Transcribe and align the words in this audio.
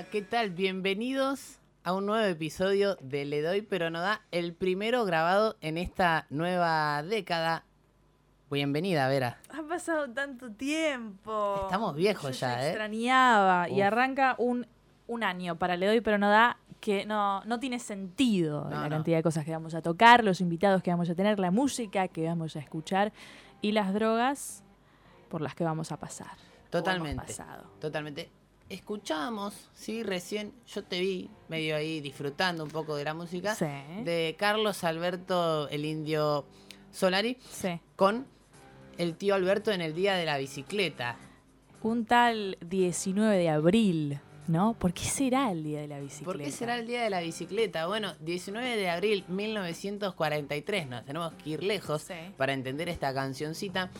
Hola, 0.00 0.08
¿qué 0.08 0.22
tal? 0.22 0.48
Bienvenidos 0.48 1.58
a 1.84 1.92
un 1.92 2.06
nuevo 2.06 2.24
episodio 2.24 2.96
de 3.02 3.26
Le 3.26 3.42
Doy 3.42 3.60
Pero 3.60 3.90
No 3.90 4.00
Da, 4.00 4.22
el 4.30 4.54
primero 4.54 5.04
grabado 5.04 5.56
en 5.60 5.76
esta 5.76 6.24
nueva 6.30 7.02
década. 7.02 7.64
Bienvenida, 8.50 9.06
Vera. 9.08 9.36
Ha 9.50 9.62
pasado 9.68 10.10
tanto 10.10 10.52
tiempo. 10.52 11.64
Estamos 11.64 11.94
viejos 11.94 12.30
Yo 12.40 12.46
ya, 12.46 12.64
¿eh? 12.64 12.68
extrañaba. 12.68 13.68
Y 13.68 13.82
arranca 13.82 14.36
un, 14.38 14.66
un 15.06 15.22
año 15.22 15.58
para 15.58 15.76
Le 15.76 15.86
Doy 15.86 16.00
Pero 16.00 16.16
No 16.16 16.30
Da 16.30 16.56
que 16.80 17.04
no, 17.04 17.44
no 17.44 17.60
tiene 17.60 17.78
sentido 17.78 18.64
No, 18.64 18.70
la 18.70 18.84
no. 18.84 18.88
cantidad 18.88 19.18
de 19.18 19.22
cosas 19.22 19.44
que 19.44 19.50
vamos 19.50 19.74
a 19.74 19.82
tocar, 19.82 20.24
los 20.24 20.40
invitados 20.40 20.82
que 20.82 20.90
vamos 20.90 21.10
a 21.10 21.14
tener, 21.14 21.38
la 21.38 21.50
música 21.50 22.08
que 22.08 22.24
vamos 22.24 22.56
a 22.56 22.60
escuchar 22.60 23.12
y 23.60 23.72
las 23.72 23.92
drogas 23.92 24.64
por 25.28 25.42
las 25.42 25.54
que 25.54 25.64
vamos 25.64 25.92
a 25.92 25.98
pasar. 25.98 26.38
Totalmente. 26.70 27.34
Totalmente. 27.78 28.39
Escuchábamos, 28.70 29.52
sí, 29.74 30.04
recién 30.04 30.52
yo 30.72 30.84
te 30.84 31.00
vi 31.00 31.28
medio 31.48 31.74
ahí 31.74 32.00
disfrutando 32.00 32.62
un 32.62 32.70
poco 32.70 32.94
de 32.94 33.02
la 33.02 33.14
música 33.14 33.56
Sí. 33.56 33.66
de 34.04 34.36
Carlos 34.38 34.84
Alberto 34.84 35.68
el 35.70 35.84
Indio 35.84 36.46
Solari 36.92 37.36
Sí. 37.50 37.80
con 37.96 38.28
el 38.96 39.16
tío 39.16 39.34
Alberto 39.34 39.72
en 39.72 39.80
el 39.80 39.92
día 39.92 40.14
de 40.14 40.24
la 40.24 40.38
bicicleta. 40.38 41.16
Un 41.82 42.04
tal 42.06 42.58
19 42.60 43.36
de 43.38 43.48
abril, 43.48 44.20
¿no? 44.46 44.74
¿Por 44.74 44.92
qué 44.92 45.02
será 45.04 45.50
el 45.50 45.64
día 45.64 45.80
de 45.80 45.88
la 45.88 45.98
bicicleta? 45.98 46.24
¿Por 46.32 46.38
qué 46.40 46.52
será 46.52 46.78
el 46.78 46.86
día 46.86 47.02
de 47.02 47.10
la 47.10 47.20
bicicleta? 47.22 47.88
Bueno, 47.88 48.14
19 48.20 48.76
de 48.76 48.88
abril 48.88 49.24
1943, 49.26 50.86
nos 50.86 51.04
tenemos 51.04 51.32
que 51.42 51.50
ir 51.50 51.64
lejos 51.64 52.02
Sí. 52.02 52.14
para 52.36 52.52
entender 52.52 52.88
esta 52.88 53.12
cancioncita 53.12 53.90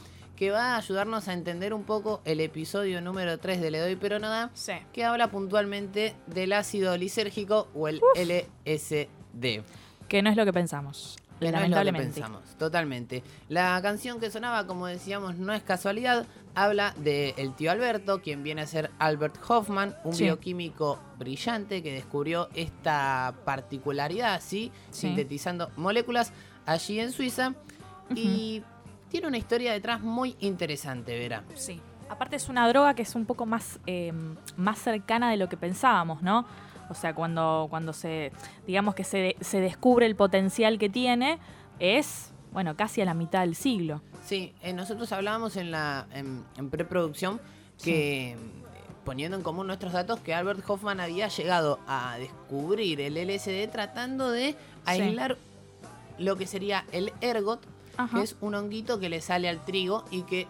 que 0.40 0.50
va 0.50 0.72
a 0.72 0.78
ayudarnos 0.78 1.28
a 1.28 1.34
entender 1.34 1.74
un 1.74 1.84
poco 1.84 2.22
el 2.24 2.40
episodio 2.40 3.02
número 3.02 3.36
3 3.36 3.60
de 3.60 3.70
Le 3.70 3.78
Doy 3.78 3.96
Pero 3.96 4.18
No 4.18 4.30
Da, 4.30 4.48
Sí. 4.54 4.72
que 4.90 5.04
habla 5.04 5.30
puntualmente 5.30 6.14
del 6.28 6.54
ácido 6.54 6.96
lisérgico 6.96 7.68
o 7.74 7.88
el 7.88 8.00
LSD. 8.14 9.62
Que 10.08 10.22
no 10.22 10.30
es 10.30 10.36
lo 10.38 10.46
que 10.46 10.52
pensamos. 10.54 11.18
Que 11.38 11.44
no 11.44 11.48
es 11.48 11.52
lo 11.52 11.58
que 11.58 11.60
lamentablemente. 11.68 12.14
pensamos, 12.22 12.42
totalmente. 12.58 13.22
La 13.50 13.78
canción 13.82 14.18
que 14.18 14.30
sonaba, 14.30 14.66
como 14.66 14.86
decíamos, 14.86 15.36
no 15.36 15.52
es 15.52 15.62
casualidad. 15.62 16.26
Habla 16.54 16.94
de 16.96 17.34
el 17.36 17.54
tío 17.54 17.70
Alberto, 17.70 18.22
quien 18.22 18.42
viene 18.42 18.62
a 18.62 18.66
ser 18.66 18.90
Albert 18.98 19.36
Hoffman, 19.46 19.94
un 20.04 20.14
Sí. 20.14 20.24
bioquímico 20.24 20.98
brillante 21.18 21.82
que 21.82 21.92
descubrió 21.92 22.48
esta 22.54 23.34
particularidad, 23.44 24.40
¿sí? 24.40 24.72
Sí. 24.90 25.08
sintetizando 25.08 25.70
moléculas 25.76 26.32
allí 26.64 26.98
en 26.98 27.12
Suiza. 27.12 27.52
Y 28.14 28.62
tiene 29.10 29.26
una 29.26 29.38
historia 29.38 29.72
detrás 29.72 30.00
muy 30.00 30.36
interesante, 30.40 31.18
Vera. 31.18 31.44
Sí. 31.54 31.80
Aparte 32.08 32.36
es 32.36 32.48
una 32.48 32.66
droga 32.68 32.94
que 32.94 33.02
es 33.02 33.14
un 33.14 33.26
poco 33.26 33.46
más, 33.46 33.78
eh, 33.86 34.12
más 34.56 34.78
cercana 34.78 35.30
de 35.30 35.36
lo 35.36 35.48
que 35.48 35.56
pensábamos, 35.56 36.22
¿no? 36.22 36.46
O 36.88 36.94
sea, 36.94 37.14
cuando, 37.14 37.68
cuando 37.70 37.92
se, 37.92 38.32
digamos 38.66 38.94
que 38.94 39.04
se, 39.04 39.36
se 39.40 39.60
descubre 39.60 40.06
el 40.06 40.16
potencial 40.16 40.78
que 40.78 40.88
tiene, 40.88 41.38
es, 41.78 42.32
bueno, 42.52 42.74
casi 42.76 43.00
a 43.00 43.04
la 43.04 43.14
mitad 43.14 43.40
del 43.40 43.54
siglo. 43.54 44.02
Sí, 44.24 44.54
eh, 44.62 44.72
nosotros 44.72 45.12
hablábamos 45.12 45.56
en 45.56 45.70
la 45.70 46.06
en, 46.12 46.44
en 46.56 46.70
preproducción 46.70 47.40
que 47.82 48.32
eh, 48.32 48.36
poniendo 49.04 49.36
en 49.36 49.42
común 49.42 49.66
nuestros 49.66 49.92
datos 49.92 50.20
que 50.20 50.34
Albert 50.34 50.68
Hoffman 50.68 51.00
había 51.00 51.28
llegado 51.28 51.78
a 51.86 52.16
descubrir 52.18 53.00
el 53.00 53.14
LSD 53.14 53.70
tratando 53.70 54.30
de 54.30 54.56
aislar 54.84 55.36
lo 56.18 56.36
que 56.36 56.46
sería 56.46 56.84
el 56.92 57.12
ergot, 57.20 57.60
Ajá. 58.04 58.18
que 58.18 58.24
es 58.24 58.36
un 58.40 58.54
honguito 58.54 58.98
que 59.00 59.08
le 59.08 59.20
sale 59.20 59.48
al 59.48 59.64
trigo 59.64 60.04
y 60.10 60.22
que 60.22 60.46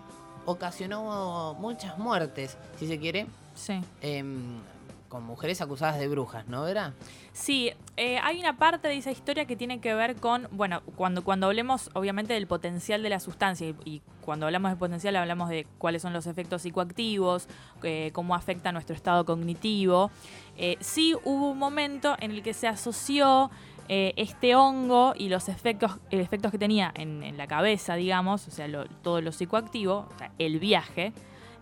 ocasionó 0.47 1.55
muchas 1.59 1.99
muertes, 1.99 2.57
si 2.79 2.87
se 2.87 2.99
quiere, 2.99 3.27
Sí. 3.55 3.81
em, 4.01 4.59
con 5.09 5.25
mujeres 5.25 5.61
acusadas 5.61 5.99
de 5.99 6.07
brujas, 6.09 6.47
¿no, 6.47 6.63
Vera? 6.63 6.93
Sí, 7.33 7.73
eh, 7.97 8.19
hay 8.23 8.39
una 8.41 8.57
parte 8.59 8.87
de 8.89 8.97
esa 8.97 9.11
historia 9.11 9.45
que 9.45 9.57
tiene 9.57 9.81
que 9.81 9.93
ver 9.95 10.17
con, 10.17 10.47
bueno, 10.53 10.83
cuando, 10.97 11.25
cuando 11.25 11.47
hablemos 11.47 11.91
obviamente 11.95 12.33
del 12.35 12.47
potencial 12.47 13.03
de 13.03 13.09
la 13.09 13.19
sustancia 13.21 13.69
y, 13.69 13.75
y 13.85 14.03
cuando 14.21 14.47
hablamos 14.47 14.71
de 14.71 14.77
potencial 14.77 15.17
hablamos 15.17 15.49
de 15.49 15.67
cuáles 15.79 16.03
son 16.03 16.13
los 16.13 16.27
efectos 16.27 16.63
psicoactivos, 16.63 17.49
eh, 17.83 18.11
cómo 18.13 18.35
afecta 18.37 18.71
nuestro 18.73 18.95
estado 18.95 19.25
cognitivo. 19.25 20.11
Eh, 20.57 20.77
sí 20.81 21.15
hubo 21.25 21.51
un 21.51 21.59
momento 21.59 22.15
en 22.21 22.31
el 22.31 22.43
que 22.43 22.53
se 22.55 22.69
asoció 22.69 23.51
eh, 23.93 24.15
este 24.17 24.55
hongo 24.55 25.15
y 25.17 25.29
los 25.29 25.49
efectos, 25.49 25.99
efectos 26.11 26.53
que 26.53 26.59
tenía 26.59 26.93
en, 26.95 27.37
la 27.37 27.49
cabeza, 27.49 27.97
digamos, 27.97 28.47
o 28.47 28.53
sea, 28.53 28.69
lo- 28.69 28.87
todo 28.87 29.21
lo 29.21 29.33
psicoactivo, 29.33 30.07
o 30.09 30.17
sea, 30.17 30.31
el 30.39 30.61
viaje 30.61 31.13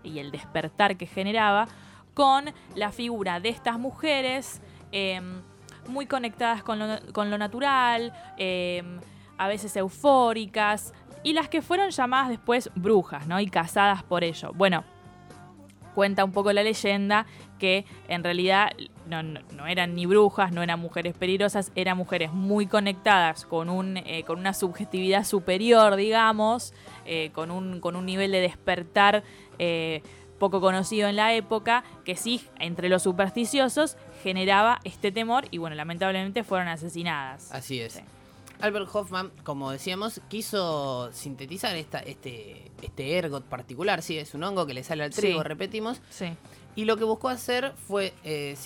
y 0.03 0.19
el 0.19 0.29
despertar 0.29 0.95
que 0.95 1.07
generaba, 1.07 1.67
con 2.13 2.45
la 2.75 2.91
figura 2.91 3.39
de 3.39 3.49
estas 3.49 3.79
mujeres 3.79 4.61
eh, 4.91 5.19
muy 5.87 6.05
conectadas 6.05 6.61
con 6.61 6.77
lo, 6.77 6.99
con 7.13 7.31
lo 7.31 7.39
natural, 7.39 8.13
eh, 8.37 8.83
a 9.39 9.47
veces 9.47 9.75
eufóricas, 9.75 10.93
y 11.23 11.33
las 11.33 11.49
que 11.49 11.63
fueron 11.63 11.89
llamadas 11.89 12.29
después 12.29 12.69
brujas, 12.75 13.25
¿no? 13.25 13.39
Y 13.39 13.47
casadas 13.47 14.03
por 14.03 14.23
ello. 14.23 14.51
Bueno, 14.53 14.83
cuenta 15.99 16.23
un 16.23 16.31
poco 16.31 16.53
la 16.53 16.63
leyenda 16.63 17.25
que 17.59 17.83
en 18.07 18.23
realidad 18.23 18.69
no, 19.05 19.21
no- 19.21 19.41
no 19.53 19.67
eran 19.67 19.95
ni 19.95 20.05
brujas, 20.05 20.53
no 20.53 20.63
eran 20.63 20.79
mujeres 20.79 21.13
peligrosas, 21.13 21.73
eran 21.75 21.97
mujeres 21.97 22.31
muy 22.31 22.67
conectadas 22.67 23.43
con, 23.43 23.69
un, 23.69 23.97
eh, 23.97 24.23
con 24.25 24.39
una 24.39 24.53
subjetividad 24.53 25.25
superior, 25.25 25.97
digamos, 25.97 26.73
eh, 27.05 27.31
con, 27.33 27.51
un, 27.51 27.81
con 27.81 27.97
un 27.97 28.05
nivel 28.05 28.31
de 28.31 28.39
despertar 28.39 29.23
eh, 29.57 30.01
poco 30.39 30.61
conocido 30.61 31.09
en 31.09 31.17
la 31.17 31.33
época, 31.33 31.83
que 32.05 32.15
sí, 32.15 32.39
entre 32.59 32.87
los 32.87 33.03
supersticiosos, 33.03 33.97
generaba 34.23 34.79
este 34.85 35.11
temor 35.11 35.47
y 35.51 35.57
bueno, 35.57 35.75
lamentablemente 35.75 36.45
fueron 36.45 36.69
asesinadas. 36.69 37.51
Así 37.51 37.81
es. 37.81 37.91
Sí. 37.95 38.01
Albert 38.61 38.89
Hoffman, 38.93 39.31
como 39.43 39.71
decíamos, 39.71 40.19
quiso 40.27 41.11
sintetizar 41.13 41.75
esta, 41.75 41.99
este, 41.99 42.71
este 42.81 43.17
ergot 43.17 43.43
particular, 43.45 44.01
sí, 44.01 44.17
es 44.17 44.33
un 44.33 44.43
hongo 44.43 44.65
que 44.65 44.73
le 44.73 44.83
sale 44.83 45.03
al 45.03 45.11
trigo, 45.11 45.41
Sí. 45.41 45.47
repetimos, 45.47 46.01
Sí. 46.09 46.25
y 46.75 46.85
lo 46.85 46.97
que 46.97 47.03
buscó 47.05 47.29
hacer 47.29 47.73
fue 47.87 48.13
eh, 48.23 48.57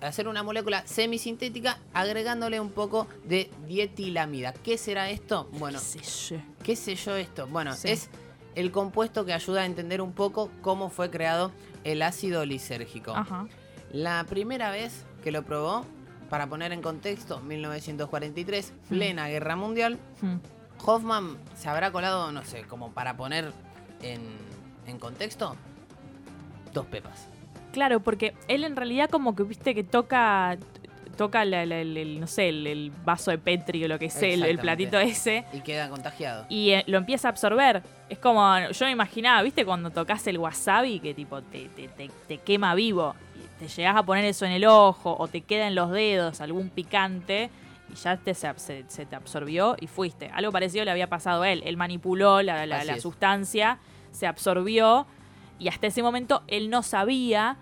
hacer 0.00 0.28
una 0.28 0.42
molécula 0.42 0.86
semisintética 0.86 1.78
agregándole 1.92 2.60
un 2.60 2.70
poco 2.70 3.06
de 3.24 3.50
dietilamida. 3.66 4.52
¿Qué 4.52 4.78
será 4.78 5.10
esto? 5.10 5.48
Bueno, 5.52 5.78
Sí, 5.80 5.98
sí. 6.02 6.36
¿qué 6.62 6.76
sé 6.76 6.94
yo 6.94 7.16
esto? 7.16 7.46
Bueno, 7.48 7.74
Sí. 7.74 7.88
es 7.88 8.10
el 8.54 8.70
compuesto 8.70 9.24
que 9.24 9.32
ayuda 9.32 9.62
a 9.62 9.66
entender 9.66 10.00
un 10.02 10.12
poco 10.12 10.50
cómo 10.60 10.88
fue 10.90 11.10
creado 11.10 11.50
el 11.84 12.02
ácido 12.02 12.44
lisérgico. 12.44 13.12
Ajá. 13.12 13.48
La 13.92 14.24
primera 14.24 14.70
vez 14.70 15.04
que 15.24 15.32
lo 15.32 15.42
probó, 15.44 15.84
para 16.32 16.46
poner 16.46 16.72
en 16.72 16.80
contexto, 16.80 17.40
1943, 17.40 18.72
plena 18.88 19.28
guerra 19.28 19.54
mundial, 19.54 19.98
Hmm. 20.22 20.36
Hoffman 20.82 21.36
se 21.54 21.68
habrá 21.68 21.92
colado, 21.92 22.32
no 22.32 22.42
sé, 22.42 22.62
como 22.62 22.90
para 22.92 23.18
poner 23.18 23.52
en, 24.00 24.22
en 24.86 24.98
contexto, 24.98 25.54
dos 26.72 26.86
pepas. 26.86 27.28
Claro, 27.74 28.00
porque 28.00 28.32
él 28.48 28.64
en 28.64 28.76
realidad 28.76 29.10
como 29.10 29.36
que 29.36 29.42
viste 29.42 29.74
que 29.74 29.84
toca 29.84 30.56
toca 31.18 31.42
el, 31.42 31.52
el, 31.52 32.18
no 32.18 32.26
sé, 32.26 32.48
el, 32.48 32.66
el 32.66 32.90
vaso 33.04 33.30
de 33.30 33.36
Petri 33.36 33.84
o 33.84 33.88
lo 33.88 33.98
que 33.98 34.08
sea, 34.08 34.32
el, 34.32 34.58
platito 34.58 34.98
ese 34.98 35.44
Y 35.52 35.60
queda 35.60 35.90
contagiado. 35.90 36.46
y 36.48 36.70
eh, 36.70 36.84
lo 36.86 36.96
empieza 36.96 37.28
a 37.28 37.30
absorber. 37.30 37.82
Es 38.08 38.18
como, 38.18 38.58
yo 38.70 38.86
me 38.86 38.92
imaginaba, 38.92 39.42
¿viste? 39.42 39.66
Cuando 39.66 39.90
tocas 39.90 40.26
el 40.26 40.38
wasabi 40.38 40.98
que 40.98 41.12
tipo 41.12 41.42
te, 41.42 41.68
te, 41.68 41.88
te, 41.88 42.10
te 42.26 42.38
quema 42.38 42.74
vivo. 42.74 43.14
Te 43.62 43.68
llegas 43.68 43.94
a 43.94 44.02
poner 44.02 44.24
eso 44.24 44.44
en 44.44 44.50
el 44.50 44.64
ojo 44.64 45.14
o 45.16 45.28
te 45.28 45.42
queda 45.42 45.68
en 45.68 45.76
los 45.76 45.92
dedos 45.92 46.40
algún 46.40 46.68
picante 46.68 47.48
y 47.92 47.94
ya 47.94 48.16
te, 48.16 48.34
se, 48.34 48.52
se- 48.58 48.84
se 48.88 49.06
te 49.06 49.14
absorbió 49.14 49.76
y 49.78 49.86
fuiste. 49.86 50.28
Algo 50.34 50.50
parecido 50.50 50.84
le 50.84 50.90
había 50.90 51.08
pasado 51.08 51.42
a 51.42 51.48
él. 51.48 51.62
Él 51.64 51.76
manipuló 51.76 52.42
la, 52.42 52.66
la- 52.66 52.84
sustancia, 53.00 53.78
se 54.10 54.26
absorbió 54.26 55.06
y 55.60 55.68
hasta 55.68 55.86
ese 55.86 56.02
momento 56.02 56.42
él 56.48 56.70
no 56.70 56.82
sabía 56.82 57.56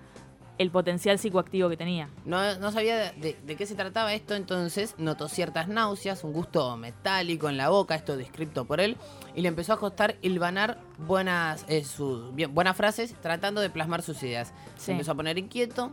el 0.60 0.70
potencial 0.70 1.18
psicoactivo 1.18 1.70
que 1.70 1.78
tenía. 1.78 2.10
No, 2.26 2.58
no 2.58 2.70
sabía 2.70 3.12
de, 3.12 3.34
de 3.42 3.56
qué 3.56 3.64
se 3.64 3.74
trataba 3.74 4.12
esto, 4.12 4.34
entonces 4.34 4.94
notó 4.98 5.26
ciertas 5.26 5.68
náuseas, 5.68 6.22
un 6.22 6.34
gusto 6.34 6.76
metálico 6.76 7.48
en 7.48 7.56
la 7.56 7.70
boca, 7.70 7.94
esto 7.94 8.14
descrito 8.18 8.66
por 8.66 8.78
él, 8.78 8.98
y 9.34 9.40
le 9.40 9.48
empezó 9.48 9.72
a 9.72 9.78
costar 9.78 10.16
hilvanar 10.20 10.76
buenas, 10.98 11.64
eh, 11.66 11.82
sus, 11.82 12.34
bien, 12.34 12.54
buenas 12.54 12.76
frases 12.76 13.14
tratando 13.22 13.62
de 13.62 13.70
plasmar 13.70 14.02
sus 14.02 14.22
ideas. 14.22 14.48
Sí. 14.76 14.84
Se 14.84 14.92
empezó 14.92 15.12
a 15.12 15.14
poner 15.14 15.38
inquieto 15.38 15.92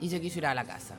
y 0.00 0.10
se 0.10 0.20
quiso 0.20 0.38
ir 0.38 0.46
a 0.46 0.54
la 0.54 0.62
casa. 0.62 0.94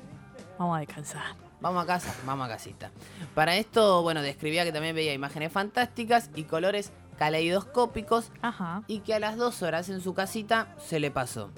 Vamos 0.58 0.76
a 0.76 0.80
descansar. 0.82 1.36
Vamos 1.62 1.82
a 1.82 1.88
casa, 1.88 2.14
vamos 2.26 2.48
a 2.48 2.50
casita. 2.50 2.92
Para 3.34 3.56
esto, 3.56 4.02
bueno, 4.02 4.22
describía 4.22 4.66
que 4.66 4.74
también 4.74 4.94
veía 4.94 5.14
imágenes 5.14 5.54
fantásticas 5.54 6.32
y 6.36 6.44
colores 6.44 6.92
caleidoscópicos 7.18 8.30
Ajá. 8.42 8.84
y 8.88 9.00
que 9.00 9.14
a 9.14 9.20
las 9.20 9.38
dos 9.38 9.62
horas 9.62 9.88
en 9.88 10.02
su 10.02 10.14
casita 10.14 10.76
se 10.80 11.00
le 11.00 11.12
pasó. 11.12 11.50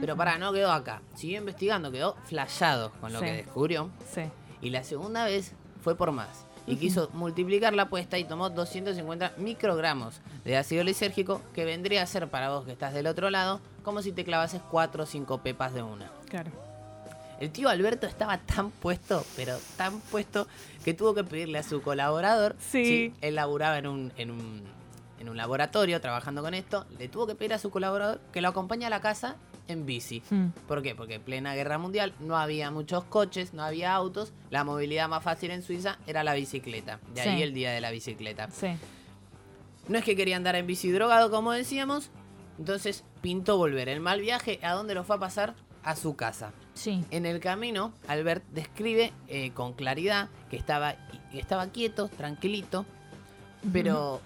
Pero 0.00 0.16
pará, 0.16 0.38
no 0.38 0.52
quedó 0.52 0.72
acá. 0.72 1.00
Siguió 1.14 1.38
investigando, 1.38 1.90
quedó 1.92 2.16
flashado 2.24 2.90
con 3.00 3.12
lo 3.12 3.20
Sí. 3.20 3.24
que 3.26 3.32
descubrió. 3.32 3.90
Sí. 4.12 4.22
Y 4.60 4.70
la 4.70 4.82
segunda 4.84 5.24
vez 5.24 5.52
fue 5.82 5.94
por 5.96 6.10
más. 6.12 6.46
y 6.66 6.76
quiso 6.76 7.10
multiplicar 7.12 7.74
la 7.74 7.82
apuesta 7.82 8.16
y 8.16 8.24
tomó 8.24 8.48
250 8.48 9.32
microgramos 9.36 10.22
de 10.46 10.56
ácido 10.56 10.82
lisérgico 10.82 11.42
que 11.52 11.66
vendría 11.66 12.02
a 12.02 12.06
ser 12.06 12.28
para 12.28 12.48
vos 12.48 12.64
que 12.64 12.72
estás 12.72 12.94
del 12.94 13.06
otro 13.06 13.28
lado 13.28 13.60
como 13.82 14.00
si 14.00 14.12
te 14.12 14.24
clavases 14.24 14.62
4 14.70 15.02
o 15.02 15.06
5 15.06 15.38
pepas 15.42 15.74
de 15.74 15.82
una. 15.82 16.10
Claro. 16.30 16.50
El 17.38 17.50
tío 17.50 17.68
Alberto 17.68 18.06
estaba 18.06 18.38
tan 18.38 18.70
puesto, 18.70 19.26
pero 19.36 19.58
tan 19.76 20.00
puesto, 20.00 20.46
que 20.84 20.94
tuvo 20.94 21.14
que 21.14 21.22
pedirle 21.24 21.58
a 21.58 21.62
su 21.62 21.82
colaborador, 21.82 22.56
Sí. 22.58 23.12
él 23.20 23.34
laburaba 23.34 23.76
en 23.76 23.86
un, 23.86 24.12
en, 24.16 24.30
un, 24.30 24.62
en 25.20 25.28
un 25.28 25.36
laboratorio 25.36 26.00
trabajando 26.00 26.40
con 26.42 26.54
esto, 26.54 26.86
le 26.98 27.08
tuvo 27.08 27.26
que 27.26 27.34
pedir 27.34 27.52
a 27.52 27.58
su 27.58 27.68
colaborador 27.70 28.20
que 28.32 28.40
lo 28.40 28.48
acompañe 28.48 28.86
a 28.86 28.90
la 28.90 29.02
casa 29.02 29.36
en 29.68 29.86
bici. 29.86 30.22
Mm. 30.30 30.48
¿Por 30.66 30.82
qué? 30.82 30.94
Porque 30.94 31.14
en 31.14 31.22
plena 31.22 31.54
guerra 31.54 31.78
mundial 31.78 32.14
no 32.20 32.36
había 32.36 32.70
muchos 32.70 33.04
coches, 33.04 33.54
no 33.54 33.62
había 33.62 33.94
autos, 33.94 34.32
la 34.50 34.64
movilidad 34.64 35.08
más 35.08 35.22
fácil 35.22 35.50
en 35.50 35.62
Suiza 35.62 35.98
era 36.06 36.24
la 36.24 36.34
bicicleta. 36.34 37.00
De 37.14 37.22
ahí 37.22 37.42
el 37.42 37.54
día 37.54 37.72
de 37.72 37.80
la 37.80 37.90
bicicleta. 37.90 38.50
Sí. 38.50 38.76
No 39.88 39.98
es 39.98 40.04
que 40.04 40.16
quería 40.16 40.36
andar 40.36 40.56
en 40.56 40.66
bici 40.66 40.90
drogado, 40.90 41.30
como 41.30 41.52
decíamos, 41.52 42.10
entonces 42.58 43.04
pintó 43.20 43.56
volver. 43.58 43.88
El 43.88 44.00
mal 44.00 44.20
viaje, 44.20 44.58
¿a 44.62 44.72
dónde 44.72 44.94
lo 44.94 45.04
fue 45.04 45.16
a 45.16 45.18
pasar? 45.18 45.54
A 45.82 45.96
su 45.96 46.16
casa. 46.16 46.52
Sí. 46.72 47.04
En 47.10 47.26
el 47.26 47.40
camino, 47.40 47.92
Albert 48.08 48.44
describe 48.52 49.12
eh, 49.28 49.50
con 49.52 49.74
claridad 49.74 50.30
que 50.50 50.56
estaba, 50.56 50.94
que 51.30 51.38
estaba 51.38 51.66
quieto, 51.68 52.08
tranquilito, 52.08 52.86
pero 53.72 54.20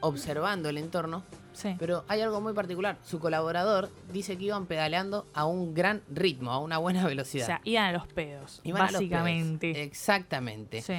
observando 0.00 0.68
el 0.68 0.78
entorno. 0.78 1.24
Sí. 1.52 1.74
Pero 1.78 2.04
hay 2.08 2.20
algo 2.20 2.40
muy 2.40 2.52
particular. 2.52 2.96
Su 3.04 3.18
colaborador 3.18 3.90
dice 4.12 4.36
que 4.38 4.44
iban 4.44 4.66
pedaleando 4.66 5.26
a 5.34 5.44
un 5.46 5.74
gran 5.74 6.02
ritmo, 6.10 6.52
a 6.52 6.58
una 6.58 6.78
buena 6.78 7.04
O 7.04 7.08
velocidad. 7.08 7.46
sea, 7.46 7.60
iban 7.64 7.84
a 7.86 7.92
los 7.92 8.06
pedos, 8.06 8.60
Iban 8.64 8.82
a 8.82 8.84
los 8.90 9.00
pedos. 9.00 9.10
básicamente. 9.10 9.82
Exactamente. 9.82 10.82
Sí. 10.82 10.94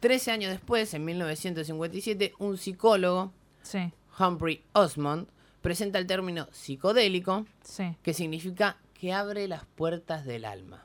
Trece 0.00 0.30
años 0.30 0.50
después, 0.50 0.92
en 0.94 1.04
1957, 1.04 2.32
un 2.38 2.56
psicólogo, 2.56 3.32
Sí. 3.62 3.92
Humphrey 4.18 4.62
Osmond, 4.72 5.28
presenta 5.60 5.98
el 5.98 6.06
término 6.06 6.48
psicodélico, 6.52 7.46
Sí. 7.62 7.94
que 8.02 8.14
significa 8.14 8.76
que 8.94 9.12
abre 9.12 9.46
las 9.48 9.64
puertas 9.66 10.24
del 10.24 10.44
alma. 10.46 10.84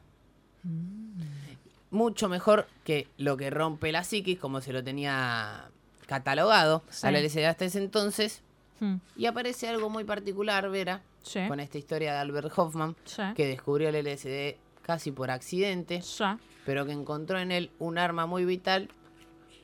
Mucho 1.92 2.28
mejor 2.28 2.68
que 2.84 3.08
lo 3.18 3.38
que 3.38 3.50
rompe 3.50 3.92
la 3.92 4.04
psiquis, 4.04 4.38
como 4.40 4.60
se 4.60 4.74
lo 4.74 4.84
tenía 4.84 5.70
catalogado 6.08 6.84
Sí. 6.90 7.08
a 7.08 7.12
la 7.12 7.20
LSD 7.20 7.46
hasta 7.46 7.66
ese 7.66 7.78
entonces. 7.80 8.42
Mm. 8.80 8.96
Y 9.16 9.26
aparece 9.26 9.68
algo 9.68 9.90
muy 9.90 10.04
particular, 10.04 10.70
Vera, 10.70 11.02
Sí. 11.24 11.40
con 11.48 11.60
esta 11.60 11.78
historia 11.78 12.14
de 12.14 12.20
Albert 12.20 12.52
Hoffman, 12.58 12.96
Sí. 13.06 13.22
que 13.36 13.48
descubrió 13.48 13.90
el 13.90 13.96
LSD 13.96 14.58
casi 14.82 15.12
por 15.12 15.32
accidente, 15.32 16.02
Sí. 16.02 16.24
pero 16.66 16.86
que 16.86 16.92
encontró 16.92 17.40
en 17.40 17.52
él 17.52 17.72
un 17.80 17.98
arma 17.98 18.26
muy 18.26 18.46
vital 18.46 18.90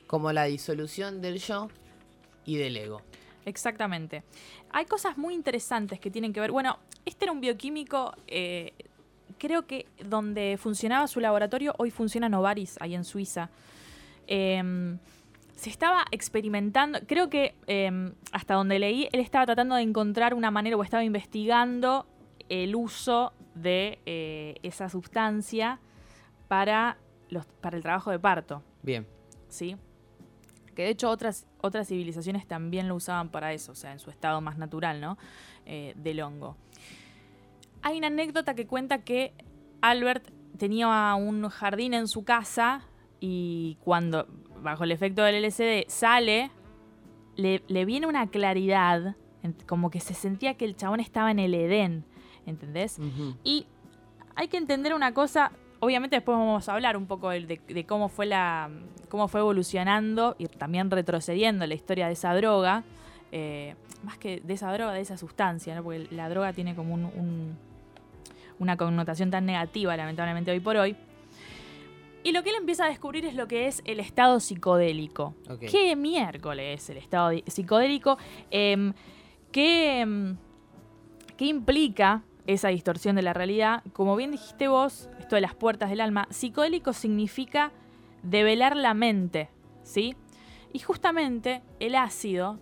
como 0.06 0.32
la 0.32 0.44
disolución 0.44 1.20
del 1.20 1.38
yo 1.38 1.68
y 2.44 2.56
del 2.56 2.76
ego. 2.76 3.02
Exactamente. 3.44 4.22
Hay 4.70 4.84
cosas 4.86 5.16
muy 5.18 5.34
interesantes 5.34 5.98
que 6.00 6.10
tienen 6.10 6.32
que 6.32 6.40
ver. 6.40 6.50
Bueno, 6.52 6.78
este 7.04 7.24
era 7.26 7.32
un 7.32 7.40
bioquímico, 7.40 8.14
eh, 8.28 8.72
creo 9.38 9.66
que 9.66 9.86
donde 10.04 10.56
funcionaba 10.60 11.06
su 11.08 11.18
laboratorio, 11.20 11.74
hoy 11.78 11.90
funciona 11.90 12.28
Novaris, 12.28 12.76
ahí 12.80 12.94
en 12.94 13.04
Suiza. 13.04 13.50
Em, 14.26 14.98
se 15.56 15.70
estaba 15.70 16.04
experimentando, 16.10 17.00
creo 17.06 17.28
que 17.28 17.54
em, 17.66 18.14
hasta 18.32 18.54
donde 18.54 18.78
leí, 18.78 19.08
él 19.12 19.20
estaba 19.20 19.46
tratando 19.46 19.74
de 19.76 19.82
encontrar 19.82 20.34
una 20.34 20.50
manera 20.50 20.76
o 20.76 20.82
estaba 20.82 21.04
investigando 21.04 22.06
el 22.48 22.74
uso 22.74 23.32
de 23.54 24.00
eh, 24.06 24.56
esa 24.62 24.88
sustancia 24.88 25.78
para, 26.48 26.98
los, 27.28 27.46
para 27.46 27.76
el 27.76 27.82
trabajo 27.82 28.10
de 28.10 28.18
parto. 28.18 28.62
Bien. 28.82 29.06
¿sí? 29.52 29.76
Que 30.74 30.82
de 30.82 30.88
hecho 30.88 31.10
otras, 31.10 31.46
otras 31.60 31.88
civilizaciones 31.88 32.48
también 32.48 32.88
lo 32.88 32.96
usaban 32.96 33.28
para 33.28 33.52
eso, 33.52 33.72
o 33.72 33.74
sea, 33.74 33.92
en 33.92 33.98
su 33.98 34.10
estado 34.10 34.40
más 34.40 34.56
natural, 34.56 35.00
¿no? 35.00 35.18
Eh, 35.66 35.92
del 35.96 36.20
hongo. 36.22 36.56
Hay 37.82 37.98
una 37.98 38.06
anécdota 38.06 38.54
que 38.54 38.66
cuenta 38.66 39.04
que 39.04 39.34
Albert 39.82 40.30
tenía 40.56 41.14
un 41.14 41.48
jardín 41.48 41.92
en 41.94 42.08
su 42.08 42.24
casa 42.24 42.82
y 43.20 43.76
cuando, 43.84 44.26
bajo 44.62 44.84
el 44.84 44.92
efecto 44.92 45.22
del 45.22 45.44
LSD, 45.44 45.84
sale, 45.88 46.50
le, 47.36 47.62
le 47.68 47.84
viene 47.84 48.06
una 48.06 48.26
claridad, 48.28 49.16
como 49.66 49.90
que 49.90 50.00
se 50.00 50.14
sentía 50.14 50.54
que 50.54 50.64
el 50.64 50.76
chabón 50.76 51.00
estaba 51.00 51.30
en 51.30 51.38
el 51.38 51.54
Edén, 51.54 52.04
¿entendés? 52.46 52.98
Y 53.44 53.66
hay 54.34 54.48
que 54.48 54.56
entender 54.56 54.94
una 54.94 55.12
cosa, 55.12 55.52
obviamente 55.80 56.16
después 56.16 56.36
vamos 56.38 56.68
a 56.68 56.74
hablar 56.74 56.96
un 56.96 57.06
poco 57.06 57.30
de, 57.30 57.40
de- 57.46 57.60
de 57.66 57.84
cómo 57.86 58.08
fue 58.08 58.26
la 58.26 58.70
cómo 59.08 59.28
fue 59.28 59.40
evolucionando 59.40 60.36
y 60.38 60.46
también 60.46 60.90
retrocediendo 60.90 61.66
la 61.66 61.74
historia 61.74 62.06
de 62.06 62.14
esa 62.14 62.34
droga, 62.34 62.82
eh, 63.30 63.74
más 64.02 64.16
que 64.16 64.40
de 64.40 64.54
esa 64.54 64.72
droga, 64.72 64.92
de 64.94 65.02
esa 65.02 65.18
sustancia, 65.18 65.74
¿no? 65.74 65.82
porque 65.82 66.06
la 66.10 66.30
droga 66.30 66.52
tiene 66.54 66.74
como 66.74 66.94
un- 66.94 67.04
un- 67.04 67.58
una 68.58 68.76
connotación 68.78 69.30
tan 69.30 69.44
negativa, 69.44 69.94
lamentablemente 69.96 70.50
hoy 70.50 70.60
por 70.60 70.76
hoy. 70.78 70.96
Y 72.24 72.32
lo 72.32 72.42
que 72.42 72.50
él 72.50 72.56
empieza 72.56 72.84
a 72.84 72.88
descubrir 72.88 73.24
es 73.24 73.34
lo 73.34 73.48
que 73.48 73.66
es 73.66 73.82
el 73.84 73.98
estado 74.00 74.38
psicodélico. 74.38 75.34
¿Qué 75.70 75.96
miércoles 75.96 76.82
es 76.82 76.90
el 76.90 76.98
estado 76.98 77.32
psicodélico? 77.46 78.16
Em, 78.50 78.92
¿qué, 79.50 80.00
em, 80.00 80.36
¿Qué 81.36 81.46
implica 81.46 82.22
esa 82.46 82.68
distorsión 82.68 83.16
de 83.16 83.22
la 83.22 83.32
realidad? 83.32 83.82
Como 83.92 84.14
bien 84.14 84.30
dijiste 84.30 84.68
vos, 84.68 85.08
esto 85.18 85.34
de 85.34 85.40
las 85.40 85.54
puertas 85.54 85.90
del 85.90 86.00
alma, 86.00 86.28
psicodélico 86.30 86.92
significa 86.92 87.72
develar 88.22 88.76
la 88.76 88.94
mente, 88.94 89.48
¿sí? 89.82 90.14
Y 90.72 90.78
justamente 90.78 91.62
el 91.80 91.96
ácido 91.96 92.60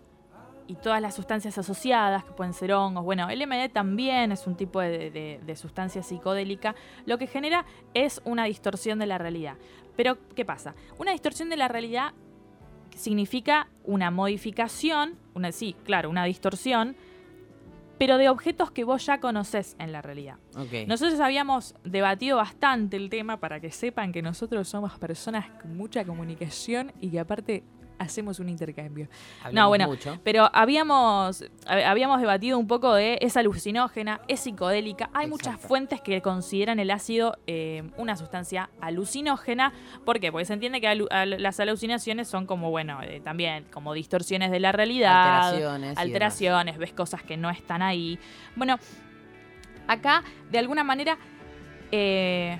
y 0.70 0.76
todas 0.76 1.02
las 1.02 1.14
sustancias 1.14 1.58
asociadas, 1.58 2.22
que 2.24 2.30
pueden 2.32 2.52
ser 2.54 2.72
hongos, 2.72 3.02
bueno, 3.04 3.28
el 3.28 3.44
MD 3.46 3.68
también 3.72 4.30
es 4.30 4.46
un 4.46 4.54
tipo 4.56 4.80
de, 4.80 5.10
de- 5.10 5.40
de 5.44 5.56
sustancia 5.56 6.02
psicodélica, 6.02 6.74
lo 7.06 7.18
que 7.18 7.26
genera 7.26 7.64
es 7.92 8.20
una 8.24 8.44
distorsión 8.44 8.98
de 9.00 9.06
la 9.06 9.18
realidad. 9.18 9.56
Pero, 9.96 10.16
¿qué 10.36 10.44
pasa? 10.44 10.74
Una 10.98 11.10
distorsión 11.12 11.50
de 11.50 11.56
la 11.56 11.66
realidad 11.68 12.12
significa 12.94 13.68
una 13.84 14.10
modificación, 14.10 15.16
una, 15.34 15.52
sí, 15.52 15.74
claro, 15.84 16.08
una 16.10 16.24
distorsión, 16.24 16.96
pero 17.98 18.16
de 18.16 18.28
objetos 18.28 18.70
que 18.70 18.84
vos 18.84 19.04
ya 19.04 19.20
conocés 19.20 19.76
en 19.78 19.92
la 19.92 20.00
realidad. 20.02 20.36
Nosotros 20.86 21.20
habíamos 21.20 21.74
debatido 21.84 22.36
bastante 22.38 22.96
el 22.96 23.10
tema 23.10 23.38
para 23.38 23.60
que 23.60 23.70
sepan 23.70 24.10
que 24.12 24.22
nosotros 24.22 24.68
somos 24.68 24.98
personas 24.98 25.50
con 25.60 25.76
mucha 25.76 26.04
comunicación 26.04 26.92
y 27.00 27.10
que 27.10 27.20
aparte 27.20 27.62
hacemos 28.00 28.40
un 28.40 28.48
intercambio. 28.48 29.06
Hablamos 29.44 29.54
No, 29.54 29.68
bueno, 29.68 29.86
mucho. 29.86 30.18
pero 30.24 30.50
habíamos, 30.52 31.42
hab- 31.66 31.84
habíamos 31.84 32.20
debatido 32.20 32.58
un 32.58 32.66
poco 32.66 32.94
de 32.94 33.18
es 33.20 33.36
alucinógena, 33.36 34.20
es 34.26 34.40
psicodélica. 34.40 35.10
Hay 35.12 35.28
muchas 35.28 35.60
fuentes 35.60 36.00
que 36.00 36.20
consideran 36.22 36.80
el 36.80 36.90
ácido 36.90 37.36
eh, 37.46 37.84
una 37.98 38.16
sustancia 38.16 38.70
alucinógena. 38.80 39.72
¿Por 40.04 40.18
qué? 40.18 40.32
Porque 40.32 40.46
se 40.46 40.54
entiende 40.54 40.80
que 40.80 40.88
alu- 40.88 41.08
las 41.38 41.60
alucinaciones 41.60 42.26
son 42.26 42.46
como, 42.46 42.70
bueno, 42.70 43.00
eh, 43.02 43.20
también 43.22 43.64
como 43.72 43.92
distorsiones 43.92 44.50
de 44.50 44.58
la 44.60 44.72
realidad 44.72 45.46
alteraciones. 45.50 45.98
alteraciones, 45.98 46.78
ves 46.78 46.92
cosas 46.92 47.22
que 47.22 47.36
no 47.36 47.50
están 47.50 47.82
ahí. 47.82 48.18
Bueno, 48.56 48.78
acá, 49.86 50.24
de 50.50 50.58
alguna 50.58 50.84
manera, 50.84 51.18
eh, 51.92 52.58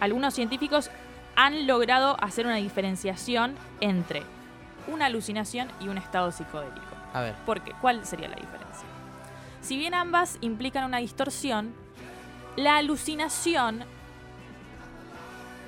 algunos 0.00 0.34
científicos 0.34 0.90
han 1.36 1.66
logrado 1.66 2.16
hacer 2.22 2.46
una 2.46 2.56
diferenciación 2.56 3.54
entre 3.80 4.22
una 4.88 5.06
alucinación 5.06 5.68
y 5.80 5.88
un 5.88 5.98
estado 5.98 6.32
psicodélico. 6.32 6.80
A 7.12 7.20
ver. 7.20 7.34
¿Por 7.46 7.60
qué? 7.62 7.72
¿Cuál 7.80 8.04
sería 8.04 8.28
la 8.28 8.36
diferencia? 8.36 8.86
Si 9.60 9.76
bien 9.76 9.94
ambas 9.94 10.38
implican 10.40 10.84
una 10.84 10.98
distorsión, 10.98 11.72
la 12.56 12.76
alucinación 12.76 13.84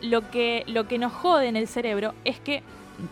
lo 0.03 0.31
que, 0.31 0.65
lo 0.67 0.87
que 0.87 0.99
nos 0.99 1.13
jode 1.13 1.49
en 1.49 1.57
el 1.57 1.69
cerebro 1.69 2.15
es 2.25 2.39
que, 2.41 2.63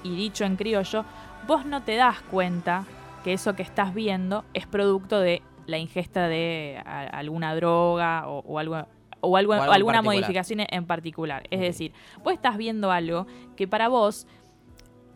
y 0.02 0.14
dicho 0.14 0.44
en 0.44 0.56
criollo, 0.56 1.04
vos 1.46 1.64
no 1.64 1.82
te 1.82 1.96
das 1.96 2.20
cuenta 2.22 2.84
que 3.24 3.32
eso 3.32 3.54
que 3.54 3.62
estás 3.62 3.94
viendo 3.94 4.44
es 4.52 4.66
producto 4.66 5.20
de 5.20 5.42
la 5.66 5.78
ingesta 5.78 6.28
de 6.28 6.82
alguna 6.84 7.54
droga 7.54 8.28
o, 8.28 8.40
o 8.40 8.58
algo 8.58 8.86
o, 9.22 9.36
algo, 9.36 9.52
O 9.52 9.56
alguna 9.56 9.98
particular. 9.98 10.04
modificación 10.04 10.60
en 10.68 10.86
particular. 10.86 11.44
Es 11.50 11.60
decir, 11.60 11.92
vos 12.22 12.34
estás 12.34 12.56
viendo 12.58 12.90
algo 12.90 13.26
que 13.56 13.66
para 13.66 13.88
vos 13.88 14.26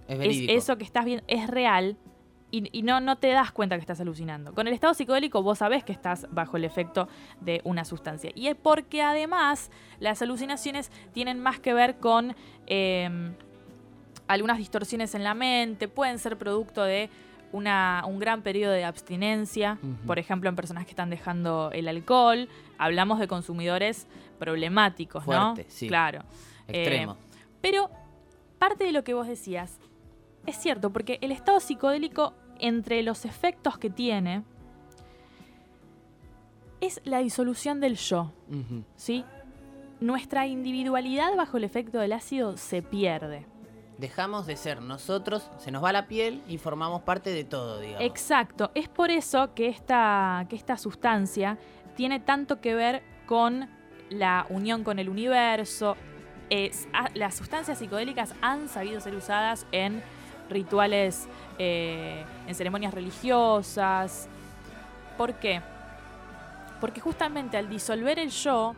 Es 0.09 0.39
eso 0.49 0.79
que 0.79 0.85
estás 0.85 1.05
viendo 1.05 1.25
es 1.27 1.49
real 1.49 1.97
y, 2.53 2.69
y 2.71 2.83
no, 2.83 3.01
no 3.01 3.17
te 3.17 3.29
das 3.29 3.51
cuenta 3.51 3.75
que 3.75 3.81
estás 3.81 4.01
alucinando. 4.01 4.55
Con 4.55 4.69
el 4.69 4.73
estado 4.73 4.95
psicodélico 4.95 5.43
vos 5.43 5.59
sabés 5.59 5.83
que 5.83 5.93
estás 5.93 6.27
bajo 6.31 6.57
el 6.57 6.65
efecto 6.65 7.09
de 7.41 7.61
una 7.65 7.85
sustancia. 7.85 8.31
Y 8.35 8.47
es 8.47 8.55
porque 8.55 9.03
además 9.03 9.71
las 9.99 10.23
alucinaciones 10.23 10.93
tienen 11.13 11.41
más 11.41 11.59
que 11.59 11.75
ver 11.75 11.97
con 11.97 12.37
eh, 12.69 13.33
algunas 14.29 14.59
distorsiones 14.59 15.15
en 15.15 15.25
la 15.25 15.35
mente, 15.35 15.89
pueden 15.89 16.19
ser 16.19 16.39
producto 16.39 16.83
de 16.85 17.11
una, 17.53 18.05
un 18.07 18.19
gran 18.19 18.43
periodo 18.43 18.73
de 18.73 18.85
abstinencia, 18.85 19.79
por 20.07 20.19
ejemplo 20.19 20.49
en 20.49 20.57
personas 20.57 20.85
que 20.85 20.91
están 20.91 21.11
dejando 21.11 21.71
el 21.73 21.89
alcohol. 21.89 22.49
Hablamos 22.79 23.19
de 23.19 23.29
consumidores 23.29 24.07
problemáticos, 24.39 25.27
¿no? 25.27 25.55
Sí. 25.69 25.89
Claro. 25.89 26.23
Extremo. 26.69 27.13
Eh, 27.13 27.37
pero 27.61 27.91
parte 28.59 28.85
de 28.85 28.93
lo 28.93 29.05
que 29.05 29.15
vos 29.15 29.27
decías 29.27 29.79
es 30.47 30.57
cierto, 30.57 30.91
porque 30.91 31.19
el 31.21 31.33
estado 31.33 31.61
psicodélico, 31.61 32.33
entre 32.59 33.03
los 33.03 33.25
efectos 33.25 33.79
que 33.79 33.91
tiene, 33.91 34.45
es 36.81 37.01
la 37.05 37.19
disolución 37.19 37.81
del 37.81 37.97
yo. 37.97 38.33
¿sí? 38.97 39.25
Nuestra 40.01 40.47
individualidad 40.47 41.35
bajo 41.37 41.57
el 41.57 41.65
efecto 41.65 41.99
del 41.99 42.13
ácido 42.13 42.57
se 42.57 42.81
pierde. 42.81 43.47
Dejamos 43.99 44.47
de 44.47 44.57
ser 44.57 44.83
nosotros, 44.83 45.51
se 45.59 45.71
nos 45.71 45.83
va 45.83 45.91
la 45.91 46.07
piel 46.07 46.43
y 46.47 46.59
formamos 46.59 47.03
parte 47.03 47.31
de 47.31 47.45
todo, 47.45 47.81
digamos. 47.81 48.03
Exacto, 48.03 48.71
es 48.75 48.89
por 48.89 49.11
eso 49.11 49.55
que 49.55 49.69
esta, 49.69 50.47
que 50.51 50.57
esta 50.57 50.77
sustancia 50.77 51.59
tiene 51.97 52.21
tanto 52.21 52.61
que 52.61 52.75
ver 52.75 53.03
con 53.27 53.69
la 54.11 54.47
unión 54.49 54.85
con 54.85 54.99
el 54.99 55.09
universo. 55.09 55.97
Es- 56.51 56.87
a- 56.93 57.11
las 57.15 57.35
sustancias 57.35 57.79
psicodélicas 57.79 58.35
han 58.41 58.69
sabido 58.69 59.01
ser 59.01 59.15
usadas 59.17 59.67
en 59.73 60.03
rituales, 60.49 61.27
eh, 61.59 62.25
en 62.47 62.55
ceremonias 62.55 62.95
religiosas. 62.95 64.29
¿Por 65.19 65.35
qué? 65.35 65.61
Porque 66.81 67.01
justamente 67.01 67.57
al 67.57 67.69
disolver 67.69 68.19
el 68.19 68.31
yo, 68.31 68.75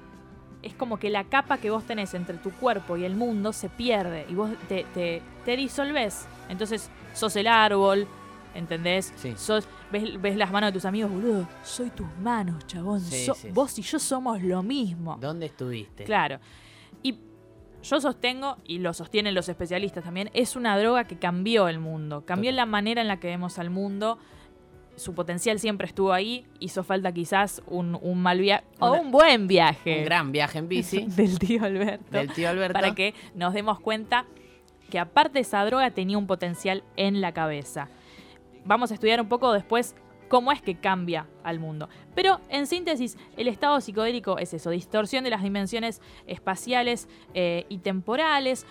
es 0.62 0.72
como 0.75 0.98
que 0.98 1.10
la 1.10 1.25
capa 1.25 1.58
que 1.58 1.70
vos 1.70 1.84
tenés 1.84 2.14
entre 2.14 2.37
tu 2.38 2.50
cuerpo 2.52 2.96
y 2.96 3.04
el 3.04 3.14
mundo 3.16 3.52
se 3.52 3.68
pierde 3.68 4.25
y 4.28 4.34
vos 4.34 4.50
te, 4.68 4.84
te, 4.94 5.22
te 5.44 5.56
disolvés. 5.56 6.26
Entonces 6.48 6.90
sos 7.14 7.37
el 7.37 7.46
árbol, 7.46 8.06
¿entendés? 8.54 9.12
Sí. 9.16 9.34
Sos, 9.37 9.68
ves, 9.92 10.21
ves 10.21 10.37
las 10.37 10.50
manos 10.50 10.68
de 10.68 10.73
tus 10.73 10.85
amigos, 10.85 11.11
boludo. 11.11 11.49
Soy 11.62 11.90
tus 11.90 12.07
manos, 12.23 12.66
chabón. 12.66 13.00
Sí, 13.00 13.25
So- 13.26 13.35
sí, 13.35 13.49
vos 13.52 13.78
y 13.78 13.83
yo 13.83 13.99
somos 13.99 14.42
lo 14.42 14.62
mismo. 14.62 15.16
¿Dónde 15.21 15.47
estuviste? 15.47 16.04
Claro. 16.04 16.38
Y 17.02 17.18
yo 17.83 18.00
sostengo, 18.00 18.57
y 18.64 18.78
lo 18.78 18.92
sostienen 18.92 19.35
los 19.35 19.49
especialistas 19.49 20.04
también, 20.04 20.30
es 20.35 20.57
una 20.57 20.78
droga 20.78 21.04
que 21.04 21.16
cambió 21.18 21.68
el 21.68 21.78
mundo. 21.78 22.25
Cambió 22.25 22.50
Total. 22.50 22.57
la 22.57 22.66
manera 22.66 23.00
en 23.02 23.09
la 23.09 23.18
que 23.21 23.28
vemos 23.28 23.59
al 23.59 23.71
mundo. 23.71 24.18
Su 24.97 25.14
potencial 25.14 25.61
siempre 25.61 25.87
estuvo 25.87 26.12
ahí. 26.12 26.45
Hizo 26.59 26.83
falta 26.83 27.12
quizás 27.12 27.62
un, 27.68 27.97
un 28.02 28.21
mal 28.21 28.40
viaje 28.40 28.64
o 28.80 28.90
un 28.95 29.12
buen 29.12 29.47
viaje 29.47 30.00
Un 30.00 30.04
gran 30.07 30.33
viaje 30.33 30.59
en 30.59 30.68
bici 30.68 31.07
del 31.07 31.38
tío 31.38 31.62
Alberto. 31.64 32.04
del 32.11 32.33
tío 32.33 32.49
Alberto. 32.49 32.73
Para 32.73 32.97
que 32.97 33.14
nos 33.37 33.54
demos 33.54 33.78
cuenta 33.78 34.26
que 34.90 34.99
aparte 34.99 35.38
esa 35.38 35.64
droga 35.64 35.92
tenía 35.92 36.18
un 36.18 36.26
potencial 36.26 36.83
en 36.97 37.21
la 37.21 37.30
cabeza. 37.33 37.88
Vamos 38.68 38.90
a 38.90 38.94
estudiar 38.94 39.18
un 39.18 39.28
poco 39.28 39.50
después 39.54 39.96
cómo 40.28 40.52
es 40.52 40.60
que 40.60 40.75
cambia 40.75 41.26
al 41.42 41.58
mundo. 41.58 41.88
Pero 42.14 42.38
en 42.50 42.66
síntesis, 42.66 43.16
el 43.38 43.48
estado 43.48 43.80
psicodélico 43.80 44.37
es 44.37 44.52
eso, 44.52 44.68
distorsión 44.68 45.25
de 45.25 45.30
las 45.30 45.42
dimensiones 45.42 46.02
espaciales 46.26 47.08
eh, 47.32 47.64
y 47.70 47.78
temporales. 47.78 48.66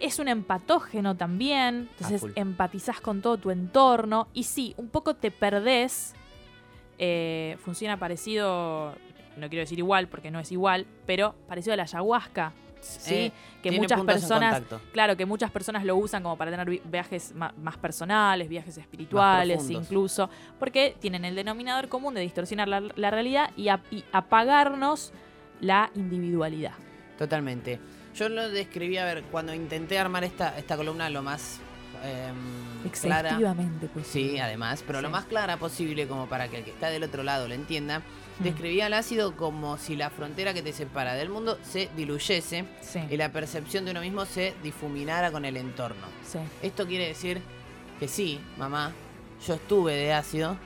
Es 0.00 0.18
un 0.18 0.26
empatógeno 0.26 1.16
también, 1.16 1.88
entonces 1.92 2.22
full. 2.22 2.32
empatizás 2.34 3.00
con 3.00 3.22
todo 3.22 3.38
tu 3.38 3.52
entorno 3.52 4.26
y 4.34 4.42
sí, 4.42 4.74
un 4.78 4.88
poco 4.88 5.14
te 5.14 5.30
perdés. 5.30 6.14
eh, 6.98 7.56
funciona 7.60 7.98
parecido, 7.98 8.96
no 9.36 9.48
quiero 9.48 9.60
decir 9.60 9.78
igual 9.78 10.08
porque 10.08 10.32
no 10.32 10.40
es 10.40 10.50
igual, 10.50 10.86
pero 11.06 11.36
parecido 11.46 11.74
a 11.74 11.76
la 11.76 11.84
ayahuasca. 11.84 12.52
Sí, 12.86 13.14
Eh, 13.14 13.32
que 13.62 13.70
muchas 13.72 13.98
personas, 14.04 14.62
claro, 14.92 15.16
que 15.16 15.26
muchas 15.26 15.50
personas 15.50 15.84
lo 15.84 15.96
usan 15.96 16.22
como 16.22 16.36
para 16.36 16.50
tener 16.50 16.68
vi- 16.70 16.82
viajes 16.84 17.34
más 17.34 17.76
personales, 17.78 18.48
viajes 18.48 18.78
espirituales 18.78 19.58
incluso, 19.82 20.30
porque 20.58 20.96
tienen 21.00 21.24
el 21.24 21.34
denominador 21.34 21.88
común 21.88 22.14
de 22.14 22.20
distorsionar 22.20 22.68
la, 22.68 22.80
la 22.94 23.10
realidad 23.10 23.50
y, 23.56 23.68
ap- 23.68 23.84
y 23.90 24.04
apagarnos 24.12 25.12
la 25.60 25.90
individualidad. 25.94 26.74
Totalmente. 27.18 27.80
Yo 28.14 28.28
lo 28.28 28.48
describí, 28.48 28.96
a 28.98 29.04
ver, 29.04 29.24
cuando 29.24 29.52
intenté 29.54 29.98
armar 29.98 30.24
esta, 30.24 30.56
esta 30.58 30.76
columna 30.76 31.10
lo 31.10 31.22
más 31.22 31.58
em, 32.04 32.90
clara. 33.00 33.28
Exhaustivamente, 33.30 33.88
pues. 33.92 34.06
Sí, 34.06 34.38
además, 34.38 34.82
pero 34.86 35.00
lo 35.02 35.10
más 35.10 35.24
clara 35.24 35.56
posible 35.56 36.06
como 36.06 36.26
para 36.26 36.48
que 36.48 36.58
el 36.58 36.64
que 36.64 36.70
está 36.70 36.88
del 36.88 37.02
otro 37.02 37.22
lado 37.22 37.48
lo 37.48 37.54
entienda. 37.54 38.02
Describí 38.40 38.80
al 38.82 38.92
ácido 38.92 39.34
como 39.36 39.78
si 39.78 39.96
la 39.96 40.10
frontera 40.10 40.52
que 40.52 40.62
te 40.62 40.72
separa 40.72 41.14
del 41.14 41.28
mundo 41.30 41.58
se 41.62 41.88
diluyese 41.96 42.64
Sí, 42.82 43.00
y 43.10 43.16
la 43.16 43.32
percepción 43.32 43.84
de 43.84 43.92
uno 43.92 44.00
mismo 44.00 44.24
se 44.26 44.54
difuminara 44.62 45.30
con 45.32 45.44
el 45.44 45.56
entorno. 45.56 46.06
sí. 46.24 46.38
Esto 46.62 46.86
quiere 46.86 47.06
decir 47.08 47.40
que 47.98 48.08
sí, 48.08 48.38
mamá, 48.58 48.92
yo 49.46 49.54
estuve 49.54 49.94
de 49.94 50.12
ácido 50.12 50.56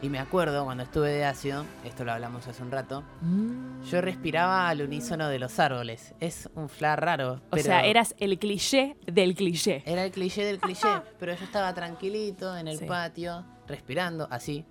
y 0.00 0.08
me 0.08 0.20
acuerdo 0.20 0.64
cuando 0.64 0.84
estuve 0.84 1.10
de 1.10 1.24
ácido, 1.24 1.64
esto 1.84 2.04
lo 2.04 2.12
hablamos 2.12 2.46
hace 2.46 2.62
un 2.62 2.70
rato, 2.70 3.02
Mm. 3.22 3.82
yo 3.90 4.00
respiraba 4.00 4.68
al 4.68 4.82
unísono 4.82 5.28
de 5.28 5.38
los 5.40 5.58
árboles. 5.58 6.14
Es 6.20 6.48
un 6.54 6.68
flar 6.68 7.02
raro. 7.04 7.40
O 7.50 7.56
sea, 7.56 7.84
eras 7.84 8.14
el 8.18 8.38
cliché 8.38 8.96
del 9.06 9.34
cliché. 9.34 9.82
Era 9.86 10.04
el 10.04 10.12
cliché 10.12 10.44
del 10.44 10.58
cliché, 10.60 10.86
pero 11.18 11.34
yo 11.34 11.42
estaba 11.44 11.74
tranquilito 11.74 12.56
en 12.56 12.68
el 12.68 12.78
Sí. 12.78 12.84
patio, 12.84 13.44
respirando 13.66 14.28
así, 14.30 14.64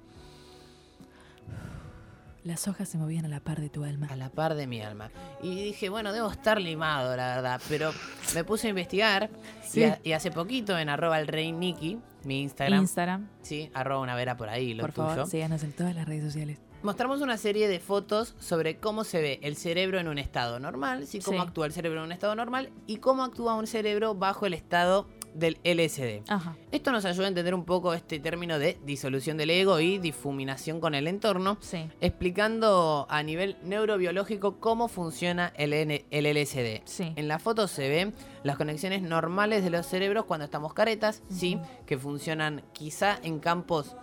Las 2.48 2.66
hojas 2.70 2.88
se 2.88 2.98
movían 2.98 3.25
a 3.25 3.27
la 3.27 3.42
par 3.42 3.60
de 3.60 3.70
tu 3.70 3.84
alma. 3.84 4.08
a 4.10 4.16
la 4.16 4.30
par 4.30 4.56
de 4.56 4.68
mi 4.68 4.82
alma. 4.82 5.12
Y 5.44 5.56
dije, 5.66 5.89
bueno, 5.89 6.13
debo 6.13 6.32
estar 6.32 6.62
limado, 6.62 7.13
la 7.18 7.36
verdad. 7.36 7.62
Pero 7.68 7.92
me 8.34 8.46
puse 8.46 8.68
a 8.68 8.70
investigar 8.70 9.30
Sí. 9.62 9.82
y, 9.82 9.84
a- 9.84 10.00
y 10.01 10.13
hace 10.13 10.32
poquito 10.32 10.77
en 10.80 10.88
arroba 10.88 11.20
el 11.20 11.27
rey 11.27 11.51
Nicky, 11.51 12.00
mi 12.24 12.42
Instagram, 12.44 12.80
Instagram, 12.82 13.27
sí, 13.42 13.70
arroba 13.74 14.01
una 14.01 14.16
vera 14.16 14.38
por 14.38 14.48
ahí, 14.48 14.74
lo 14.74 14.84
por 14.84 14.94
tuyo. 14.94 15.08
favor, 15.10 15.27
síganos 15.27 15.62
en 15.63 15.74
todas 15.74 15.94
las 15.94 16.06
redes 16.08 16.24
sociales. 16.24 16.58
Mostramos 16.84 17.22
una 17.22 17.38
serie 17.38 17.68
de 17.68 17.80
fotos 17.82 18.36
sobre 18.39 18.77
cómo 18.77 19.04
se 19.04 19.22
ve 19.22 19.39
el 19.44 19.58
cerebro 19.58 20.00
en 20.00 20.08
un 20.08 20.18
estado 20.18 20.58
normal, 20.60 21.06
sí, 21.06 21.20
cómo 21.20 21.42
Sí. 21.42 21.48
actúa 21.48 21.66
el 21.66 21.74
cerebro 21.74 22.00
en 22.00 22.06
un 22.06 22.12
estado 22.13 22.34
normal 22.36 22.70
y 22.86 22.98
cómo 22.98 23.24
actúa 23.25 23.56
un 23.56 23.68
cerebro 23.68 24.16
bajo 24.16 24.46
el 24.46 24.54
estado 24.54 25.08
del 25.38 25.58
LSD. 25.63 26.24
Ajá. 26.27 26.56
Esto 26.72 26.91
nos 26.91 27.06
ayuda 27.06 27.25
a 27.25 27.27
entender 27.29 27.53
un 27.53 27.63
poco 27.65 27.94
este 27.94 28.20
término 28.20 28.58
de 28.60 28.77
disolución 28.84 29.38
del 29.38 29.50
ego 29.51 29.79
y 29.79 29.98
difuminación 30.00 30.79
con 30.79 30.96
el 30.96 31.08
entorno, 31.08 31.58
Sí. 31.62 31.88
explicando 32.01 33.06
a 33.10 33.24
nivel 33.24 33.58
neurobiológico 33.63 34.60
cómo 34.60 34.88
funciona 34.88 35.53
el, 35.56 35.74
N- 35.74 36.06
el 36.12 36.25
LSD. 36.25 36.82
Sí. 36.86 37.13
En 37.15 37.27
la 37.27 37.39
foto 37.39 37.67
se 37.67 37.88
ven 37.89 38.13
las 38.44 38.58
conexiones 38.58 39.01
normales 39.01 39.63
de 39.63 39.70
los 39.70 39.86
cerebros 39.86 40.25
cuando 40.25 40.46
estamos 40.46 40.74
caretas, 40.74 41.24
sí, 41.29 41.60
que 41.86 41.98
funcionan 41.98 42.63
quizá 42.74 43.17
en 43.24 43.39
campos 43.39 43.96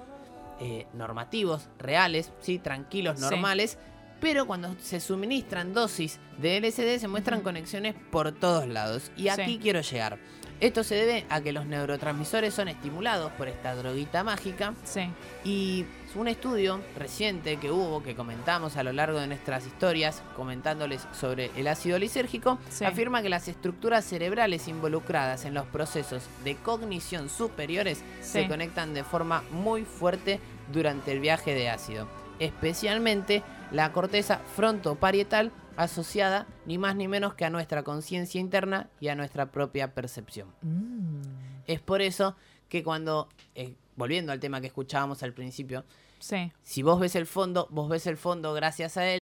eh, 0.60 0.86
normativos, 0.94 1.68
reales, 1.78 2.30
sí, 2.40 2.58
tranquilos, 2.60 3.18
Sí. 3.18 3.22
normales. 3.24 3.76
Pero 4.20 4.46
cuando 4.46 4.74
se 4.80 5.00
suministran 5.00 5.74
dosis 5.74 6.20
de 6.38 6.58
LSD 6.58 6.98
se 7.00 7.08
muestran 7.08 7.40
conexiones 7.40 7.94
por 8.12 8.30
todos 8.32 8.66
lados. 8.68 9.10
Y 9.16 9.28
aquí 9.28 9.54
Sí. 9.54 9.58
quiero 9.60 9.80
llegar. 9.80 10.18
Esto 10.60 10.84
se 10.84 10.94
debe 10.94 11.26
a 11.28 11.40
que 11.40 11.52
los 11.52 11.66
neurotransmisores 11.66 12.54
son 12.54 12.68
estimulados 12.68 13.32
por 13.32 13.48
esta 13.48 13.74
droguita 13.74 14.22
mágica 14.24 14.72
Sí. 14.84 15.02
y 15.44 15.84
un 16.14 16.28
estudio 16.28 16.80
reciente 16.96 17.56
que 17.56 17.72
hubo, 17.72 18.00
que 18.02 18.14
comentamos 18.14 18.76
a 18.76 18.84
lo 18.84 18.92
largo 18.92 19.18
de 19.18 19.26
nuestras 19.26 19.66
historias, 19.66 20.22
comentándoles 20.36 21.06
sobre 21.12 21.50
el 21.56 21.66
ácido 21.66 21.98
lisérgico, 21.98 22.58
Sí. 22.70 22.84
afirma 22.84 23.20
que 23.20 23.28
las 23.28 23.48
estructuras 23.48 24.04
cerebrales 24.04 24.68
involucradas 24.68 25.44
en 25.44 25.54
los 25.54 25.66
procesos 25.66 26.22
de 26.44 26.54
cognición 26.54 27.28
superiores 27.28 28.04
se 28.22 28.46
conectan 28.46 28.94
de 28.94 29.02
forma 29.02 29.42
muy 29.50 29.82
fuerte 29.84 30.38
durante 30.72 31.10
el 31.10 31.18
viaje 31.18 31.52
de 31.52 31.68
ácido, 31.68 32.06
especialmente 32.38 33.42
la 33.72 33.90
corteza 33.92 34.40
frontoparietal 34.54 35.50
asociada 35.76 36.46
ni 36.66 36.78
más 36.78 36.96
ni 36.96 37.08
menos 37.08 37.34
que 37.34 37.44
a 37.44 37.50
nuestra 37.50 37.82
conciencia 37.82 38.40
interna 38.40 38.88
y 39.00 39.08
a 39.08 39.14
nuestra 39.14 39.50
propia 39.50 39.94
percepción. 39.94 40.48
Mm. 40.62 41.22
Es 41.66 41.80
por 41.80 42.02
eso 42.02 42.36
que 42.68 42.82
cuando, 42.82 43.28
eh, 43.54 43.74
volviendo 43.96 44.32
al 44.32 44.40
tema 44.40 44.60
que 44.60 44.66
escuchábamos 44.68 45.22
al 45.22 45.32
principio, 45.32 45.84
Sí. 46.18 46.52
si 46.62 46.82
vos 46.82 47.00
ves 47.00 47.16
el 47.16 47.26
fondo, 47.26 47.68
vos 47.70 47.88
ves 47.88 48.06
el 48.06 48.16
fondo 48.16 48.52
gracias 48.54 48.96
a 48.96 49.06
él. 49.06 49.18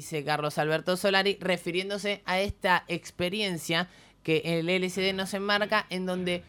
Dice 0.00 0.24
Carlos 0.24 0.56
Alberto 0.56 0.96
Solari, 0.96 1.36
refiriéndose 1.42 2.22
a 2.24 2.40
esta 2.40 2.84
experiencia 2.88 3.86
que 4.22 4.40
el 4.58 4.70
LSD 4.70 5.12
nos 5.12 5.34
enmarca, 5.34 5.84
en 5.90 6.06
donde 6.06 6.42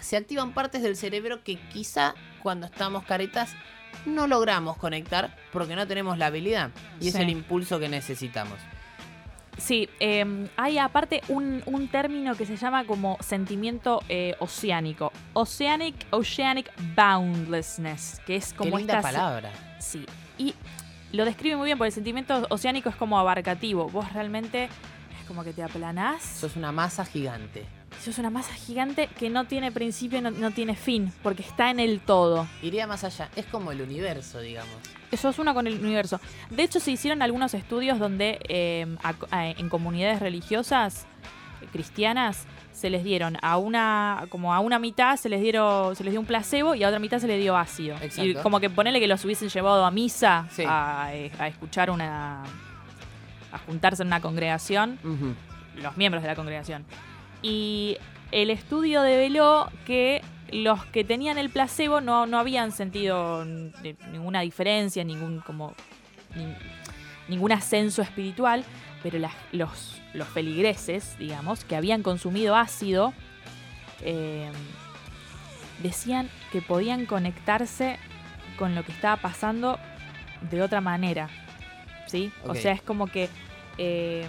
se 0.00 0.16
activan 0.16 0.54
partes 0.54 0.84
del 0.84 0.94
cerebro 0.94 1.42
que 1.42 1.58
quizá 1.72 2.14
cuando 2.44 2.66
estamos 2.66 3.02
caretas 3.02 3.56
no 4.06 4.28
logramos 4.28 4.76
conectar 4.76 5.36
porque 5.52 5.74
no 5.74 5.88
tenemos 5.88 6.16
la 6.16 6.26
habilidad. 6.26 6.70
Y 7.00 7.08
es 7.08 7.16
el 7.16 7.28
impulso 7.28 7.80
que 7.80 7.88
necesitamos. 7.88 8.60
Sí, 9.58 9.88
eh, 9.98 10.48
hay 10.56 10.78
aparte 10.78 11.22
un, 11.26 11.60
un 11.66 11.88
término 11.88 12.36
que 12.36 12.46
se 12.46 12.56
llama 12.56 12.84
como 12.84 13.18
sentimiento 13.20 14.00
eh, 14.08 14.36
oceánico. 14.38 15.12
Oceanic, 15.32 16.06
Oceanic 16.10 16.70
Boundlessness, 16.94 18.20
que 18.24 18.36
es 18.36 18.52
como 18.52 18.70
Qué 18.70 18.78
linda 18.78 18.98
esta... 18.98 19.10
palabra. 19.10 19.50
Sí, 19.80 20.06
y 20.38 20.54
lo 21.12 21.24
describe 21.24 21.56
muy 21.56 21.66
bien 21.66 21.78
porque 21.78 21.88
el 21.88 21.94
sentimiento 21.94 22.46
oceánico 22.50 22.88
es 22.88 22.96
como 22.96 23.18
abarcativo. 23.18 23.88
Vos 23.88 24.12
realmente 24.12 24.64
es 24.64 25.26
como 25.28 25.44
que 25.44 25.52
te 25.52 25.62
aplanás. 25.62 26.22
Sos 26.22 26.56
una 26.56 26.72
masa 26.72 27.04
gigante. 27.04 27.64
Sos 28.02 28.18
una 28.18 28.30
masa 28.30 28.54
gigante 28.54 29.08
que 29.18 29.30
no 29.30 29.44
tiene 29.44 29.70
principio, 29.70 30.20
no, 30.20 30.30
no 30.30 30.50
tiene 30.50 30.74
fin, 30.74 31.12
porque 31.22 31.42
está 31.42 31.70
en 31.70 31.78
el 31.78 32.00
todo. 32.00 32.48
Iría 32.62 32.86
más 32.86 33.04
allá. 33.04 33.28
Es 33.36 33.46
como 33.46 33.70
el 33.70 33.82
universo, 33.82 34.40
digamos. 34.40 34.74
Eso 35.10 35.28
es 35.28 35.38
uno 35.38 35.52
con 35.52 35.66
el 35.66 35.78
universo. 35.78 36.20
De 36.50 36.62
hecho, 36.62 36.80
se 36.80 36.90
hicieron 36.90 37.20
algunos 37.20 37.52
estudios 37.52 37.98
donde 37.98 38.40
eh, 38.48 38.86
en 39.30 39.68
comunidades 39.68 40.20
religiosas 40.20 41.06
eh, 41.60 41.66
cristianas 41.70 42.46
se 42.72 42.90
les 42.90 43.04
dieron 43.04 43.36
a 43.42 43.58
una 43.58 44.24
como 44.28 44.52
a 44.54 44.60
una 44.60 44.78
mitad 44.78 45.16
se 45.16 45.28
les 45.28 45.40
dieron 45.40 45.94
se 45.94 46.02
les 46.04 46.12
dio 46.12 46.20
un 46.20 46.26
placebo 46.26 46.74
y 46.74 46.82
a 46.84 46.88
otra 46.88 46.98
mitad 46.98 47.18
se 47.18 47.26
les 47.28 47.40
dio 47.40 47.56
ácido. 47.56 47.96
Y 48.16 48.34
como 48.34 48.58
que 48.60 48.70
ponele 48.70 48.98
que 48.98 49.06
los 49.06 49.24
hubiesen 49.24 49.48
llevado 49.48 49.84
a 49.84 49.90
misa 49.90 50.46
Sí. 50.50 50.64
a, 50.66 51.06
a 51.06 51.46
escuchar 51.48 51.90
una 51.90 52.42
a 53.52 53.58
juntarse 53.66 54.02
en 54.02 54.06
una 54.08 54.20
congregación 54.20 54.98
los 55.76 55.96
miembros 55.96 56.22
de 56.22 56.28
la 56.28 56.34
congregación. 56.34 56.84
Y 57.42 57.98
el 58.30 58.50
estudio 58.50 59.02
develó 59.02 59.70
que 59.84 60.22
los 60.50 60.84
que 60.86 61.04
tenían 61.04 61.38
el 61.38 61.50
placebo 61.50 62.00
no, 62.00 62.26
no 62.26 62.38
habían 62.38 62.72
sentido 62.72 63.44
ninguna 64.10 64.40
diferencia, 64.40 65.02
ningún 65.04 65.40
como 65.40 65.74
nin- 66.36 66.56
ningún 67.28 67.52
ascenso 67.52 68.00
espiritual, 68.02 68.64
pero 69.02 69.18
las- 69.18 69.34
los, 69.52 70.00
los 70.14 70.28
feligreses, 70.28 71.16
digamos, 71.18 71.64
que 71.64 71.76
habían 71.76 72.02
consumido 72.02 72.56
ácido, 72.56 73.12
eh, 74.00 74.50
decían 75.82 76.28
que 76.52 76.62
podían 76.62 77.06
conectarse 77.06 77.98
con 78.58 78.74
lo 78.74 78.84
que 78.84 78.92
estaba 78.92 79.16
pasando 79.16 79.78
de 80.50 80.62
otra 80.62 80.80
manera. 80.80 81.28
¿Sí? 82.06 82.30
O 82.44 82.54
sea, 82.54 82.72
es 82.72 82.82
como 82.82 83.06
que 83.06 83.28
eh, 83.78 84.26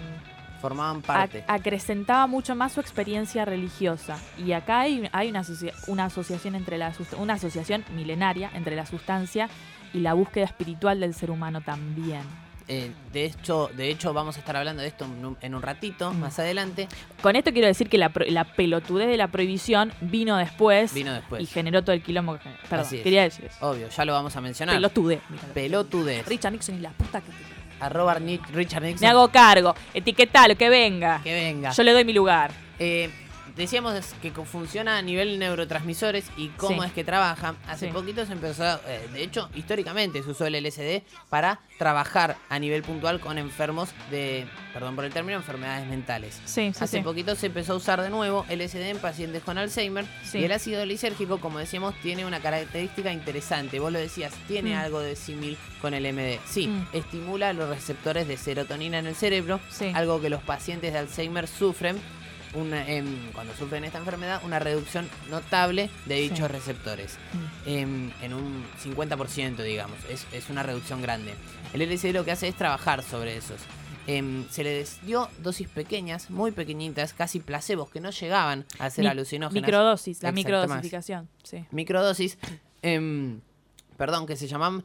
Formaban 0.60 1.02
parte. 1.02 1.44
acrecentaba 1.48 2.26
mucho 2.26 2.54
más 2.54 2.72
su 2.72 2.80
experiencia 2.80 3.44
religiosa. 3.44 4.16
Y 4.38 4.52
acá 4.52 4.80
hay, 4.80 5.08
hay 5.12 5.28
una, 5.28 5.40
asocia- 5.40 5.74
una 5.86 6.06
asociación 6.06 6.54
entre 6.54 6.78
la 6.78 6.92
una 7.18 7.34
asociación 7.34 7.84
milenaria 7.94 8.50
entre 8.54 8.74
la 8.74 8.86
sustancia 8.86 9.50
y 9.92 9.98
la 10.00 10.14
búsqueda 10.14 10.46
espiritual 10.46 10.98
del 11.00 11.12
ser 11.12 11.30
humano 11.30 11.60
también. 11.60 12.22
Eh, 12.66 12.90
de, 13.12 13.26
hecho, 13.26 13.70
de 13.76 13.90
hecho, 13.90 14.14
vamos 14.14 14.36
a 14.36 14.38
estar 14.40 14.56
hablando 14.56 14.80
de 14.80 14.88
esto 14.88 15.04
en 15.04 15.24
un, 15.24 15.36
en 15.42 15.54
un 15.54 15.60
ratito, 15.60 16.12
Mm. 16.12 16.18
más 16.20 16.38
adelante. 16.38 16.88
Con 17.20 17.36
esto 17.36 17.52
quiero 17.52 17.66
decir 17.68 17.90
que 17.90 17.98
la, 17.98 18.10
la 18.28 18.44
pelotudez 18.44 19.06
de 19.08 19.18
la 19.18 19.28
prohibición 19.28 19.92
vino 20.00 20.36
después, 20.38 20.94
Vino 20.94 21.12
después. 21.12 21.42
y 21.42 21.46
generó 21.46 21.82
todo 21.82 21.92
el 21.92 22.02
quilombo 22.02 22.38
que. 22.38 22.48
Perdón, 22.70 22.86
Así 22.86 22.96
es. 22.96 23.02
quería 23.02 23.22
decir 23.22 23.44
eso. 23.44 23.70
Obvio, 23.70 23.88
ya 23.90 24.04
lo 24.06 24.12
vamos 24.14 24.34
a 24.34 24.40
mencionar. 24.40 24.76
Pelotudez. 24.76 25.20
Pelotudez. 25.52 26.26
Richard 26.26 26.52
Nixon 26.52 26.76
y 26.76 26.78
la 26.80 26.90
puta 26.90 27.20
que. 27.20 27.30
Arroba 27.80 28.14
Richard 28.14 28.82
Nixon. 28.82 29.00
Me 29.00 29.08
hago 29.08 29.28
cargo. 29.28 29.74
Etiquetalo, 29.92 30.56
que 30.56 30.68
venga. 30.70 31.20
Que 31.22 31.34
venga. 31.34 31.70
Yo 31.72 31.82
le 31.82 31.92
doy 31.92 32.04
mi 32.04 32.12
lugar. 32.12 32.50
Eh, 32.78 33.10
decíamos 33.56 33.94
que 34.20 34.30
funciona 34.32 34.98
a 34.98 35.02
nivel 35.02 35.38
neurotransmisores 35.38 36.24
y 36.36 36.48
cómo 36.48 36.82
Sí. 36.82 36.88
es 36.88 36.92
que 36.92 37.04
trabaja. 37.04 37.54
Hace 37.68 37.86
Sí. 37.86 37.92
poquito 37.92 38.24
se 38.26 38.32
empezó, 38.32 38.64
eh, 38.86 39.08
de 39.12 39.22
hecho, 39.22 39.48
históricamente 39.54 40.22
se 40.22 40.30
usó 40.30 40.46
el 40.46 40.54
LSD 40.54 41.02
para 41.30 41.60
trabajar 41.78 42.36
a 42.48 42.58
nivel 42.58 42.82
puntual 42.82 43.20
con 43.20 43.38
enfermos 43.38 43.90
de, 44.10 44.46
perdón 44.72 44.96
por 44.96 45.04
el 45.04 45.12
término, 45.12 45.38
enfermedades 45.38 45.86
mentales. 45.88 46.40
Sí, 46.44 46.72
sí, 46.74 46.84
Hace 46.84 47.02
poquito 47.02 47.34
se 47.36 47.46
empezó 47.46 47.74
a 47.74 47.76
usar 47.76 48.00
de 48.00 48.10
nuevo 48.10 48.44
LSD 48.48 48.90
en 48.90 48.98
pacientes 48.98 49.42
con 49.42 49.58
Alzheimer 49.58 50.04
Sí. 50.24 50.38
y 50.38 50.44
el 50.44 50.52
ácido 50.52 50.84
lisérgico, 50.86 51.38
como 51.40 51.58
decíamos, 51.58 51.94
tiene 52.02 52.24
una 52.26 52.40
característica 52.40 53.12
interesante. 53.12 53.78
Vos 53.80 53.92
lo 53.92 53.98
decías, 53.98 54.32
tiene 54.48 54.74
Mm. 54.74 54.78
algo 54.78 55.00
de 55.00 55.16
símil 55.16 55.56
con 55.80 55.94
el 55.94 56.06
MD. 56.06 56.40
Sí, 56.46 56.68
Mm. 56.68 56.86
estimula 56.92 57.52
los 57.52 57.68
receptores 57.68 58.26
de 58.28 58.36
serotonina 58.36 58.98
en 58.98 59.06
el 59.06 59.14
cerebro, 59.14 59.60
Sí. 59.70 59.90
algo 59.94 60.20
que 60.20 60.28
los 60.30 60.42
pacientes 60.42 60.92
de 60.92 60.98
Alzheimer 61.00 61.46
sufren. 61.48 62.00
Una- 62.54 62.88
em, 62.88 63.32
cuando 63.32 63.54
sufren 63.54 63.84
esta 63.84 63.98
enfermedad, 63.98 64.40
una 64.44 64.58
reducción 64.58 65.08
notable 65.30 65.90
de 66.06 66.16
dichos 66.20 66.38
Sí. 66.38 66.46
receptores. 66.48 67.18
Mm. 67.32 67.68
em, 67.68 68.12
en 68.22 68.34
un 68.34 68.64
50%, 68.82 69.62
digamos. 69.62 69.98
Es, 70.10 70.26
es 70.32 70.50
una 70.50 70.62
reducción 70.62 71.00
grande. 71.02 71.34
El 71.72 71.80
LSD 71.82 72.12
lo 72.12 72.24
que 72.24 72.32
hace 72.32 72.48
es 72.48 72.54
trabajar 72.54 73.02
sobre 73.02 73.36
esos. 73.36 73.60
Em, 74.06 74.46
se 74.50 74.62
les 74.64 75.00
dio 75.06 75.30
dosis 75.42 75.66
pequeñas, 75.68 76.28
muy 76.28 76.50
pequeñitas, 76.52 77.14
casi 77.14 77.40
placebos, 77.40 77.88
que 77.88 78.00
no 78.00 78.10
llegaban 78.10 78.66
a 78.78 78.90
ser 78.90 79.04
Mi- 79.04 79.10
alucinógenas. 79.10 79.62
Microdosis, 79.66 80.22
la 80.22 80.30
microdosificación. 80.32 81.28
Sí. 81.42 81.64
Microdosis, 81.70 82.36
perdón, 83.96 84.26
que 84.26 84.36
se 84.36 84.46
llaman 84.46 84.84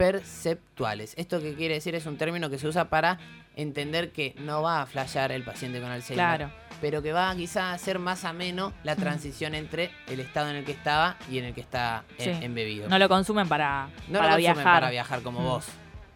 subperceptuales. 0.00 1.14
Esto 1.16 1.40
que 1.40 1.54
quiere 1.54 1.74
decir 1.74 1.94
es 1.94 2.06
un 2.06 2.16
término 2.16 2.50
que 2.50 2.58
se 2.58 2.66
usa 2.66 2.86
para 2.88 3.18
entender 3.56 4.12
que 4.12 4.34
no 4.38 4.62
va 4.62 4.82
a 4.82 4.86
flashear 4.86 5.32
el 5.32 5.42
paciente 5.42 5.80
con 5.80 5.90
Alzheimer, 5.90 6.24
Claro. 6.38 6.52
pero 6.80 7.02
que 7.02 7.12
va 7.12 7.34
quizá 7.36 7.70
a 7.70 7.72
hacer 7.74 7.98
más 7.98 8.24
ameno 8.24 8.72
la 8.84 8.96
transición 8.96 9.54
entre 9.54 9.90
el 10.08 10.20
estado 10.20 10.50
en 10.50 10.56
el 10.56 10.64
que 10.64 10.72
estaba 10.72 11.16
y 11.30 11.38
en 11.38 11.44
el 11.46 11.54
que 11.54 11.60
está 11.60 12.04
eh, 12.18 12.24
Sí. 12.38 12.44
embebido. 12.44 12.88
No 12.88 12.98
lo 12.98 13.08
consumen 13.08 13.48
para, 13.48 13.88
No 14.08 14.18
para 14.18 14.30
lo 14.30 14.36
consumen 14.36 14.54
viajar. 14.54 14.64
para 14.80 14.90
viajar 14.90 15.22
como 15.22 15.40
Mm. 15.40 15.44
vos. 15.44 15.66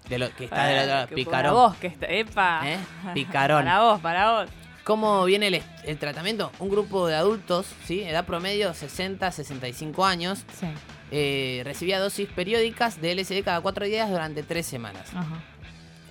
De 0.08 0.18
lo 0.18 0.30
que 0.34 0.44
está 0.44 0.66
del 0.66 0.90
otro 1.04 1.14
picarón. 1.16 1.32
Para 1.32 1.52
vos, 1.52 1.76
que 1.76 1.86
está, 1.86 2.06
epa. 2.06 2.60
¿Eh? 2.66 2.78
Picarón. 3.14 3.64
Para 3.64 3.80
vos, 3.80 4.00
para 4.00 4.32
vos. 4.32 4.50
¿Cómo 4.84 5.24
viene 5.24 5.46
el, 5.48 5.62
el 5.84 5.98
tratamiento? 5.98 6.52
Un 6.58 6.68
grupo 6.68 7.06
de 7.08 7.14
adultos, 7.14 7.66
¿sí? 7.86 8.02
Edad 8.02 8.26
promedio 8.26 8.74
60, 8.74 9.32
65 9.32 10.04
años. 10.04 10.44
Sí. 10.60 10.66
Eh, 11.10 11.62
recibía 11.64 11.98
dosis 12.00 12.28
periódicas 12.28 13.00
de 13.00 13.12
LSD 13.14 13.42
cada 13.44 13.60
cuatro 13.60 13.84
días 13.86 14.10
durante 14.10 14.42
tres 14.42 14.66
semanas. 14.66 15.08
Ajá. 15.14 15.42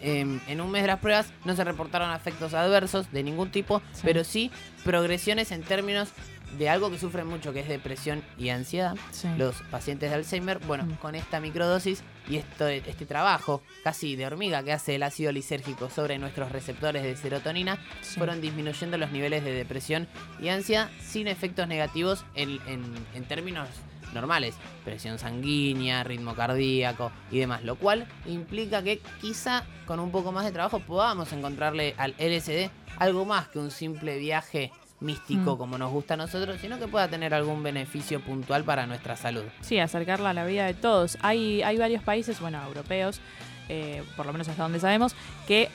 Em, 0.02 0.42
en 0.48 0.60
un 0.60 0.70
mes 0.70 0.82
de 0.82 0.88
las 0.90 1.00
pruebas 1.00 1.32
no 1.46 1.56
se 1.56 1.64
reportaron 1.64 2.14
efectos 2.14 2.54
adversos 2.54 3.10
de 3.14 3.24
ningún 3.24 3.52
tipo, 3.52 3.82
Sí. 3.94 4.02
pero 4.04 4.24
sí 4.26 4.52
progresiones 4.84 5.52
en 5.52 5.64
términos 5.64 6.10
de 6.58 6.70
algo 6.70 6.92
que 6.92 7.00
sufren 7.00 7.26
mucho, 7.26 7.52
que 7.54 7.62
es 7.62 7.68
depresión 7.70 8.22
y 8.38 8.50
ansiedad. 8.50 8.96
Sí. 9.12 9.28
Los 9.38 9.56
pacientes 9.72 10.10
de 10.12 10.16
Alzheimer, 10.18 10.60
bueno, 10.60 10.84
Mm. 10.86 10.94
con 10.96 11.16
esta 11.16 11.40
microdosis 11.40 12.04
y 12.30 12.36
esto, 12.36 12.68
este 12.68 13.06
trabajo 13.06 13.64
casi 13.84 14.16
de 14.16 14.28
hormiga 14.28 14.62
que 14.62 14.72
hace 14.74 14.96
el 14.96 15.04
ácido 15.04 15.32
lisérgico 15.32 15.90
sobre 15.90 16.20
nuestros 16.20 16.52
receptores 16.52 17.02
de 17.04 17.16
serotonina, 17.16 17.80
Sí. 18.02 18.18
fueron 18.20 18.40
disminuyendo 18.42 18.98
los 18.98 19.10
niveles 19.12 19.44
de 19.46 19.52
depresión 19.54 20.08
y 20.42 20.50
ansiedad 20.50 20.92
sin 21.02 21.28
efectos 21.28 21.68
negativos 21.68 22.24
en, 22.36 22.60
en- 22.68 22.94
en 23.16 23.24
términos 23.24 23.68
normales, 24.14 24.56
presión 24.86 25.20
sanguínea, 25.20 26.04
ritmo 26.04 26.36
cardíaco 26.36 27.12
y 27.32 27.40
demás, 27.40 27.64
lo 27.64 27.76
cual 27.76 28.08
implica 28.26 28.84
que 28.84 29.00
quizá 29.22 29.64
con 29.86 30.00
un 30.00 30.12
poco 30.12 30.32
más 30.32 30.46
de 30.46 30.52
trabajo 30.52 30.80
podamos 30.80 31.32
encontrarle 31.34 31.96
al 31.98 32.14
LSD 32.18 32.70
algo 32.98 33.26
más 33.26 33.48
que 33.48 33.60
un 33.60 33.72
simple 33.72 34.18
viaje 34.18 34.72
místico 35.00 35.56
Mm. 35.56 35.58
como 35.58 35.78
nos 35.78 35.92
gusta 35.92 36.14
a 36.14 36.18
nosotros, 36.18 36.62
sino 36.62 36.80
que 36.80 36.88
pueda 36.88 37.10
tener 37.10 37.34
algún 37.34 37.62
beneficio 37.62 38.22
puntual 38.22 38.64
para 38.64 38.88
nuestra 38.88 39.18
salud. 39.18 39.44
Sí, 39.62 39.78
acercarla 39.80 40.30
a 40.30 40.34
la 40.34 40.46
vida 40.46 40.66
de 40.66 40.74
todos. 40.74 41.18
Hay, 41.22 41.62
hay 41.62 41.78
varios 41.78 42.02
países, 42.04 42.40
bueno, 42.40 42.64
europeos, 42.66 43.20
eh, 43.68 44.02
por 44.16 44.26
lo 44.26 44.32
menos 44.32 44.48
hasta 44.48 44.64
donde 44.64 44.80
sabemos, 44.80 45.14
que 45.48 45.70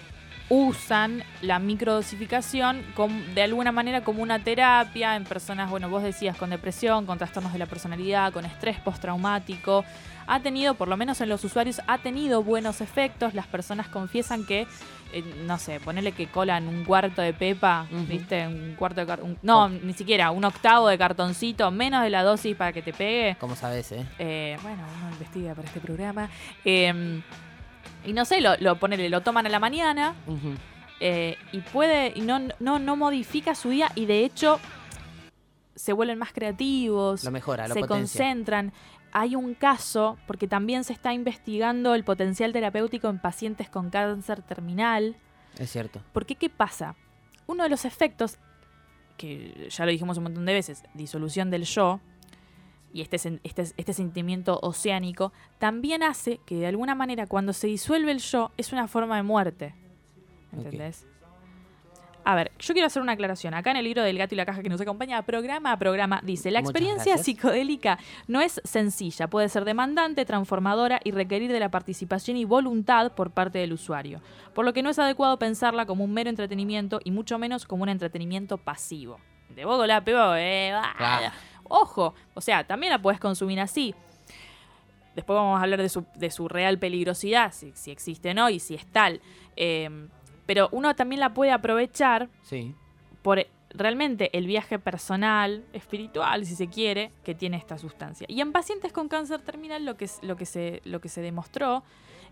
usan 0.51 1.23
la 1.43 1.59
microdosificación 1.59 2.83
com- 2.95 3.23
de 3.35 3.43
alguna 3.43 3.71
manera 3.73 4.03
como 4.03 4.23
una 4.23 4.39
terapia 4.39 5.15
en 5.17 5.25
personas, 5.25 5.69
bueno, 5.71 5.89
vos 5.91 6.03
decías, 6.03 6.37
con 6.37 6.51
depresión, 6.51 7.05
con 7.07 7.19
trastornos 7.19 7.53
de 7.53 7.59
la 7.59 7.67
personalidad, 7.67 8.33
con 8.33 8.45
estrés 8.47 8.79
postraumático. 8.81 9.85
Ha 10.27 10.41
tenido, 10.41 10.75
por 10.75 10.89
lo 10.89 10.97
menos 10.97 11.21
en 11.23 11.29
los 11.31 11.43
usuarios, 11.45 11.81
ha 11.87 11.99
tenido 11.99 12.43
buenos 12.43 12.81
efectos. 12.83 13.33
Las 13.35 13.47
personas 13.47 13.89
confiesan 13.89 14.45
que, 14.45 14.67
eh, 15.13 15.23
no 15.47 15.59
sé, 15.59 15.81
ponerle 15.81 16.13
que 16.13 16.27
colan 16.27 16.69
un 16.69 16.85
cuarto 16.85 17.23
de 17.23 17.33
pepa. 17.33 17.87
¿viste? 17.91 18.47
Un 18.47 18.75
cuarto 18.79 19.01
de 19.01 19.07
cartón. 19.07 19.39
No, 19.43 19.65
Oh. 19.65 19.69
ni 19.71 19.95
siquiera, 19.95 20.31
un 20.31 20.45
octavo 20.45 20.89
de 20.89 20.99
cartoncito, 20.99 21.71
menos 21.71 22.03
de 22.03 22.11
la 22.11 22.23
dosis 22.23 22.55
para 22.57 22.73
que 22.75 22.83
te 22.83 22.93
pegue. 22.93 23.37
Como 23.41 23.57
sabes, 23.57 23.91
¿eh? 23.93 24.05
Eh, 24.19 24.59
bueno, 24.63 24.83
uno 25.01 25.11
investiga 25.13 25.55
para 25.55 25.67
este 25.67 25.81
programa. 25.81 26.29
Eh, 26.63 27.23
y 28.09 28.13
no 28.15 28.25
sé, 28.25 28.41
lo, 28.41 28.57
lo, 28.59 28.79
ponele, 28.79 29.09
lo 29.11 29.21
toman 29.21 29.47
a 29.47 29.49
la 29.51 29.61
mañana 29.61 30.15
eh, 31.01 31.37
y 31.53 31.61
puede, 31.61 32.13
y 32.15 32.23
no, 32.23 32.41
no, 32.59 32.79
no 32.79 32.97
modifica 32.97 33.55
su 33.55 33.69
día 33.71 33.93
y 33.95 34.07
de 34.07 34.25
hecho 34.25 34.59
se 35.75 35.93
vuelven 35.93 36.19
más 36.19 36.33
creativos, 36.33 37.23
Lo 37.23 37.31
mejora, 37.31 37.69
lo 37.69 37.75
se 37.75 37.81
potencia. 37.81 37.97
concentran. 37.99 38.73
Hay 39.13 39.37
un 39.37 39.55
caso, 39.55 40.19
porque 40.27 40.49
también 40.49 40.85
se 40.85 40.93
está 40.93 41.13
investigando 41.13 41.95
el 41.95 42.05
potencial 42.05 42.53
terapéutico 42.53 43.09
en 43.09 43.19
pacientes 43.19 43.69
con 43.71 43.91
cáncer 43.91 44.43
terminal. 44.43 45.17
Es 45.59 45.71
cierto. 45.71 46.01
Porque, 46.13 46.35
¿qué 46.35 46.51
pasa? 46.51 46.95
Uno 47.47 47.63
de 47.63 47.69
los 47.71 47.85
efectos, 47.85 48.37
que 49.17 49.69
ya 49.71 49.85
lo 49.85 49.91
dijimos 49.91 50.19
un 50.19 50.25
montón 50.25 50.45
de 50.47 50.53
veces, 50.53 50.83
disolución 50.95 51.51
del 51.51 51.65
yo, 51.65 52.01
y 52.99 53.03
este, 53.03 53.17
este, 53.45 53.63
este 53.77 53.93
sentimiento 53.93 54.59
oceánico, 54.61 55.33
también 55.59 56.03
hace 56.03 56.41
que 56.45 56.57
de 56.57 56.67
alguna 56.67 56.97
manera 56.97 57.29
cuando 57.29 57.53
se 57.53 57.69
disuelve 57.69 58.11
el 58.11 58.19
yo 58.19 58.51
es 58.57 58.73
una 58.73 58.89
forma 58.89 59.15
de 59.15 59.23
muerte. 59.23 59.75
¿Entendés? 60.53 61.07
A 62.25 62.35
ver, 62.35 62.51
yo 62.59 62.75
quiero 62.75 62.89
hacer 62.89 63.01
una 63.01 63.13
aclaración. 63.13 63.55
Acá 63.55 63.71
en 63.71 63.77
el 63.77 63.85
libro 63.85 64.03
del 64.03 64.19
gato 64.19 64.35
y 64.35 64.37
la 64.37 64.45
caja 64.45 64.63
que 64.63 64.69
nos 64.69 64.81
acompaña, 64.81 65.23
programa 65.23 65.71
a 65.71 65.79
programa, 65.79 66.21
dice, 66.25 66.51
la 66.51 66.59
experiencia 66.59 67.17
psicodélica 67.19 68.01
no 68.27 68.41
es 68.41 68.61
sencilla, 68.65 69.29
puede 69.29 69.49
ser 69.49 69.65
demandante, 69.65 70.25
transformadora 70.25 71.01
y 71.05 71.13
requerir 71.13 71.53
de 71.53 71.61
la 71.61 71.71
participación 71.71 72.37
y 72.37 72.45
voluntad 72.45 73.13
por 73.13 73.31
parte 73.31 73.61
del 73.61 73.73
usuario, 73.73 74.21
por 74.55 74.65
lo 74.65 74.73
que 74.73 74.83
no 74.83 74.91
es 74.91 74.99
adecuado 74.99 75.39
pensarla 75.39 75.87
como 75.87 76.03
un 76.03 76.13
mero 76.13 76.31
entretenimiento 76.31 77.01
y 77.05 77.13
mucho 77.13 77.39
menos 77.39 77.65
como 77.65 77.85
un 77.85 77.91
entretenimiento 77.91 78.59
pasivo. 78.59 79.21
de 79.55 79.63
con 79.63 79.87
la 79.87 80.03
eh, 80.37 80.73
ah. 80.75 81.33
Ojo, 81.69 82.15
o 82.35 82.41
sea, 82.41 82.67
también 82.67 82.93
la 82.93 83.01
puedes 83.01 83.21
consumir 83.21 83.61
así. 83.61 83.95
Después 85.15 85.37
vamos 85.37 85.59
a 85.59 85.63
hablar 85.63 85.81
de 85.83 85.89
su, 85.89 86.05
de 86.15 86.31
su 86.31 86.49
real 86.49 86.79
peligrosidad, 86.79 87.53
si, 87.53 87.73
si 87.75 87.91
existe 87.91 88.31
o 88.31 88.35
no, 88.35 88.51
y 88.51 88.61
si 88.61 88.75
es 88.75 88.87
tal. 88.87 89.21
Eh, 89.57 90.09
pero 90.47 90.69
uno 90.73 90.95
también 90.95 91.21
la 91.21 91.35
puede 91.35 91.51
aprovechar 91.53 92.29
Sí. 92.43 92.75
por 93.23 93.45
realmente 93.71 94.31
el 94.39 94.47
viaje 94.47 94.79
personal, 94.79 95.65
espiritual, 95.73 96.47
si 96.47 96.55
se 96.57 96.69
quiere, 96.69 97.11
que 97.25 97.35
tiene 97.35 97.57
esta 97.59 97.77
sustancia. 97.79 98.27
Y 98.31 98.41
en 98.41 98.53
pacientes 98.53 98.93
con 98.93 99.09
cáncer 99.09 99.43
terminal 99.43 99.85
lo 99.85 99.97
que, 99.97 100.09
lo 100.23 100.37
que, 100.37 100.47
se, 100.47 100.81
lo 100.85 101.01
que 101.01 101.09
se 101.11 101.21
demostró 101.21 101.83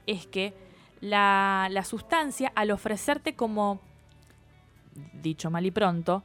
es 0.06 0.26
que 0.26 0.54
la, 1.00 1.68
la 1.70 1.84
sustancia, 1.84 2.52
al 2.54 2.70
ofrecerte 2.70 3.34
como, 3.34 3.80
dicho 5.12 5.50
mal 5.50 5.66
y 5.66 5.70
pronto, 5.72 6.22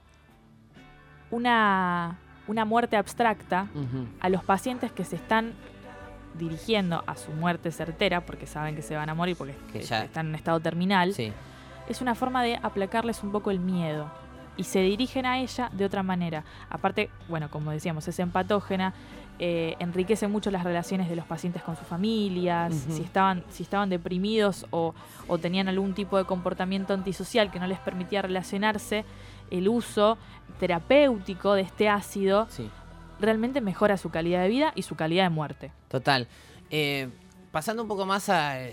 una, 1.30 2.20
una 2.48 2.66
muerte 2.66 2.98
abstracta 2.98 3.68
a 4.20 4.30
los 4.30 4.44
pacientes 4.44 4.92
que 4.92 5.04
se 5.06 5.16
están 5.16 5.54
dirigiendo 6.38 7.04
a 7.08 7.16
su 7.16 7.32
muerte 7.32 7.72
certera, 7.72 8.22
porque 8.22 8.48
saben 8.48 8.76
que 8.76 8.82
se 8.82 8.96
van 8.96 9.10
a 9.10 9.14
morir, 9.14 9.36
porque 9.36 9.56
Que 9.74 9.82
ya- 9.82 10.06
están 10.06 10.28
en 10.30 10.36
estado 10.36 10.60
terminal, 10.60 11.14
Sí. 11.14 11.32
es 11.90 12.02
una 12.02 12.16
forma 12.16 12.42
de 12.44 12.58
aplacarles 12.62 13.22
un 13.24 13.32
poco 13.32 13.52
el 13.52 13.60
miedo. 13.60 14.10
Y 14.58 14.64
se 14.64 14.82
dirigen 14.82 15.26
a 15.26 15.40
ella 15.40 15.70
de 15.74 15.86
otra 15.86 16.04
manera. 16.04 16.44
Aparte, 16.70 17.10
bueno, 17.30 17.50
como 17.50 17.72
decíamos, 17.72 18.08
es 18.08 18.20
empatógena, 18.20 18.94
eh, 19.40 19.76
enriquece 19.80 20.28
mucho 20.28 20.52
las 20.52 20.64
relaciones 20.64 21.10
de 21.10 21.16
los 21.16 21.26
pacientes 21.26 21.64
con 21.64 21.76
sus 21.76 21.88
familias, 21.88 22.74
si, 22.76 23.02
estaban, 23.02 23.44
si 23.50 23.64
estaban 23.64 23.90
deprimidos 23.90 24.68
o, 24.70 24.94
o 25.28 25.38
tenían 25.38 25.68
algún 25.68 25.94
tipo 25.94 26.18
de 26.18 26.26
comportamiento 26.26 26.94
antisocial 26.94 27.50
que 27.50 27.60
no 27.60 27.66
les 27.66 27.80
permitía 27.80 28.22
relacionarse, 28.22 29.04
el 29.52 29.68
uso 29.70 30.18
terapéutico 30.60 31.54
de 31.54 31.62
este 31.62 31.90
ácido 31.90 32.48
Sí. 32.50 32.70
realmente 33.20 33.62
mejora 33.62 33.98
su 33.98 34.10
calidad 34.10 34.42
de 34.44 34.50
vida 34.50 34.72
y 34.76 34.84
su 34.84 34.96
calidad 34.96 35.24
de 35.26 35.30
muerte. 35.30 35.72
Total. 35.90 36.28
Eh, 36.70 37.10
pasando 37.52 37.82
un 37.84 37.90
poco 37.90 38.06
más 38.06 38.30
al 38.30 38.66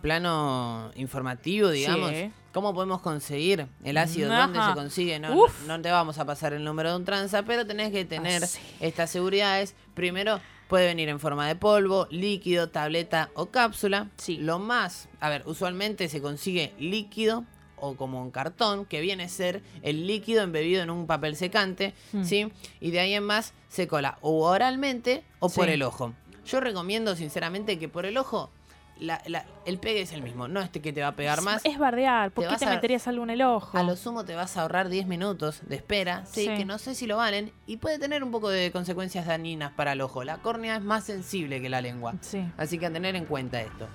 plano 0.00 0.90
informativo, 0.94 1.70
digamos, 1.70 2.10
Sí. 2.10 2.30
¿cómo 2.52 2.72
podemos 2.74 3.00
conseguir 3.00 3.66
el 3.84 3.96
ácido? 3.96 4.32
Ajá. 4.32 4.42
¿Dónde 4.46 4.60
se 4.64 4.74
consigue? 4.74 5.18
No, 5.18 5.34
Uf. 5.34 5.66
no, 5.66 5.76
no 5.76 5.82
te 5.82 5.90
vamos 5.90 6.18
a 6.18 6.24
pasar 6.24 6.52
el 6.52 6.62
número 6.64 6.90
de 6.90 6.96
un 6.96 7.04
tranza, 7.04 7.42
pero 7.42 7.66
tenés 7.66 7.90
que 7.90 8.04
tener 8.04 8.44
Ah, 8.44 8.46
sí. 8.46 8.60
estas 8.80 9.10
seguridades. 9.10 9.74
Primero, 9.94 10.40
puede 10.68 10.86
venir 10.86 11.08
en 11.08 11.18
forma 11.18 11.48
de 11.48 11.56
polvo, 11.56 12.06
líquido, 12.10 12.68
tableta 12.68 13.30
o 13.34 13.46
cápsula. 13.46 14.08
Sí. 14.16 14.36
Lo 14.36 14.58
más, 14.60 15.08
a 15.18 15.28
ver, 15.28 15.42
usualmente 15.46 16.08
se 16.08 16.20
consigue 16.22 16.72
líquido 16.78 17.44
o 17.80 17.96
como 17.96 18.20
un 18.22 18.30
cartón, 18.30 18.84
que 18.84 19.00
viene 19.00 19.24
a 19.24 19.28
ser 19.28 19.62
el 19.82 20.06
líquido 20.06 20.42
embebido 20.42 20.82
en 20.82 20.90
un 20.90 21.06
papel 21.06 21.36
secante, 21.36 21.94
Hmm. 22.12 22.24
¿sí? 22.24 22.52
Y 22.80 22.90
de 22.90 23.00
ahí 23.00 23.14
en 23.14 23.24
más 23.24 23.52
se 23.68 23.88
cola 23.88 24.18
o 24.20 24.44
oralmente 24.48 25.24
o 25.38 25.48
por 25.48 25.68
el 25.68 25.82
ojo. 25.82 26.12
Yo 26.46 26.60
recomiendo 26.60 27.14
sinceramente 27.16 27.78
que 27.78 27.88
por 27.88 28.06
el 28.06 28.16
ojo 28.16 28.50
la- 28.98 29.22
la- 29.26 29.46
el 29.64 29.78
pegue 29.78 30.02
es 30.02 30.12
el 30.12 30.20
mismo, 30.22 30.46
no 30.46 30.60
este 30.60 30.82
que 30.82 30.92
te 30.92 31.00
va 31.00 31.08
a 31.08 31.16
pegar 31.16 31.40
más. 31.40 31.64
Es 31.64 31.78
bardear. 31.78 32.32
¿Por 32.32 32.44
Te 32.44 32.50
qué 32.50 32.56
te 32.58 32.64
a- 32.66 32.70
meterías 32.70 33.08
algo 33.08 33.22
en 33.24 33.30
el 33.30 33.40
ojo? 33.40 33.78
A 33.78 33.82
lo 33.82 33.96
sumo 33.96 34.26
te 34.26 34.34
vas 34.34 34.58
a 34.58 34.62
ahorrar 34.62 34.90
10 34.90 35.06
minutos 35.06 35.60
de 35.66 35.76
espera, 35.76 36.26
sí, 36.26 36.44
Sí. 36.44 36.54
que 36.54 36.66
no 36.66 36.76
sé 36.76 36.94
si 36.94 37.06
lo 37.06 37.16
valen 37.16 37.50
y 37.66 37.78
puede 37.78 37.98
tener 37.98 38.22
un 38.22 38.30
poco 38.30 38.50
de 38.50 38.70
consecuencias 38.72 39.24
dañinas 39.26 39.72
para 39.72 39.92
el 39.92 40.02
ojo. 40.02 40.22
La 40.22 40.36
córnea 40.42 40.76
es 40.76 40.82
más 40.82 41.04
sensible 41.04 41.62
que 41.62 41.70
la 41.70 41.80
lengua. 41.80 42.14
Sí. 42.20 42.44
Así 42.58 42.78
que 42.78 42.86
a 42.86 42.92
tener 42.92 43.16
en 43.16 43.24
cuenta 43.24 43.62
esto. 43.62 43.88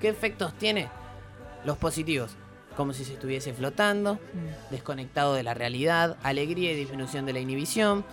¿Qué 0.00 0.08
efectos 0.08 0.54
tiene? 0.54 0.88
Los 1.66 1.76
positivos. 1.76 2.34
Como 2.76 2.92
si 2.92 3.04
se 3.04 3.14
estuviese 3.14 3.52
flotando, 3.54 4.14
Mm. 4.14 4.70
desconectado 4.70 5.34
de 5.34 5.42
la 5.42 5.54
realidad, 5.54 6.16
alegría 6.22 6.72
y 6.72 6.76
disminución 6.76 7.24
de 7.26 7.32
la 7.32 7.40
inhibición, 7.40 8.04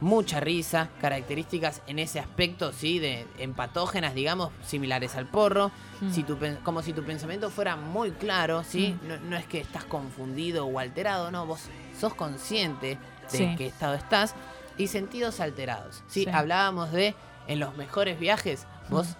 mucha 0.00 0.40
risa, 0.40 0.88
características 1.00 1.82
en 1.86 1.98
ese 1.98 2.20
aspecto, 2.20 2.72
sí, 2.72 2.98
de 2.98 3.26
empatógenas, 3.38 4.14
digamos, 4.14 4.50
similares 4.66 5.14
al 5.14 5.26
porro, 5.26 5.70
Mm. 6.00 6.10
si 6.12 6.22
tu 6.22 6.38
como 6.64 6.82
si 6.82 6.92
tu 6.94 7.02
pensamiento 7.02 7.50
fuera 7.50 7.76
muy 7.76 8.10
claro, 8.12 8.62
sí, 8.64 8.96
Mm. 9.02 9.08
no, 9.08 9.16
no 9.20 9.36
es 9.36 9.46
que 9.46 9.60
estás 9.60 9.84
confundido 9.84 10.66
o 10.66 10.78
alterado, 10.78 11.30
no, 11.30 11.44
vos 11.46 11.60
sos 11.98 12.14
consciente 12.14 12.98
de 13.30 13.38
Sí. 13.38 13.54
qué 13.58 13.66
estado 13.66 13.94
estás 13.94 14.34
y 14.78 14.86
sentidos 14.86 15.38
alterados, 15.40 16.02
sí, 16.08 16.24
Sí. 16.24 16.30
hablábamos 16.32 16.92
de 16.92 17.14
en 17.46 17.60
los 17.60 17.76
mejores 17.76 18.18
viajes, 18.18 18.66
vos 18.88 19.16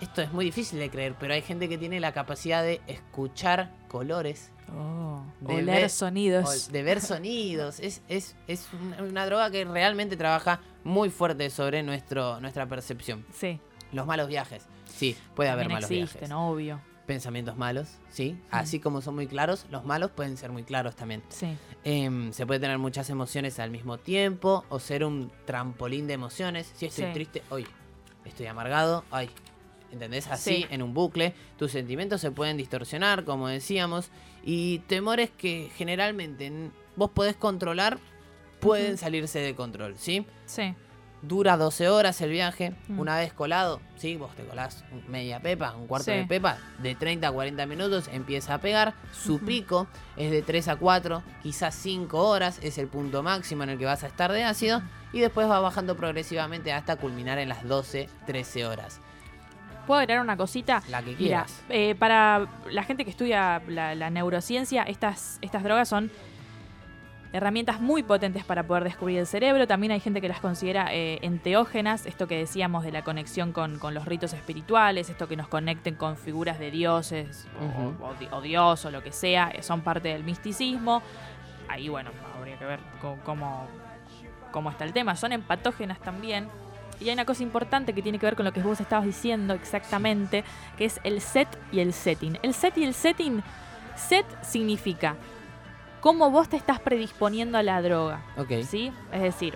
esto 0.00 0.22
es 0.22 0.32
muy 0.32 0.44
difícil 0.44 0.78
de 0.78 0.90
creer, 0.90 1.14
pero 1.18 1.34
hay 1.34 1.42
gente 1.42 1.68
que 1.68 1.78
tiene 1.78 2.00
la 2.00 2.12
capacidad 2.12 2.62
de 2.62 2.80
escuchar 2.86 3.70
colores, 3.88 4.50
Oh, 4.76 5.22
de 5.42 5.54
oler 5.54 5.64
ver- 5.82 5.90
sonidos. 5.90 6.72
de 6.72 6.82
ver 6.82 7.00
sonidos. 7.00 7.78
Es, 7.78 8.02
es, 8.08 8.34
es 8.48 8.68
una, 8.72 9.02
una 9.02 9.26
droga 9.26 9.48
que 9.50 9.64
realmente 9.64 10.16
trabaja 10.16 10.60
muy 10.82 11.08
fuerte 11.08 11.50
sobre 11.50 11.84
nuestro, 11.84 12.40
nuestra 12.40 12.66
percepción. 12.66 13.24
Sí, 13.32 13.60
Los 13.92 14.06
malos 14.06 14.26
viajes. 14.26 14.66
Sí, 14.86 15.16
puede 15.36 15.50
haber 15.50 15.68
malos 15.68 15.88
existen, 15.90 16.20
viajes. 16.28 16.36
obvio. 16.36 16.80
Pensamientos 17.06 17.56
malos, 17.56 17.88
sí. 18.08 18.36
Así 18.50 18.80
como 18.80 19.00
son 19.00 19.14
muy 19.14 19.28
claros, 19.28 19.66
los 19.70 19.84
malos 19.84 20.10
pueden 20.10 20.36
ser 20.36 20.50
muy 20.50 20.64
claros 20.64 20.96
también. 20.96 21.22
Sí, 21.28 21.56
Em, 21.84 22.32
se 22.32 22.44
puede 22.44 22.58
tener 22.58 22.78
muchas 22.78 23.08
emociones 23.10 23.60
al 23.60 23.70
mismo 23.70 23.98
tiempo 23.98 24.64
o 24.70 24.80
ser 24.80 25.04
un 25.04 25.30
trampolín 25.44 26.08
de 26.08 26.14
emociones. 26.14 26.72
Si 26.74 26.86
estoy 26.86 27.04
Sí. 27.04 27.10
triste, 27.12 27.42
hoy 27.50 27.64
estoy 28.24 28.46
amargado, 28.46 29.04
ay. 29.12 29.30
¿Entendés? 29.96 30.26
Así, 30.28 30.56
Sí. 30.56 30.66
en 30.68 30.82
un 30.82 30.92
bucle, 30.92 31.32
tus 31.58 31.72
sentimientos 31.72 32.20
se 32.20 32.30
pueden 32.30 32.58
distorsionar, 32.58 33.24
como 33.24 33.48
decíamos, 33.48 34.10
y 34.44 34.80
temores 34.80 35.30
que 35.30 35.70
generalmente 35.74 36.52
vos 36.96 37.10
podés 37.12 37.34
controlar 37.34 37.96
pueden 38.60 38.98
salirse 38.98 39.38
de 39.38 39.54
control, 39.54 39.94
¿sí? 39.96 40.26
sí. 40.44 40.74
Dura 41.22 41.56
12 41.56 41.88
horas 41.88 42.20
el 42.20 42.30
viaje, 42.30 42.74
Mm. 42.88 43.00
una 43.00 43.16
vez 43.16 43.32
colado, 43.32 43.80
¿sí? 43.96 44.16
Vos 44.16 44.36
te 44.36 44.44
colás 44.44 44.84
media 45.08 45.40
pepa, 45.40 45.74
un 45.74 45.86
cuarto 45.86 46.10
Sí. 46.12 46.18
de 46.18 46.24
pepa, 46.26 46.58
de 46.82 46.94
30 46.94 47.28
a 47.28 47.32
40 47.32 47.64
minutos 47.64 48.08
empieza 48.12 48.52
a 48.54 48.58
pegar, 48.60 48.92
su 49.12 49.38
pico 49.40 49.86
es 50.18 50.30
de 50.30 50.42
3 50.42 50.68
a 50.68 50.76
4, 50.76 51.22
quizás 51.42 51.74
5 51.74 52.28
horas, 52.28 52.58
es 52.62 52.76
el 52.76 52.86
punto 52.88 53.22
máximo 53.22 53.62
en 53.62 53.70
el 53.70 53.78
que 53.78 53.86
vas 53.86 54.04
a 54.04 54.08
estar 54.08 54.30
de 54.30 54.44
ácido, 54.44 54.82
y 55.14 55.20
después 55.20 55.48
va 55.48 55.58
bajando 55.58 55.96
progresivamente 55.96 56.70
hasta 56.72 56.96
culminar 56.96 57.38
en 57.38 57.48
las 57.48 57.66
12, 57.66 58.10
13 58.26 58.66
horas. 58.66 59.00
¿Puedo 59.86 60.00
agregar 60.00 60.22
una 60.22 60.36
cosita? 60.36 60.82
La 60.88 61.00
que 61.00 61.10
Mira, 61.10 61.16
quieras. 61.18 61.64
eh, 61.68 61.94
para 61.94 62.46
la 62.70 62.82
gente 62.82 63.04
que 63.04 63.10
estudia 63.10 63.62
la, 63.68 63.94
la 63.94 64.10
neurociencia, 64.10 64.82
estas, 64.82 65.38
estas 65.42 65.62
drogas 65.62 65.88
son 65.88 66.10
herramientas 67.32 67.80
muy 67.80 68.02
potentes 68.02 68.44
para 68.44 68.62
poder 68.66 68.84
descubrir 68.84 69.18
el 69.18 69.26
cerebro. 69.26 69.66
También 69.66 69.92
hay 69.92 70.00
gente 70.00 70.20
que 70.20 70.28
las 70.28 70.40
considera 70.40 70.86
eh, 70.94 71.18
enteógenas, 71.22 72.06
esto 72.06 72.26
que 72.26 72.38
decíamos 72.38 72.82
de 72.82 72.92
la 72.92 73.02
conexión 73.02 73.52
con, 73.52 73.78
con 73.78 73.92
los 73.94 74.06
ritos 74.06 74.32
espirituales, 74.32 75.10
esto 75.10 75.28
que 75.28 75.36
nos 75.36 75.46
conecten 75.48 75.96
con 75.96 76.16
figuras 76.16 76.58
de 76.58 76.70
dioses 76.70 77.46
o- 78.30 78.40
Dios 78.40 78.84
o 78.86 78.90
lo 78.90 79.02
que 79.02 79.12
sea, 79.12 79.50
eh, 79.50 79.62
son 79.62 79.82
parte 79.82 80.08
del 80.08 80.24
misticismo. 80.24 81.02
Ahí, 81.68 81.88
bueno, 81.88 82.10
habría 82.38 82.58
que 82.58 82.64
ver 82.64 82.80
co- 83.00 83.18
cómo, 83.24 83.66
cómo 84.52 84.70
está 84.70 84.84
el 84.84 84.92
tema. 84.92 85.14
Son 85.16 85.32
empatógenas 85.32 85.98
también. 86.00 86.48
Y 87.00 87.08
hay 87.08 87.14
una 87.14 87.24
cosa 87.24 87.42
importante 87.42 87.92
que 87.92 88.02
tiene 88.02 88.18
que 88.18 88.26
ver 88.26 88.36
con 88.36 88.44
lo 88.44 88.52
que 88.52 88.60
vos 88.62 88.80
estabas 88.80 89.04
diciendo 89.06 89.54
exactamente, 89.54 90.44
que 90.78 90.86
es 90.86 91.00
el 91.04 91.20
set 91.20 91.48
y 91.72 91.80
el 91.80 91.92
setting. 91.92 92.38
El 92.42 92.54
set 92.54 92.76
y 92.78 92.84
el 92.84 92.94
setting, 92.94 93.42
set 93.96 94.26
significa 94.42 95.16
cómo 96.00 96.30
vos 96.30 96.48
te 96.48 96.56
estás 96.56 96.80
predisponiendo 96.80 97.58
a 97.58 97.62
la 97.62 97.82
droga, 97.82 98.22
Ok. 98.36 98.52
¿sí? 98.66 98.92
Es 99.12 99.22
decir, 99.22 99.54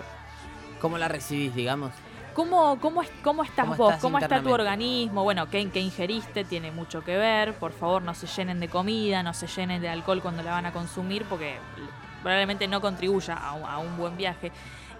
¿Cómo 0.79 0.97
la 0.97 1.07
recibís, 1.07 1.53
digamos? 1.53 1.91
¿Cómo, 2.33 2.79
cómo, 2.79 3.01
es- 3.03 3.11
cómo 3.23 3.43
estás 3.43 3.65
¿Cómo 3.65 3.77
vos? 3.77 3.89
estás 3.89 4.01
¿Cómo 4.01 4.17
está 4.17 4.41
tu 4.41 4.51
organismo? 4.51 5.23
Bueno, 5.23 5.47
¿qué, 5.49 5.69
qué 5.69 5.79
ingeriste? 5.79 6.43
Tiene 6.43 6.71
mucho 6.71 7.03
que 7.03 7.17
ver. 7.17 7.53
Por 7.55 7.71
favor, 7.71 8.01
no 8.01 8.15
se 8.15 8.25
llenen 8.25 8.59
de 8.59 8.67
comida, 8.67 9.21
no 9.21 9.33
se 9.35 9.45
llenen 9.47 9.81
de 9.81 9.89
alcohol 9.89 10.21
cuando 10.21 10.41
la 10.41 10.51
van 10.51 10.65
a 10.65 10.71
consumir 10.73 11.23
porque 11.25 11.57
probablemente 12.23 12.67
no 12.67 12.81
contribuya 12.81 13.35
a, 13.35 13.49
a 13.73 13.77
un 13.79 13.95
buen 13.97 14.15
viaje. 14.17 14.51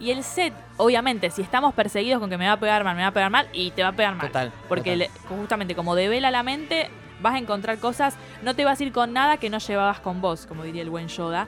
Y 0.02 0.10
el 0.12 0.24
set, 0.24 0.54
obviamente, 0.78 1.30
si 1.30 1.42
estamos 1.44 1.74
perseguidos 1.76 2.20
con 2.20 2.30
que 2.30 2.38
me 2.38 2.48
va 2.48 2.54
a 2.54 2.60
pegar 2.60 2.84
mal, 2.84 2.96
me 2.96 3.04
va 3.04 3.10
a 3.10 3.14
pegar 3.14 3.30
mal 3.30 3.48
y 3.54 3.70
te 3.72 3.84
va 3.84 3.90
a 3.90 3.92
pegar 3.94 4.16
mal. 4.16 4.28
Total. 4.28 4.52
Porque 4.68 4.94
total. 4.98 4.98
le- 5.00 5.10
justamente 5.38 5.76
como 5.76 5.94
devela 5.96 6.32
la 6.32 6.42
mente, 6.42 6.90
vas 7.22 7.36
a 7.36 7.38
encontrar 7.38 7.78
cosas, 7.78 8.16
no 8.42 8.56
te 8.56 8.66
vas 8.66 8.80
a 8.80 8.84
ir 8.84 8.92
con 8.92 9.14
nada 9.14 9.38
que 9.38 9.52
no 9.52 9.60
llevabas 9.60 10.00
con 10.00 10.20
vos, 10.20 10.48
como 10.48 10.64
diría 10.64 10.82
el 10.82 10.90
buen 10.90 11.08
Yoda. 11.08 11.48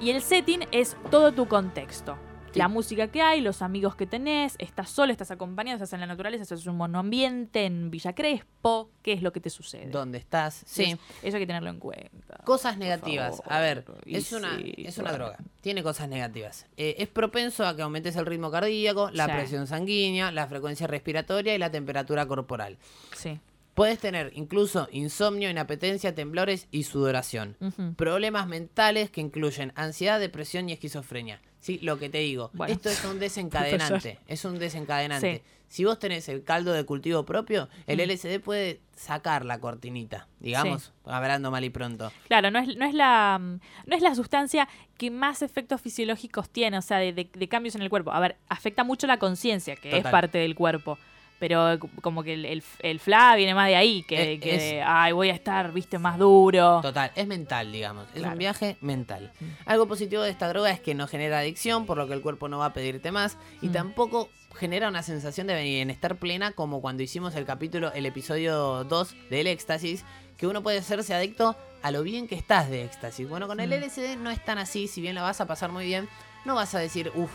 Y 0.00 0.10
el 0.10 0.20
setting 0.20 0.66
es 0.70 0.96
todo 1.10 1.32
tu 1.32 1.46
contexto. 1.48 2.18
Sí. 2.52 2.58
La 2.58 2.68
música 2.68 3.08
que 3.08 3.22
hay, 3.22 3.40
los 3.40 3.62
amigos 3.62 3.96
que 3.96 4.06
tenés, 4.06 4.54
estás 4.58 4.90
solo, 4.90 5.10
estás 5.10 5.30
acompañado, 5.30 5.76
estás 5.76 5.92
en 5.94 6.00
la 6.00 6.06
naturaleza, 6.06 6.42
estás 6.42 6.62
en 6.64 6.70
un 6.70 6.76
monoambiente, 6.76 7.64
en 7.64 7.90
Villa 7.90 8.14
Crespo, 8.14 8.90
¿qué 9.02 9.14
es 9.14 9.22
lo 9.22 9.32
que 9.32 9.40
te 9.40 9.48
sucede? 9.50 9.86
¿Dónde 9.86 10.18
estás? 10.18 10.62
Sí. 10.66 10.84
Eso- 10.84 10.98
Eso 11.22 11.36
hay 11.38 11.42
que 11.42 11.46
tenerlo 11.46 11.70
en 11.70 11.78
cuenta. 11.78 12.36
Cosas 12.44 12.76
negativas. 12.78 13.38
favor. 13.38 13.52
A 13.52 13.60
ver, 13.60 13.84
Y 14.04 14.16
es 14.16 14.32
una, 14.32 14.56
sí, 14.58 14.74
es 14.78 14.98
una 14.98 15.12
droga. 15.12 15.38
Tiene 15.62 15.82
cosas 15.82 16.08
negativas. 16.08 16.66
Eh, 16.76 16.96
es 16.98 17.08
propenso 17.08 17.66
a 17.66 17.74
que 17.74 17.82
aumentes 17.82 18.16
el 18.16 18.26
ritmo 18.26 18.50
cardíaco, 18.50 19.10
la 19.12 19.26
Sí. 19.26 19.32
presión 19.32 19.66
sanguínea, 19.66 20.30
la 20.30 20.46
frecuencia 20.46 20.86
respiratoria 20.86 21.54
y 21.54 21.58
la 21.58 21.70
temperatura 21.70 22.26
corporal. 22.26 22.76
Sí. 23.16 23.40
Puedes 23.74 23.98
tener 23.98 24.30
incluso 24.34 24.86
insomnio, 24.92 25.48
inapetencia, 25.48 26.14
temblores 26.14 26.68
y 26.70 26.82
sudoración. 26.82 27.56
Problemas 27.96 28.46
mentales 28.46 29.10
que 29.10 29.22
incluyen 29.22 29.72
ansiedad, 29.76 30.20
depresión 30.20 30.68
y 30.68 30.72
esquizofrenia. 30.74 31.40
Sí, 31.62 31.78
lo 31.80 31.96
que 31.98 32.08
te 32.10 32.18
digo. 32.18 32.50
Bueno. 32.52 32.74
Esto 32.74 32.90
es 32.90 33.02
un 33.04 33.18
desencadenante. 33.20 34.18
es 34.26 34.44
un 34.44 34.58
desencadenante. 34.58 35.36
Sí. 35.36 35.50
Si 35.68 35.84
vos 35.86 35.98
tenés 35.98 36.28
el 36.28 36.44
caldo 36.44 36.72
de 36.74 36.84
cultivo 36.84 37.24
propio, 37.24 37.68
el 37.86 37.96
Mm. 37.98 38.10
LSD 38.10 38.40
puede 38.40 38.80
sacar 38.94 39.46
la 39.46 39.58
cortinita, 39.58 40.28
digamos, 40.38 40.92
hablando 41.06 41.50
mal 41.50 41.64
y 41.64 41.70
pronto. 41.70 42.12
Claro, 42.28 42.50
no 42.50 42.58
es, 42.58 42.76
no 42.76 42.84
es 42.84 42.92
la 42.92 43.38
mm, 43.40 43.60
no 43.86 43.96
es 43.96 44.02
la 44.02 44.14
sustancia 44.14 44.68
que 44.98 45.10
más 45.10 45.40
efectos 45.40 45.80
fisiológicos 45.80 46.50
tiene, 46.50 46.76
o 46.76 46.82
sea, 46.82 46.98
de, 46.98 47.12
de- 47.14 47.30
de 47.32 47.48
cambios 47.48 47.74
en 47.74 47.80
el 47.82 47.88
cuerpo. 47.88 48.10
A 48.12 48.20
ver, 48.20 48.36
afecta 48.50 48.84
mucho 48.84 49.06
la 49.06 49.18
conciencia, 49.18 49.76
que 49.76 49.96
es 49.96 50.02
parte 50.04 50.36
del 50.38 50.54
cuerpo. 50.54 50.98
Pero 51.42 51.76
como 52.02 52.22
que 52.22 52.34
el, 52.34 52.44
el, 52.44 52.62
el 52.78 53.00
fla 53.00 53.34
viene 53.34 53.52
más 53.52 53.66
de 53.66 53.74
ahí, 53.74 54.04
que, 54.04 54.38
que 54.38 54.54
es- 54.54 54.62
de, 54.62 54.82
ay, 54.82 55.10
voy 55.10 55.28
a 55.28 55.34
estar, 55.34 55.72
viste, 55.72 55.98
más 55.98 56.16
duro. 56.16 56.78
Total, 56.82 57.10
es 57.16 57.26
mental, 57.26 57.72
digamos. 57.72 58.06
Es 58.14 58.20
Claro. 58.20 58.34
un 58.34 58.38
viaje 58.38 58.76
mental. 58.80 59.32
Mm. 59.40 59.44
Algo 59.66 59.88
positivo 59.88 60.22
de 60.22 60.30
esta 60.30 60.46
droga 60.48 60.70
es 60.70 60.78
que 60.78 60.94
no 60.94 61.08
genera 61.08 61.40
adicción, 61.40 61.84
por 61.84 61.96
lo 61.98 62.06
que 62.06 62.14
el 62.14 62.20
cuerpo 62.22 62.46
no 62.46 62.58
va 62.58 62.66
a 62.66 62.72
pedirte 62.72 63.10
más. 63.10 63.38
Y 63.60 63.70
Mm. 63.70 63.72
tampoco 63.72 64.28
genera 64.54 64.86
una 64.88 65.02
sensación 65.02 65.48
de 65.48 65.60
bienestar 65.60 66.14
plena 66.14 66.52
como 66.52 66.80
cuando 66.80 67.02
hicimos 67.02 67.34
el 67.34 67.44
capítulo, 67.44 67.92
el 67.92 68.06
episodio 68.06 68.84
2 68.84 69.16
del 69.28 69.48
éxtasis, 69.48 70.04
que 70.36 70.46
uno 70.46 70.62
puede 70.62 70.78
hacerse 70.78 71.12
adicto 71.12 71.56
a 71.82 71.90
lo 71.90 72.04
bien 72.04 72.28
que 72.28 72.36
estás 72.36 72.70
de 72.70 72.84
éxtasis. 72.84 73.28
Bueno, 73.28 73.48
con 73.48 73.58
el 73.58 73.68
Mm. 73.70 73.82
LSD 73.82 74.16
no 74.16 74.30
es 74.30 74.44
tan 74.44 74.58
así, 74.58 74.86
si 74.86 75.00
bien 75.00 75.16
la 75.16 75.22
vas 75.22 75.40
a 75.40 75.46
pasar 75.48 75.72
muy 75.72 75.86
bien, 75.86 76.08
no 76.44 76.54
vas 76.54 76.72
a 76.76 76.78
decir, 76.78 77.10
uff, 77.16 77.32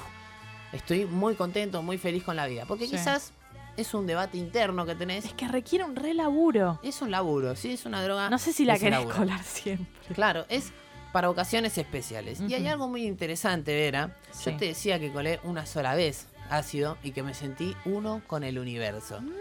estoy 0.72 1.04
muy 1.04 1.36
contento, 1.36 1.82
muy 1.82 1.98
feliz 1.98 2.24
con 2.24 2.38
la 2.38 2.48
vida. 2.48 2.63
Porque 2.65 2.86
Sí. 2.86 2.91
quizás 2.91 3.34
es 3.77 3.93
un 3.93 4.05
debate 4.07 4.37
interno 4.37 4.85
que 4.85 4.95
tenés. 4.95 5.25
Es 5.25 5.33
que 5.33 5.47
requiere 5.47 5.85
un 5.85 5.95
re 5.95 6.13
laburo. 6.13 6.79
Es 6.83 7.01
un 7.01 7.11
laburo, 7.11 7.55
sí, 7.55 7.73
es 7.73 7.85
una 7.85 8.03
droga. 8.03 8.29
No 8.29 8.37
sé 8.37 8.51
si 8.53 8.65
la 8.65 8.77
querés 8.77 9.05
colar 9.05 9.43
siempre. 9.43 9.87
Claro, 10.13 10.45
es 10.49 10.71
para 11.13 11.29
ocasiones 11.29 11.77
especiales. 11.77 12.41
Y 12.41 12.53
hay 12.53 12.67
algo 12.67 12.87
muy 12.87 13.05
interesante, 13.05 13.73
Vera. 13.73 14.17
Sí. 14.31 14.51
Yo 14.51 14.57
te 14.57 14.65
decía 14.65 14.99
que 14.99 15.11
colé 15.11 15.39
una 15.43 15.65
sola 15.65 15.95
vez 15.95 16.27
ácido 16.49 16.97
y 17.03 17.11
que 17.11 17.23
me 17.23 17.33
sentí 17.33 17.75
uno 17.85 18.21
con 18.27 18.43
el 18.43 18.59
universo. 18.59 19.21
Me 19.21 19.31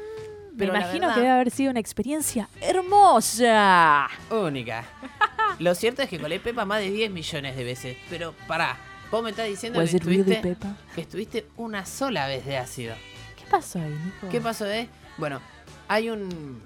Pero 0.58 0.72
la 0.72 0.78
imagino 0.80 1.00
verdad- 1.08 1.14
que 1.14 1.20
debe 1.20 1.32
haber 1.32 1.50
sido 1.50 1.70
una 1.70 1.80
experiencia 1.80 2.48
hermosa. 2.62 4.08
Única. 4.30 4.84
Lo 5.58 5.74
cierto 5.74 6.02
es 6.02 6.08
que 6.08 6.18
colé 6.18 6.40
Pepa 6.40 6.64
más 6.64 6.80
de 6.80 6.90
10 6.90 7.10
millones 7.10 7.56
de 7.56 7.64
veces. 7.64 7.96
Pero 8.10 8.34
pará, 8.46 8.76
vos 9.10 9.22
me 9.22 9.30
estás 9.30 9.46
diciendo 9.48 9.78
que 9.78 9.84
estuviste, 9.86 10.56
que 10.94 11.00
estuviste 11.00 11.46
una 11.56 11.84
sola 11.86 12.26
vez 12.26 12.44
de 12.46 12.56
ácido. 12.58 12.94
¿Qué 13.46 13.50
pasó 13.50 13.78
ahí, 13.78 13.90
Nico? 14.04 14.28
¿Qué 14.30 14.40
pasó 14.40 14.64
de? 14.64 14.88
Bueno, 15.18 15.40
hay 15.88 16.10
un, 16.10 16.60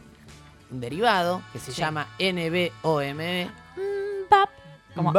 un 0.71 0.81
derivado 0.81 1.43
que 1.53 1.59
se 1.59 1.73
Sí. 1.73 1.81
llama 1.81 2.09
NBOME. 2.19 3.51
Mm, 3.77 4.11
Mm, 4.97 5.13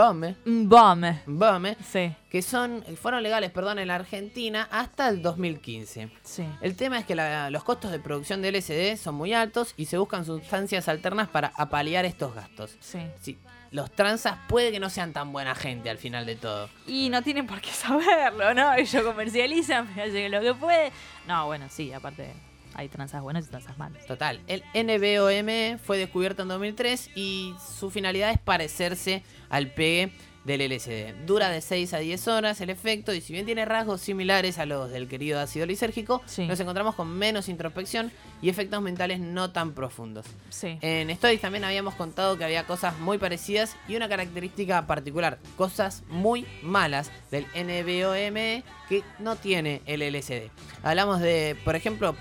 Bombe. 0.68 1.22
BOME, 1.26 1.78
Sí, 1.82 2.14
que 2.30 2.42
son, 2.42 2.84
fueron 3.02 3.24
legales, 3.24 3.52
perdón, 3.52 3.80
en 3.80 3.88
la 3.88 3.96
Argentina 3.96 4.68
hasta 4.70 5.08
el 5.08 5.22
2015. 5.22 6.10
sí. 6.24 6.46
El 6.62 6.76
tema 6.76 7.00
es 7.00 7.06
que 7.06 7.16
la- 7.16 7.50
los 7.50 7.64
costos 7.64 7.90
de 7.92 8.00
producción 8.00 8.42
de 8.42 8.50
LSD 8.50 8.98
son 8.98 9.16
muy 9.16 9.34
altos 9.34 9.74
y 9.78 9.86
se 9.86 9.98
buscan 9.98 10.26
sustancias 10.26 10.90
alternas 10.90 11.30
para 11.30 11.54
apalear 11.56 12.04
estos 12.06 12.36
gastos. 12.36 12.76
Sí. 12.82 13.00
Sí, 13.22 13.40
los 13.72 13.90
transas 13.92 14.38
puede 14.48 14.72
que 14.72 14.80
no 14.80 14.90
sean 14.90 15.14
tan 15.14 15.32
buena 15.32 15.56
gente 15.56 15.90
al 15.90 15.98
final 15.98 16.26
de 16.26 16.36
todo. 16.36 16.70
Y 16.86 17.10
no 17.10 17.22
tienen 17.22 17.48
por 17.48 17.62
qué 17.62 17.72
saberlo, 17.72 18.54
¿no? 18.54 18.74
Ellos 18.74 19.04
comercializan, 19.04 19.88
hacen 20.00 20.32
lo 20.32 20.42
que 20.42 20.54
puede. 20.54 20.92
No, 21.28 21.46
bueno, 21.48 21.68
sí, 21.70 21.92
aparte 21.94 22.34
hay 22.74 22.90
tranzas 22.90 23.22
buenas 23.22 23.48
y 23.48 23.50
tranzas 23.50 23.78
malas. 23.78 24.06
Total, 24.06 24.42
el 24.48 24.64
NBOM 24.74 25.80
fue 25.80 25.98
descubierto 25.98 26.44
en 26.44 26.50
2003 26.50 27.12
y 27.16 27.56
su 27.78 27.90
finalidad 27.90 28.32
es 28.32 28.40
parecerse 28.40 29.24
al 29.50 29.68
pegue 29.68 30.12
del 30.44 30.62
LSD. 30.62 31.26
Dura 31.26 31.50
de 31.50 31.62
6 31.62 31.94
a 31.94 32.00
10 32.00 32.28
horas 32.28 32.62
el 32.62 32.70
efecto 32.70 33.14
y 33.14 33.22
si 33.22 33.32
bien 33.34 33.46
tiene 33.46 33.64
rasgos 33.66 34.02
similares 34.02 34.58
a 34.58 34.66
los 34.66 34.90
del 34.90 35.08
querido 35.08 35.40
ácido 35.40 35.66
lisérgico, 35.66 36.22
Sí. 36.26 36.48
nos 36.48 36.60
encontramos 36.60 36.96
con 36.96 37.08
menos 37.10 37.48
introspección 37.50 38.12
y 38.42 38.50
efectos 38.50 38.82
mentales 38.82 39.20
no 39.20 39.52
tan 39.52 39.74
profundos. 39.74 40.26
Sí. 40.50 40.78
En 40.82 41.10
Stories 41.12 41.42
también 41.42 41.64
habíamos 41.64 41.94
contado 41.96 42.38
que 42.38 42.44
había 42.44 42.66
cosas 42.66 42.98
muy 43.00 43.18
parecidas 43.20 43.76
y 43.88 43.96
una 43.96 44.10
característica 44.10 44.88
particular, 44.88 45.38
cosas 45.58 46.04
muy 46.10 46.48
malas 46.64 47.12
del 47.30 47.46
NBOM 47.56 48.64
que 48.90 49.04
no 49.20 49.36
tiene 49.36 49.82
el 49.86 50.02
LSD. 50.02 50.50
Hablamos 50.84 51.20
de, 51.22 51.56
por 51.64 51.76
ejemplo, 51.76 52.16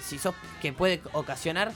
si 0.00 0.18
sos 0.18 0.34
que 0.62 0.72
puede 0.72 1.02
ocasionar 1.12 1.72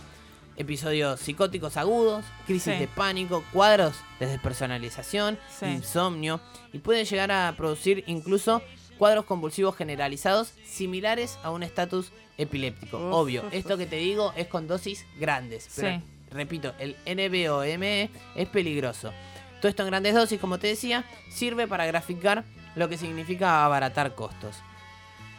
episodios 0.58 1.20
psicóticos 1.20 1.76
agudos, 1.76 2.24
crisis 2.46 2.74
Sí. 2.74 2.78
de 2.80 2.88
pánico, 2.88 3.42
cuadros 3.52 3.94
de 4.20 4.26
despersonalización, 4.26 5.38
Sí. 5.58 5.66
insomnio 5.66 6.40
y 6.72 6.78
puede 6.80 7.04
llegar 7.04 7.30
a 7.32 7.54
producir 7.56 8.04
incluso 8.06 8.60
cuadros 8.98 9.24
convulsivos 9.24 9.76
generalizados 9.76 10.52
similares 10.64 11.38
a 11.42 11.50
un 11.50 11.62
estatus 11.62 12.10
epiléptico. 12.36 12.98
Uf, 12.98 13.14
Obvio, 13.14 13.42
uf, 13.46 13.54
esto 13.54 13.74
uf. 13.74 13.80
que 13.80 13.86
te 13.86 13.96
digo 13.96 14.32
es 14.36 14.48
con 14.48 14.66
dosis 14.66 15.06
grandes, 15.18 15.68
pero 15.76 15.88
Sí. 15.96 16.02
repito, 16.30 16.74
el 16.78 16.96
NBOME 17.06 18.10
es 18.34 18.48
peligroso. 18.48 19.12
Todo 19.60 19.68
esto 19.70 19.82
en 19.82 19.88
grandes 19.88 20.14
dosis, 20.14 20.40
como 20.40 20.58
te 20.58 20.66
decía, 20.68 21.04
sirve 21.30 21.66
para 21.66 21.86
graficar 21.86 22.44
lo 22.76 22.88
que 22.88 22.96
significa 22.98 23.64
abaratar 23.64 24.14
costos. 24.14 24.56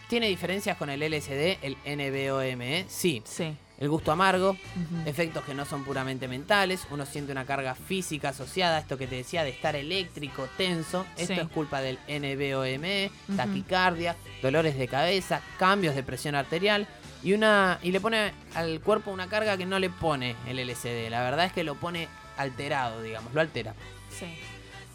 ¿Tiene 0.09 0.27
diferencias 0.27 0.75
con 0.77 0.89
el 0.89 1.03
LSD, 1.03 1.59
el 1.61 1.77
NBOME? 1.85 2.85
Sí. 2.89 3.21
Sí. 3.25 3.53
El 3.79 3.87
gusto 3.89 4.11
amargo, 4.11 4.57
efectos 5.05 5.43
que 5.45 5.53
no 5.53 5.63
son 5.65 5.85
puramente 5.85 6.27
mentales, 6.27 6.85
uno 6.91 7.05
siente 7.05 7.31
una 7.31 7.45
carga 7.45 7.75
física 7.75 8.29
asociada 8.29 8.75
a 8.75 8.79
esto 8.81 8.97
que 8.97 9.07
te 9.07 9.15
decía 9.15 9.43
de 9.45 9.51
estar 9.51 9.75
eléctrico, 9.75 10.47
tenso. 10.57 11.05
Esto 11.17 11.33
Sí. 11.35 11.39
es 11.39 11.47
culpa 11.47 11.79
del 11.81 11.97
NBOME, 12.09 13.09
taquicardia, 13.37 14.15
dolores 14.41 14.77
de 14.77 14.87
cabeza, 14.89 15.41
cambios 15.57 15.95
de 15.95 16.03
presión 16.03 16.35
arterial 16.35 16.87
y 17.23 17.31
una 17.33 17.79
y 17.81 17.91
le 17.91 18.01
pone 18.01 18.33
al 18.53 18.81
cuerpo 18.81 19.11
una 19.11 19.27
carga 19.27 19.55
que 19.57 19.65
no 19.65 19.79
le 19.79 19.89
pone 19.89 20.35
el 20.47 20.59
LSD. 20.59 21.09
La 21.09 21.21
verdad 21.23 21.45
es 21.45 21.53
que 21.53 21.63
lo 21.63 21.75
pone 21.75 22.07
alterado, 22.37 23.01
digamos, 23.01 23.33
lo 23.33 23.41
altera. 23.41 23.73
Sí. 24.09 24.25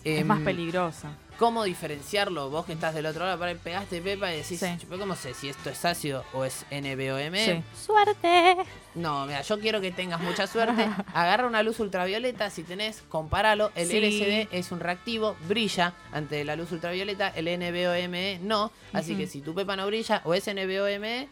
es 0.05 0.27
más 0.27 0.39
Em, 0.41 0.45
peligrosa. 0.45 1.09
¿Cómo 1.39 1.65
diferenciarlo? 1.65 2.49
Vos 2.49 2.65
que 2.65 2.73
estás 2.75 2.95
del 2.95 3.07
otro 3.07 3.25
lado, 3.25 3.39
por 3.39 3.49
ahí 3.49 3.57
pegaste 3.57 4.01
pepa 4.01 4.33
y 4.33 4.37
decís, 4.39 4.61
Sí. 4.61 4.67
"Pero 4.89 5.01
¿cómo 5.01 5.17
sé 5.17 5.35
si 5.35 5.49
esto 5.49 5.69
es 5.69 5.85
ácido 5.85 6.25
o 6.33 6.45
es 6.45 6.65
NBOM? 6.71 7.35
Sí. 7.35 7.63
Suerte. 7.77 8.57
No, 8.95 9.27
mira, 9.27 9.43
yo 9.43 9.59
quiero 9.59 9.81
que 9.81 9.91
tengas 9.91 10.21
mucha 10.21 10.47
suerte. 10.47 10.87
Agarra 11.15 11.47
una 11.49 11.63
luz 11.65 11.81
ultravioleta, 11.81 12.51
si 12.51 12.63
tenés, 12.63 13.03
compáralo. 13.09 13.73
El 13.75 13.89
Sí. 13.89 13.97
LCD 13.97 14.49
es 14.53 14.71
un 14.71 14.79
reactivo, 14.81 15.37
brilla 15.49 15.93
ante 16.13 16.45
la 16.45 16.55
luz 16.55 16.71
ultravioleta. 16.71 17.29
El 17.35 17.47
NBOME 17.59 18.39
no. 18.43 18.71
Así 18.93 19.17
que 19.17 19.27
si 19.27 19.41
tu 19.41 19.55
pepa 19.55 19.75
no 19.75 19.87
brilla, 19.87 20.23
o 20.25 20.35
es 20.35 20.47
NBOME, 20.47 21.29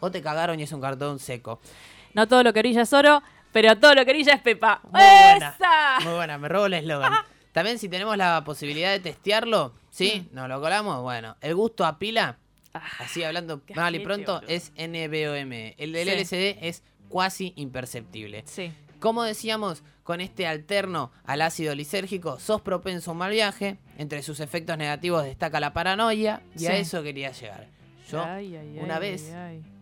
o 0.00 0.10
te 0.10 0.20
cagaron 0.20 0.60
y 0.60 0.64
es 0.64 0.72
un 0.72 0.80
cartón 0.82 1.18
seco. 1.18 1.60
No 2.12 2.28
todo 2.28 2.42
lo 2.42 2.52
que 2.52 2.58
orilla 2.60 2.82
es 2.82 2.92
oro, 2.92 3.22
pero 3.52 3.76
todo 3.78 3.94
lo 3.94 4.04
que 4.04 4.10
orilla 4.10 4.34
es 4.34 4.42
pepa. 4.42 4.80
Muy 4.84 4.92
buena. 5.00 5.56
¡Esa! 5.58 5.98
Muy 6.04 6.14
buena, 6.14 6.36
me 6.36 6.48
robo 6.48 6.66
el 6.66 6.74
eslogan. 6.74 7.12
También 7.56 7.78
si 7.78 7.88
tenemos 7.88 8.18
la 8.18 8.44
posibilidad 8.44 8.92
de 8.92 9.00
testearlo, 9.00 9.72
¿sí? 9.88 10.28
¿Nos 10.32 10.46
lo 10.46 10.60
colamos? 10.60 11.00
Bueno, 11.00 11.38
el 11.40 11.54
gusto 11.54 11.86
a 11.86 11.98
pila, 11.98 12.36
Ah, 12.74 12.82
así 12.98 13.24
hablando 13.24 13.64
Qué 13.64 13.74
mal 13.74 13.94
y 13.94 14.00
pronto, 14.00 14.34
boludo. 14.34 14.50
es 14.52 14.72
NBOM. 14.76 15.72
El 15.78 15.92
del. 15.92 16.08
LCD 16.10 16.58
es 16.60 16.82
cuasi 17.08 17.54
imperceptible. 17.56 18.42
Sí. 18.44 18.74
Como 19.00 19.22
decíamos, 19.22 19.82
con 20.02 20.20
este 20.20 20.46
alterno 20.46 21.10
al 21.24 21.40
ácido 21.40 21.74
lisérgico, 21.74 22.38
sos 22.38 22.60
propenso 22.60 23.10
a 23.10 23.12
un 23.12 23.18
mal 23.20 23.30
viaje. 23.30 23.78
Entre 23.96 24.22
sus 24.22 24.40
efectos 24.40 24.76
negativos 24.76 25.24
destaca 25.24 25.58
la 25.58 25.72
paranoia. 25.72 26.42
Y 26.58 26.66
a 26.66 26.76
eso 26.76 27.02
quería 27.02 27.32
llegar. 27.32 27.68
Yo, 28.10 28.22
Ay, 28.22 28.54
ay, 28.54 28.78
una 28.82 28.96
ay, 28.96 29.00
vez. 29.00 29.32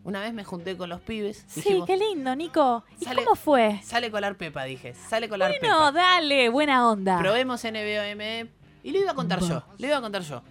Una 0.05 0.21
vez 0.21 0.33
me 0.33 0.45
junté 0.45 0.77
con 0.77 0.88
los 0.90 1.01
pibes. 1.01 1.45
Sí, 1.49 1.61
dijimos, 1.62 1.87
qué 1.87 1.97
lindo, 1.97 2.37
Nico. 2.37 2.85
¿Y 3.01 3.05
Sale- 3.05 3.25
cómo 3.25 3.35
fue? 3.37 3.81
Sale 3.83 4.11
colar 4.11 4.37
pepa, 4.37 4.64
dije. 4.64 4.95
Sale 4.95 5.29
colar 5.29 5.51
Bueno, 5.61 5.77
pepa. 5.77 5.93
dale, 5.93 6.49
buena 6.51 6.88
onda. 6.88 7.19
Probemos 7.19 7.62
NBOM. 7.64 8.49
Y 8.83 8.90
lo 8.93 8.99
iba 8.99 9.11
a 9.12 9.14
contar 9.14 9.40
yo. 9.40 9.62
Lo 9.79 9.87
iba 9.87 9.97
a 9.97 10.01
contar 10.01 10.23
yo. 10.23 10.43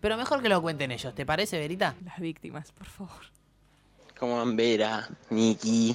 Pero 0.00 0.16
mejor 0.16 0.40
que 0.42 0.48
lo 0.48 0.62
cuenten 0.62 0.90
ellos. 0.90 1.14
¿Te 1.14 1.26
parece, 1.26 1.58
Verita? 1.58 1.94
Las 2.04 2.18
víctimas, 2.18 2.72
por 2.72 2.86
favor. 2.86 3.20
Como 4.18 4.36
van 4.38 4.56
Vera, 4.56 5.08
Nikki, 5.30 5.94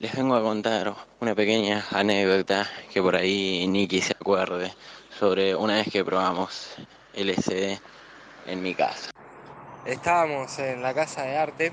les 0.00 0.14
vengo 0.16 0.34
a 0.34 0.42
contar 0.42 0.92
una 1.20 1.34
pequeña 1.34 1.84
anécdota 1.92 2.66
que 2.92 3.00
por 3.00 3.14
ahí 3.16 3.66
Nikki 3.68 4.00
se 4.00 4.12
acuerde 4.12 4.72
sobre 5.18 5.54
una 5.54 5.74
vez 5.74 5.88
que 5.90 6.04
probamos 6.04 6.74
LSD 7.14 7.78
en 8.46 8.62
mi 8.62 8.74
casa. 8.74 9.10
Estábamos 9.86 10.58
en 10.58 10.82
la 10.82 10.94
casa 10.94 11.22
de 11.22 11.36
arte 11.36 11.72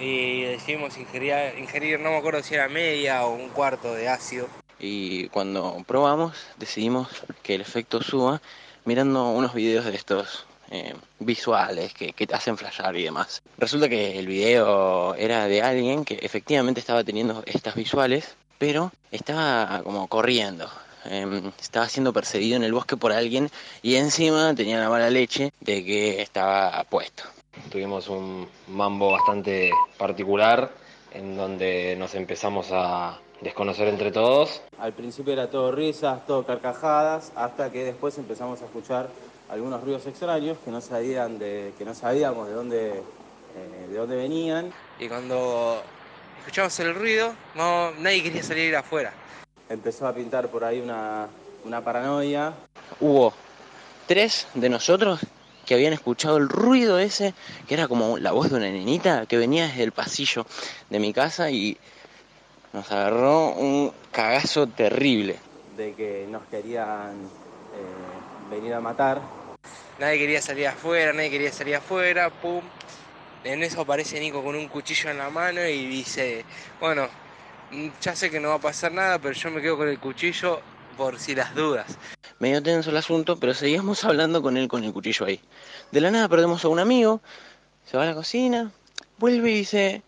y 0.00 0.42
decidimos 0.44 0.96
ingerir, 0.96 1.34
ingerir, 1.58 2.00
no 2.00 2.10
me 2.10 2.16
acuerdo 2.16 2.42
si 2.42 2.54
era 2.54 2.68
media 2.68 3.24
o 3.24 3.34
un 3.34 3.50
cuarto 3.50 3.94
de 3.94 4.08
ácido. 4.08 4.48
Y 4.78 5.28
cuando 5.28 5.84
probamos 5.86 6.36
decidimos 6.56 7.08
que 7.42 7.54
el 7.54 7.60
efecto 7.60 8.02
suba 8.02 8.40
mirando 8.86 9.28
unos 9.30 9.52
videos 9.52 9.84
de 9.84 9.94
estos 9.94 10.46
eh, 10.70 10.94
visuales 11.18 11.92
que, 11.92 12.12
que 12.12 12.26
te 12.26 12.34
hacen 12.34 12.56
flashear 12.56 12.96
y 12.96 13.02
demás. 13.02 13.42
Resulta 13.58 13.88
que 13.88 14.18
el 14.18 14.26
video 14.26 15.14
era 15.16 15.46
de 15.46 15.62
alguien 15.62 16.04
que 16.04 16.14
efectivamente 16.22 16.80
estaba 16.80 17.04
teniendo 17.04 17.42
estas 17.44 17.74
visuales, 17.74 18.36
pero 18.58 18.92
estaba 19.10 19.82
como 19.82 20.06
corriendo. 20.08 20.70
em, 21.04 21.50
estaba 21.60 21.88
siendo 21.88 22.12
perseguido 22.12 22.56
en 22.56 22.62
el 22.62 22.72
bosque 22.72 22.96
por 22.96 23.12
alguien 23.12 23.50
y 23.82 23.96
encima 23.96 24.54
tenía 24.54 24.78
la 24.78 24.90
mala 24.90 25.10
leche 25.10 25.52
de 25.60 25.84
que 25.84 26.22
estaba 26.22 26.84
puesto. 26.84 27.24
Tuvimos 27.70 28.08
un 28.08 28.48
mambo 28.68 29.12
bastante 29.12 29.70
particular 29.96 30.70
en 31.12 31.36
donde 31.36 31.94
nos 31.96 32.14
empezamos 32.14 32.68
a 32.72 33.18
desconocer 33.40 33.88
entre 33.88 34.10
todos. 34.10 34.62
Al 34.78 34.92
principio 34.92 35.32
era 35.32 35.48
todo 35.48 35.72
risas, 35.72 36.26
todo 36.26 36.44
carcajadas, 36.44 37.32
hasta 37.36 37.70
que 37.70 37.84
después 37.84 38.18
empezamos 38.18 38.60
a 38.62 38.64
escuchar 38.64 39.08
algunos 39.48 39.82
ruidos 39.82 40.06
extraños 40.06 40.58
que 40.64 40.70
no 40.70 40.80
sabían 40.80 41.38
de, 41.38 41.72
que 41.78 41.84
no 41.84 41.94
sabíamos 41.94 42.48
de 42.48 42.54
dónde, 42.54 42.88
eh, 42.90 43.86
de 43.88 43.96
dónde 43.96 44.16
venían. 44.16 44.72
Y 44.98 45.08
cuando 45.08 45.82
escuchamos 46.38 46.78
el 46.80 46.94
ruido, 46.94 47.34
no, 47.54 47.92
nadie 47.92 48.22
quería 48.22 48.42
salir 48.42 48.74
afuera. 48.76 49.12
Empezó 49.68 50.06
a 50.06 50.14
pintar 50.14 50.48
por 50.48 50.64
ahí 50.64 50.80
una, 50.80 51.28
una 51.64 51.82
paranoia. 51.82 52.52
Hubo 53.00 53.32
tres 54.06 54.48
de 54.54 54.68
nosotros 54.68 55.20
que 55.70 55.74
habían 55.74 55.92
escuchado 55.92 56.36
el 56.36 56.48
ruido 56.48 56.98
ese, 56.98 57.32
que 57.68 57.74
era 57.74 57.86
como 57.86 58.18
la 58.18 58.32
voz 58.32 58.50
de 58.50 58.56
una 58.56 58.68
nenita 58.68 59.26
que 59.26 59.36
venía 59.36 59.68
desde 59.68 59.84
el 59.84 59.92
pasillo 59.92 60.44
de 60.88 60.98
mi 60.98 61.12
casa 61.12 61.48
y 61.52 61.78
nos 62.72 62.90
agarró 62.90 63.50
un 63.50 63.92
cagazo 64.10 64.66
terrible. 64.66 65.36
de 65.76 65.94
que 65.94 66.26
nos 66.28 66.42
querían 66.46 67.12
eh, 67.12 68.50
venir 68.50 68.74
a 68.74 68.80
matar. 68.80 69.20
Nadie 70.00 70.18
quería 70.18 70.42
salir 70.42 70.66
afuera, 70.66 71.12
nadie 71.12 71.30
quería 71.30 71.52
salir 71.52 71.76
afuera, 71.76 72.30
pum. 72.30 72.64
En 73.44 73.62
eso 73.62 73.82
aparece 73.82 74.18
Nico 74.18 74.42
con 74.42 74.56
un 74.56 74.66
cuchillo 74.66 75.08
en 75.10 75.18
la 75.18 75.30
mano 75.30 75.64
y 75.64 75.86
dice, 75.86 76.44
bueno, 76.80 77.06
ya 78.00 78.16
sé 78.16 78.28
que 78.28 78.40
no 78.40 78.48
va 78.48 78.54
a 78.56 78.58
pasar 78.58 78.90
nada, 78.90 79.20
pero 79.20 79.34
yo 79.34 79.52
me 79.52 79.62
quedo 79.62 79.76
con 79.76 79.88
el 79.88 80.00
cuchillo 80.00 80.60
por 80.96 81.16
si 81.20 81.36
las 81.36 81.54
dudas. 81.54 81.96
Medio 82.40 82.62
tenso 82.62 82.88
el 82.88 82.96
asunto, 82.96 83.36
pero 83.38 83.52
seguíamos 83.52 84.02
hablando 84.06 84.40
con 84.40 84.56
él 84.56 84.66
con 84.66 84.82
el 84.82 84.94
cuchillo 84.94 85.26
ahí. 85.26 85.40
De 85.92 86.00
la 86.00 86.10
nada 86.10 86.26
perdemos 86.26 86.64
a 86.64 86.68
un 86.68 86.78
amigo, 86.78 87.20
se 87.84 87.98
va 87.98 88.04
a 88.04 88.06
la 88.06 88.14
cocina, 88.14 88.72
vuelve 89.18 89.50
y 89.50 89.54
dice, 89.56 90.02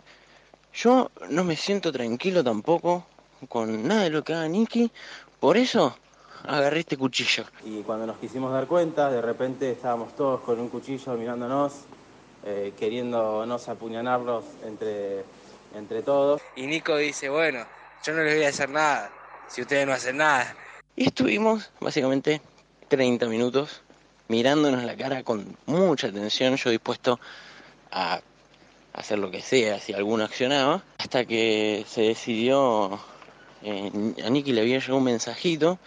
yo 0.73 1.11
no 1.29 1.45
me 1.45 1.57
siento 1.57 1.92
tranquilo 1.92 2.42
tampoco 2.42 3.05
con 3.51 3.87
nada 3.87 4.05
de 4.05 4.11
lo 4.11 4.25
que 4.25 4.33
haga 4.33 4.49
Nicky, 4.49 4.90
por 5.40 5.59
eso 5.59 5.95
agarré 6.45 6.81
este 6.81 6.97
cuchillo. 6.97 7.45
Y 7.66 7.83
cuando 7.83 8.07
nos 8.07 8.16
quisimos 8.16 8.51
dar 8.51 8.66
cuenta, 8.66 9.11
de 9.11 9.21
repente 9.21 9.71
estábamos 9.71 10.16
todos 10.16 10.40
con 10.40 10.59
un 10.59 10.71
cuchillo 10.71 11.12
mirándonos, 11.18 11.83
eh, 12.47 12.73
queriéndonos 12.79 13.68
apuñalarlos 13.68 14.45
entre, 14.64 15.25
entre 15.75 16.03
todos. 16.03 16.40
Y 16.57 16.66
Nico 16.66 16.97
dice, 16.97 17.29
bueno, 17.29 17.66
yo 18.03 18.14
no 18.14 18.23
les 18.23 18.37
voy 18.37 18.45
a 18.45 18.49
hacer 18.49 18.71
nada, 18.71 19.11
si 19.49 19.61
ustedes 19.61 19.87
no 19.87 19.92
hacen 19.92 20.16
nada. 20.16 20.57
Y 20.95 21.07
estuvimos 21.07 21.71
básicamente 21.81 22.43
30 22.89 23.27
minutos 23.27 23.81
mirándonos 24.29 24.85
la 24.85 24.95
cara 24.97 25.23
con 25.23 25.57
mucha 25.65 26.09
atención, 26.09 26.57
yo 26.57 26.71
dispuesto 26.71 27.19
a 27.91 28.21
hacer 28.93 29.19
lo 29.19 29.31
que 29.31 29.41
sea 29.41 29.81
si 29.81 29.95
alguno 29.95 30.25
accionaba, 30.25 30.83
hasta 30.99 31.25
que 31.25 31.85
se 31.89 32.03
decidió, 32.03 33.01
eh, 33.63 33.91
a 34.25 34.29
Nicky 34.29 34.53
le 34.53 34.61
había 34.61 34.79
llegado 34.79 34.97
un 34.97 35.05
mensajito 35.05 35.79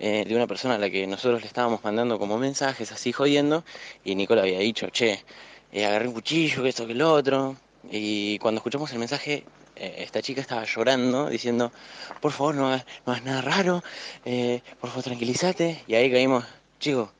eh, 0.00 0.24
de 0.26 0.34
una 0.34 0.48
persona 0.48 0.74
a 0.74 0.78
la 0.78 0.90
que 0.90 1.06
nosotros 1.06 1.40
le 1.40 1.46
estábamos 1.46 1.82
mandando 1.84 2.18
como 2.18 2.36
mensajes, 2.38 2.90
así 2.90 3.12
jodiendo, 3.12 3.64
y 4.04 4.16
Nico 4.16 4.34
le 4.34 4.40
había 4.40 4.58
dicho, 4.58 4.88
che, 4.90 5.24
eh, 5.72 5.86
agarré 5.86 6.08
un 6.08 6.14
cuchillo, 6.14 6.62
que 6.64 6.68
esto, 6.68 6.86
que 6.86 6.94
lo 6.94 7.12
otro, 7.12 7.56
y 7.90 8.38
cuando 8.38 8.58
escuchamos 8.58 8.92
el 8.92 8.98
mensaje, 8.98 9.44
esta 9.78 10.20
chica 10.22 10.40
estaba 10.40 10.64
llorando, 10.64 11.28
diciendo, 11.28 11.72
por 12.20 12.32
favor, 12.32 12.54
no 12.54 12.66
hagas, 12.68 12.84
no 13.06 13.12
hagas 13.12 13.24
nada 13.24 13.40
raro, 13.42 13.82
eh, 14.24 14.62
por 14.80 14.90
favor, 14.90 15.04
tranquilízate, 15.04 15.82
y 15.86 15.94
ahí 15.94 16.10
caímos, 16.10 16.44
chicos, 16.80 17.10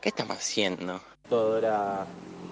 ¿qué 0.00 0.08
estamos 0.10 0.36
haciendo? 0.36 1.00
Todo 1.28 1.58
era 1.58 2.04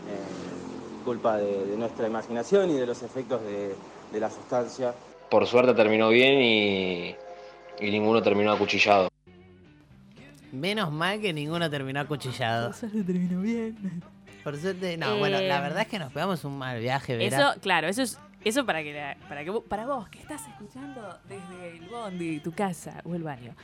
eh, 0.09 1.05
culpa 1.05 1.37
de, 1.37 1.67
de 1.67 1.77
nuestra 1.77 2.07
imaginación 2.07 2.71
y 2.71 2.75
de 2.75 2.87
los 2.87 3.03
efectos 3.03 3.43
de, 3.43 3.75
de 4.13 4.21
la 4.21 4.31
sustancia. 4.31 4.95
Por 5.31 5.47
suerte 5.47 5.75
terminó 5.75 6.09
bien 6.11 6.41
y, 6.41 7.17
y 7.81 7.91
ninguno 7.91 8.23
terminó 8.23 8.53
acuchillado. 8.53 9.09
Menos 10.53 10.93
mal 10.93 11.21
que 11.21 11.33
ninguno 11.33 11.69
terminó 11.69 12.01
acuchillado. 12.01 12.73
terminó 12.81 13.41
bien. 13.41 14.03
Por 14.45 14.57
suerte, 14.61 14.97
no, 14.97 15.17
bueno, 15.19 15.41
la 15.41 15.59
Eh, 15.59 15.61
verdad 15.63 15.81
es 15.83 15.89
que 15.89 15.99
nos 15.99 16.13
pegamos 16.13 16.45
un 16.45 16.59
mal 16.59 16.79
viaje, 16.79 17.17
Vera. 17.17 17.37
Eso, 17.51 17.61
claro, 17.61 17.89
eso 17.89 18.03
es 18.03 18.19
eso 18.45 18.65
para 18.67 18.83
que 18.83 18.93
la- 18.93 19.17
para 19.29 19.43
que 19.45 19.51
vos- 19.51 19.65
para 19.69 19.87
vos 19.87 20.09
que 20.09 20.19
estás 20.21 20.47
escuchando 20.49 21.19
desde 21.29 21.77
el 21.79 21.89
bondi, 21.89 22.41
tu 22.41 22.53
casa 22.53 23.01
o 23.05 23.15
el 23.15 23.23
baño. 23.23 23.55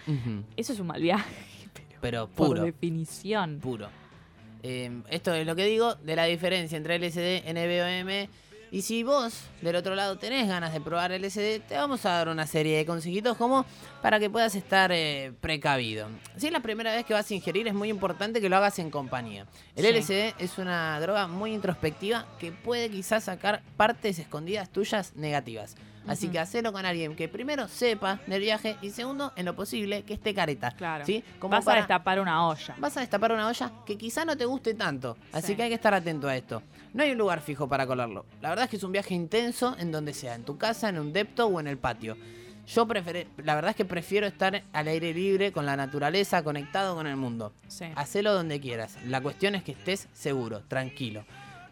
Eso 0.57 0.73
es 0.73 0.81
un 0.81 0.87
mal 0.89 1.01
viaje, 1.01 1.35
Pero 2.01 2.29
por 2.29 2.49
puro, 2.49 2.63
definición. 2.63 3.59
puro. 3.61 3.89
Eh, 4.63 5.03
esto 5.11 5.33
es 5.35 5.47
lo 5.47 5.55
que 5.57 5.65
digo 5.65 5.95
de 5.97 6.17
la 6.17 6.25
diferencia 6.25 6.77
entre 6.77 6.97
LSD, 6.99 7.45
NBOM. 7.53 8.29
Y 8.73 8.83
si 8.83 9.03
vos, 9.03 9.35
del 9.63 9.75
otro 9.75 9.97
lado, 9.97 10.17
tenés 10.17 10.47
ganas 10.47 10.73
de 10.73 10.81
probar 10.81 11.11
LSD, 11.11 11.61
te 11.67 11.75
vamos 11.75 12.07
a 12.07 12.11
dar 12.11 12.29
una 12.29 12.47
serie 12.47 12.77
de 12.77 12.87
consejitos 12.87 13.37
como 13.37 13.67
para 14.01 14.21
que 14.21 14.31
puedas 14.31 14.55
estar 14.55 14.93
eh, 14.93 15.33
precavido. 15.41 16.07
Si 16.37 16.47
es 16.47 16.53
la 16.53 16.61
primera 16.61 16.95
vez 16.95 17.05
que 17.05 17.13
vas 17.13 17.29
a 17.29 17.35
ingerir, 17.35 17.67
es 17.67 17.75
muy 17.75 17.89
importante 17.89 18.41
que 18.41 18.49
lo 18.49 18.57
hagas 18.57 18.79
en 18.79 18.91
compañía. 18.91 19.47
El 19.75 19.85
Sí. 19.87 19.91
LSD 20.15 20.35
es 20.39 20.59
una 20.59 21.01
droga 21.01 21.27
muy 21.27 21.53
introspectiva 21.53 22.27
que 22.39 22.53
puede 22.53 22.89
quizás 22.91 23.25
sacar 23.25 23.63
partes 23.77 24.21
escondidas 24.21 24.71
tuyas 24.71 25.17
negativas. 25.17 25.75
Así 26.07 26.29
que 26.29 26.39
hacelo 26.39 26.73
con 26.73 26.85
alguien 26.87 27.15
que 27.15 27.29
primero 27.29 27.69
sepa 27.69 28.21
del 28.27 28.41
viaje 28.41 28.77
y 28.83 28.91
segundo, 28.91 29.33
en 29.37 29.45
lo 29.45 29.55
posible, 29.55 30.03
que 30.03 30.15
esté 30.15 30.35
careta. 30.35 30.71
Claro. 30.73 31.05
¿sí? 31.07 31.23
Como 31.39 31.53
Vas 31.53 31.65
para- 31.65 31.79
a 31.79 31.83
destapar 31.83 32.21
una 32.21 32.47
olla. 32.49 32.75
vas 32.79 32.97
a 32.97 33.01
destapar 33.01 33.33
una 33.33 33.47
olla 33.49 33.71
que 33.87 33.97
quizá 33.99 34.25
no 34.25 34.37
te 34.37 34.45
guste 34.45 34.75
tanto. 34.75 35.17
Así 35.33 35.49
Sí. 35.49 35.57
que 35.57 35.63
hay 35.65 35.69
que 35.69 35.75
estar 35.77 35.95
atento 35.95 36.29
a 36.29 36.37
esto. 36.37 36.63
No 36.95 37.03
hay 37.05 37.13
un 37.13 37.19
lugar 37.19 37.41
fijo 37.41 37.69
para 37.69 37.87
colarlo. 37.87 38.25
La 38.41 38.49
verdad 38.49 38.65
es 38.65 38.71
que 38.71 38.77
es 38.77 38.83
un 38.83 38.93
viaje 38.93 39.15
intenso 39.15 39.77
en 39.79 39.93
donde 39.93 40.13
sea, 40.15 40.35
en 40.35 40.45
tu 40.45 40.59
casa, 40.59 40.89
en 40.89 40.99
un 40.99 41.13
depto 41.13 41.47
o 41.47 41.61
en 41.61 41.67
el 41.69 41.79
patio. 41.79 42.17
Yo 42.67 42.87
prefiero, 42.87 43.29
la 43.39 43.55
verdad 43.57 43.71
es 43.71 43.77
que 43.77 43.85
prefiero 43.85 44.27
estar 44.29 44.63
al 44.73 44.89
aire 44.89 45.13
libre, 45.13 45.51
con 45.51 45.67
la 45.67 45.77
naturaleza, 45.77 46.43
conectado 46.45 46.95
con 46.95 47.07
el 47.07 47.17
mundo. 47.17 47.53
Sí. 47.69 47.87
Hacelo 47.97 48.33
donde 48.33 48.61
quieras. 48.61 48.97
La 49.07 49.21
cuestión 49.21 49.55
es 49.57 49.65
que 49.65 49.73
estés 49.73 50.09
seguro, 50.13 50.61
tranquilo. 50.69 51.25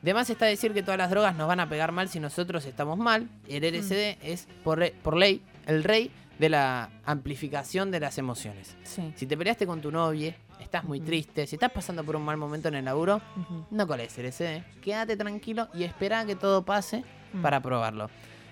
De 0.02 0.14
más 0.14 0.30
está 0.30 0.46
decir 0.46 0.72
que 0.72 0.82
todas 0.82 0.98
las 0.98 1.10
drogas 1.10 1.34
nos 1.34 1.48
van 1.48 1.60
a 1.60 1.68
pegar 1.68 1.90
mal 1.92 2.08
si 2.08 2.20
nosotros 2.20 2.64
estamos 2.66 2.98
mal. 2.98 3.28
El 3.48 3.64
LSD 3.64 4.18
es, 4.22 4.46
por, 4.62 4.78
re- 4.78 4.94
por 5.02 5.16
ley, 5.16 5.42
el 5.66 5.82
rey 5.84 6.10
de 6.38 6.48
la 6.48 6.90
amplificación 7.04 7.90
de 7.90 7.98
las 8.00 8.16
emociones. 8.18 8.76
Sí. 8.84 9.12
Si 9.16 9.26
te 9.26 9.36
peleaste 9.36 9.66
con 9.66 9.80
tu 9.80 9.90
novia, 9.90 10.36
estás 10.60 10.84
muy 10.84 10.98
Ujú. 10.98 11.06
triste, 11.08 11.46
si 11.48 11.56
estás 11.56 11.72
pasando 11.72 12.04
por 12.04 12.14
un 12.14 12.22
mal 12.22 12.36
momento 12.36 12.68
en 12.68 12.76
el 12.76 12.84
laburo, 12.84 13.20
Ujú. 13.36 13.66
no 13.72 13.86
coles 13.88 14.16
LSD. 14.16 14.62
Quédate 14.80 15.16
tranquilo 15.16 15.68
y 15.74 15.82
espera 15.82 16.20
a 16.20 16.26
que 16.26 16.36
todo 16.36 16.64
pase 16.64 17.02
Mm. 17.32 17.42
para 17.42 17.60
probarlo. 17.60 18.08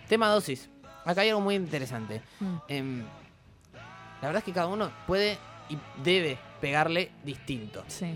Tema 0.08 0.28
dosis. 0.28 0.68
Acá 1.04 1.20
hay 1.20 1.28
algo 1.28 1.40
muy 1.40 1.54
interesante. 1.54 2.20
Mm. 2.40 2.56
Em, 2.68 2.98
la 4.20 4.28
verdad 4.28 4.38
es 4.38 4.44
que 4.44 4.52
cada 4.52 4.66
uno 4.66 4.90
puede 5.06 5.38
y 5.70 5.78
debe 6.02 6.38
pegarle 6.60 7.10
distinto. 7.24 7.84
Sí. 7.86 8.06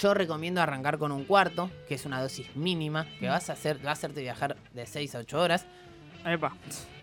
Yo 0.00 0.12
recomiendo 0.14 0.60
arrancar 0.60 0.98
con 0.98 1.12
un 1.12 1.24
cuarto, 1.24 1.70
que 1.88 1.94
es 1.94 2.04
una 2.04 2.20
dosis 2.20 2.54
mínima, 2.56 3.06
que 3.20 3.26
Mm. 3.26 3.30
vas 3.30 3.50
a 3.50 3.52
hacer, 3.52 3.84
va 3.84 3.90
a 3.90 3.92
hacerte 3.92 4.20
viajar 4.22 4.56
de 4.72 4.86
6 4.86 5.14
a 5.14 5.18
8 5.20 5.40
horas. 5.40 5.66
Epa. 6.26 6.52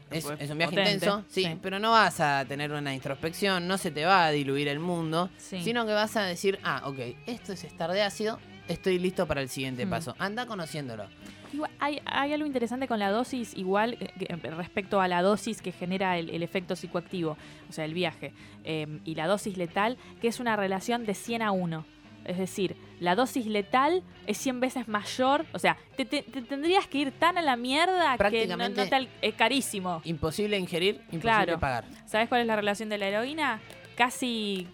Es, 0.09 0.25
es 0.39 0.49
un 0.49 0.57
viaje 0.57 0.71
potente, 0.75 0.91
intenso, 0.93 1.23
sí, 1.29 1.43
sí. 1.45 1.57
pero 1.61 1.79
no 1.79 1.91
vas 1.91 2.19
a 2.19 2.43
tener 2.45 2.69
una 2.73 2.93
introspección, 2.93 3.65
no 3.65 3.77
se 3.77 3.91
te 3.91 4.03
va 4.03 4.25
a 4.25 4.31
diluir 4.31 4.67
el 4.67 4.79
mundo, 4.79 5.29
Sí. 5.37 5.63
sino 5.63 5.85
que 5.85 5.93
vas 5.93 6.17
a 6.17 6.23
decir, 6.23 6.59
ah, 6.65 6.81
ok, 6.85 6.99
esto 7.27 7.53
es 7.53 7.63
estar 7.63 7.89
de 7.93 8.01
ácido, 8.01 8.37
estoy 8.67 8.99
listo 8.99 9.25
para 9.25 9.41
el 9.41 9.47
siguiente 9.47 9.85
Mm. 9.85 9.89
paso. 9.89 10.15
Anda 10.19 10.45
conociéndolo. 10.45 11.05
Igual, 11.53 11.71
hay, 11.79 12.01
hay 12.05 12.33
algo 12.33 12.45
interesante 12.45 12.89
con 12.89 12.99
la 12.99 13.09
dosis, 13.09 13.55
igual 13.55 13.97
eh, 14.01 14.09
que- 14.19 14.35
respecto 14.51 14.99
a 14.99 15.07
la 15.07 15.21
dosis 15.21 15.61
que 15.61 15.71
genera 15.71 16.17
el, 16.17 16.29
el 16.29 16.43
efecto 16.43 16.75
psicoactivo, 16.75 17.37
o 17.69 17.71
sea, 17.71 17.85
el 17.85 17.93
viaje, 17.93 18.33
eh, 18.65 18.99
y 19.05 19.15
la 19.15 19.27
dosis 19.27 19.55
letal, 19.55 19.97
que 20.21 20.27
es 20.27 20.41
una 20.41 20.57
relación 20.57 21.05
de 21.05 21.13
100 21.13 21.41
a 21.41 21.51
1. 21.51 21.85
Es 22.25 22.37
decir, 22.37 22.75
la 22.99 23.15
dosis 23.15 23.45
letal 23.47 24.03
es 24.27 24.37
100 24.37 24.59
veces 24.59 24.87
mayor, 24.87 25.45
o 25.53 25.59
sea, 25.59 25.77
te, 25.97 26.05
te- 26.05 26.21
te 26.21 26.41
tendrías 26.43 26.87
que 26.87 26.99
ir 26.99 27.11
tan 27.11 27.37
a 27.37 27.41
la 27.41 27.55
mierda 27.55 28.17
que 28.29 28.45
no, 28.47 28.57
no 28.57 28.69
te 28.71 29.07
es 29.21 29.33
carísimo. 29.33 30.01
Imposible 30.03 30.57
ingerir, 30.59 30.95
imposible 31.05 31.21
Claro. 31.21 31.59
pagar. 31.59 31.85
¿Sabes 32.05 32.29
cuál 32.29 32.41
es 32.41 32.47
la 32.47 32.55
relación 32.55 32.89
de 32.89 32.97
la 32.99 33.07
heroína? 33.07 33.59
Casi, 33.95 34.67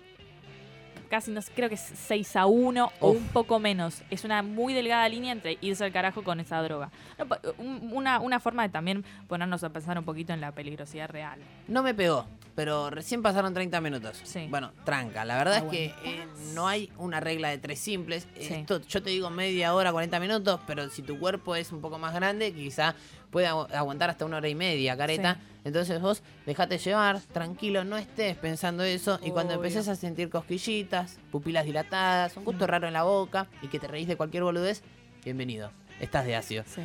casi, 1.10 1.32
no 1.32 1.42
sé, 1.42 1.52
creo 1.56 1.70
que 1.70 1.76
es 1.76 1.82
6 1.82 2.36
a 2.36 2.46
1 2.48 2.92
o 3.00 3.12
un 3.12 3.24
poco 3.28 3.60
menos. 3.60 4.04
Es 4.10 4.26
una 4.26 4.42
muy 4.44 4.74
delgada 4.74 5.08
línea 5.08 5.32
entre 5.32 5.58
irse 5.62 5.84
al 5.86 5.92
carajo 5.94 6.24
con 6.24 6.40
esa 6.42 6.62
droga. 6.62 6.92
No, 7.18 8.22
una 8.22 8.40
forma 8.40 8.64
de 8.64 8.70
también 8.70 9.06
ponernos 9.28 9.64
a 9.64 9.70
pensar 9.70 9.98
un 9.98 10.04
poquito 10.06 10.34
en 10.34 10.42
la 10.42 10.52
peligrosidad 10.52 11.10
real. 11.10 11.40
No 11.68 11.82
me 11.82 11.94
pegó. 11.94 12.26
Pero 12.58 12.90
recién 12.90 13.22
pasaron 13.22 13.54
30 13.54 13.80
minutos. 13.82 14.20
Sí. 14.24 14.48
Bueno, 14.50 14.72
tranca. 14.84 15.24
La 15.26 15.38
verdad 15.38 15.58
Está 15.58 15.68
es 15.68 15.72
que 15.72 15.86
eh, 16.04 16.26
no 16.56 16.68
hay 16.68 16.92
una 16.98 17.20
regla 17.20 17.50
de 17.50 17.60
tres 17.60 17.78
simples. 17.78 18.28
Sí. 18.36 18.52
Esto, 18.56 18.82
yo 18.82 19.04
te 19.04 19.12
digo 19.12 19.30
media 19.30 19.76
hora, 19.76 19.92
40 19.92 20.20
minutos, 20.20 20.60
pero 20.66 20.90
si 20.90 21.04
tu 21.04 21.20
cuerpo 21.20 21.56
es 21.56 21.72
un 21.72 21.82
poco 21.82 22.00
más 22.00 22.16
grande, 22.16 22.52
quizá 22.52 22.96
puede 23.30 23.48
agu- 23.48 23.72
aguantar 23.72 24.10
hasta 24.10 24.26
una 24.26 24.38
hora 24.38 24.50
y 24.50 24.56
media, 24.56 24.98
careta. 24.98 25.36
Sí. 25.36 25.40
Entonces 25.66 26.02
vos 26.02 26.24
dejate 26.48 26.80
llevar, 26.80 27.22
tranquilo, 27.32 27.84
no 27.84 27.96
estés 27.96 28.36
pensando 28.38 28.84
eso. 28.84 29.20
Y 29.24 29.30
cuando 29.30 29.54
empieces 29.54 29.88
a 29.88 29.96
sentir 29.96 30.32
cosquillitas, 30.32 31.20
pupilas 31.32 31.64
dilatadas, 31.64 32.38
un 32.38 32.44
gusto 32.44 32.66
Mm. 32.66 32.70
raro 32.70 32.88
en 32.88 32.94
la 32.94 33.04
boca 33.04 33.46
y 33.62 33.68
que 33.68 33.78
te 33.78 33.86
reís 33.88 34.08
de 34.08 34.18
cualquier 34.18 34.42
boludez, 34.42 34.82
bienvenido. 35.24 35.70
Estás 36.00 36.26
de 36.26 36.36
ácido. 36.36 36.64
Sí. 36.66 36.82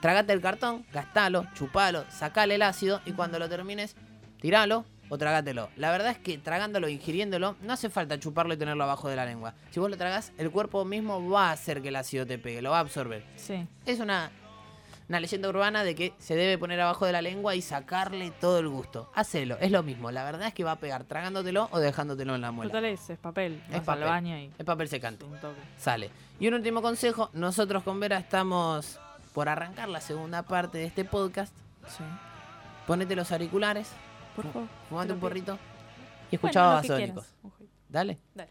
Tragate 0.00 0.32
el 0.32 0.40
cartón, 0.40 0.84
gastalo, 0.92 1.46
chupalo, 1.54 2.04
sacale 2.10 2.56
el 2.56 2.62
ácido 2.62 3.00
y 3.06 3.12
cuando 3.12 3.38
lo 3.38 3.48
termines, 3.48 3.94
tiralo 4.40 4.84
o 5.12 5.18
tragatelo. 5.18 5.68
La 5.76 5.90
verdad 5.90 6.10
es 6.12 6.16
que 6.18 6.38
tragándolo, 6.38 6.88
ingiriéndolo, 6.88 7.56
no 7.60 7.74
hace 7.74 7.90
falta 7.90 8.18
chuparlo 8.18 8.54
y 8.54 8.56
tenerlo 8.56 8.84
abajo 8.84 9.10
de 9.10 9.16
la 9.16 9.26
lengua. 9.26 9.52
Si 9.70 9.78
vos 9.78 9.90
lo 9.90 9.98
tragás, 9.98 10.32
el 10.38 10.50
cuerpo 10.50 10.86
mismo 10.86 11.28
va 11.28 11.50
a 11.50 11.52
hacer 11.52 11.82
que 11.82 11.88
el 11.88 11.96
ácido 11.96 12.26
te 12.26 12.38
pegue, 12.38 12.62
lo 12.62 12.70
va 12.70 12.78
a 12.78 12.80
absorber. 12.80 13.22
Sí. 13.36 13.66
Es 13.84 14.00
una, 14.00 14.30
una 15.10 15.20
leyenda 15.20 15.50
urbana 15.50 15.84
de 15.84 15.94
que 15.94 16.14
se 16.18 16.34
debe 16.34 16.56
poner 16.56 16.80
abajo 16.80 17.04
de 17.04 17.12
la 17.12 17.20
lengua 17.20 17.54
y 17.54 17.60
sacarle 17.60 18.30
todo 18.40 18.58
el 18.58 18.70
gusto. 18.70 19.10
Hacelo, 19.14 19.58
es 19.60 19.70
lo 19.70 19.82
mismo. 19.82 20.10
La 20.10 20.24
verdad 20.24 20.48
es 20.48 20.54
que 20.54 20.64
va 20.64 20.70
a 20.72 20.76
pegar 20.76 21.04
tragándotelo 21.04 21.68
o 21.72 21.78
dejándotelo 21.78 22.34
en 22.34 22.40
la 22.40 22.50
muela. 22.50 22.70
Total 22.72 22.86
es, 22.86 23.10
es 23.10 23.18
papel. 23.18 23.62
Es 23.70 23.82
papel. 23.82 24.04
al 24.04 24.08
baño 24.08 24.38
y 24.38 24.50
Es 24.58 24.64
papel 24.64 24.88
secante. 24.88 25.26
un 25.26 25.38
toque. 25.38 25.60
Sale. 25.76 26.08
Y 26.40 26.48
un 26.48 26.54
último 26.54 26.80
consejo, 26.80 27.28
nosotros 27.34 27.82
con 27.82 28.00
Vera 28.00 28.16
estamos 28.16 28.98
por 29.34 29.50
arrancar 29.50 29.90
la 29.90 30.00
segunda 30.00 30.42
parte 30.44 30.78
de 30.78 30.86
este 30.86 31.04
podcast. 31.04 31.54
Sí. 31.86 32.02
Ponete 32.86 33.14
los 33.14 33.30
auriculares, 33.30 33.90
Por 34.34 34.50
favor. 34.52 34.68
fumate 34.88 35.06
te 35.08 35.12
un 35.14 35.20
porrito 35.20 35.52
y 36.30 36.36
Bueno, 36.36 36.48
escuchaba 36.48 36.82
que 36.82 36.88
Basónicos. 36.88 37.26
Dale. 37.88 38.18
Dale. 38.34 38.50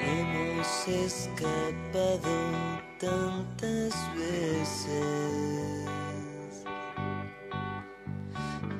Hemos 0.00 0.88
escapado 0.88 2.71
tantas 3.02 3.92
veces 4.14 4.86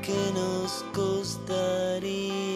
que 0.01 0.33
nos 0.33 0.85
costaría 0.95 2.51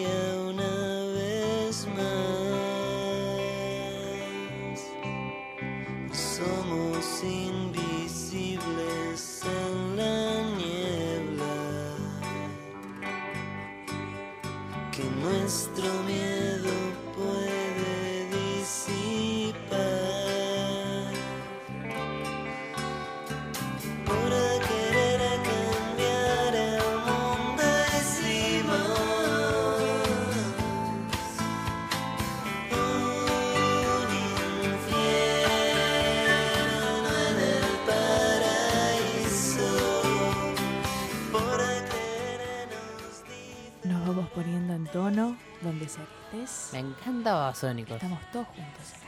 donde 45.15 45.87
sea 45.87 46.03
que 46.31 46.41
estés. 46.43 46.69
Me 46.73 46.79
encanta 46.79 47.33
Basónicos. 47.33 47.95
Estamos 47.95 48.19
todos 48.31 48.47
juntos 48.47 48.93
acá. 48.93 49.07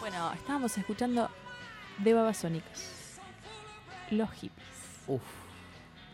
Bueno, 0.00 0.32
estábamos 0.32 0.76
escuchando 0.78 1.28
de 1.98 2.14
Babasónicos. 2.14 2.82
Los 4.10 4.30
hippies. 4.32 4.66
Uf, 5.06 5.20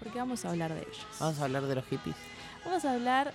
Porque 0.02 0.18
vamos 0.18 0.44
a 0.44 0.50
hablar 0.50 0.72
de 0.74 0.80
ellos. 0.80 1.06
vamos 1.20 1.38
a 1.40 1.44
hablar 1.44 1.62
de 1.64 1.74
los 1.76 1.84
hippies. 1.86 2.16
Vamos 2.64 2.84
a 2.84 2.92
hablar, 2.92 3.32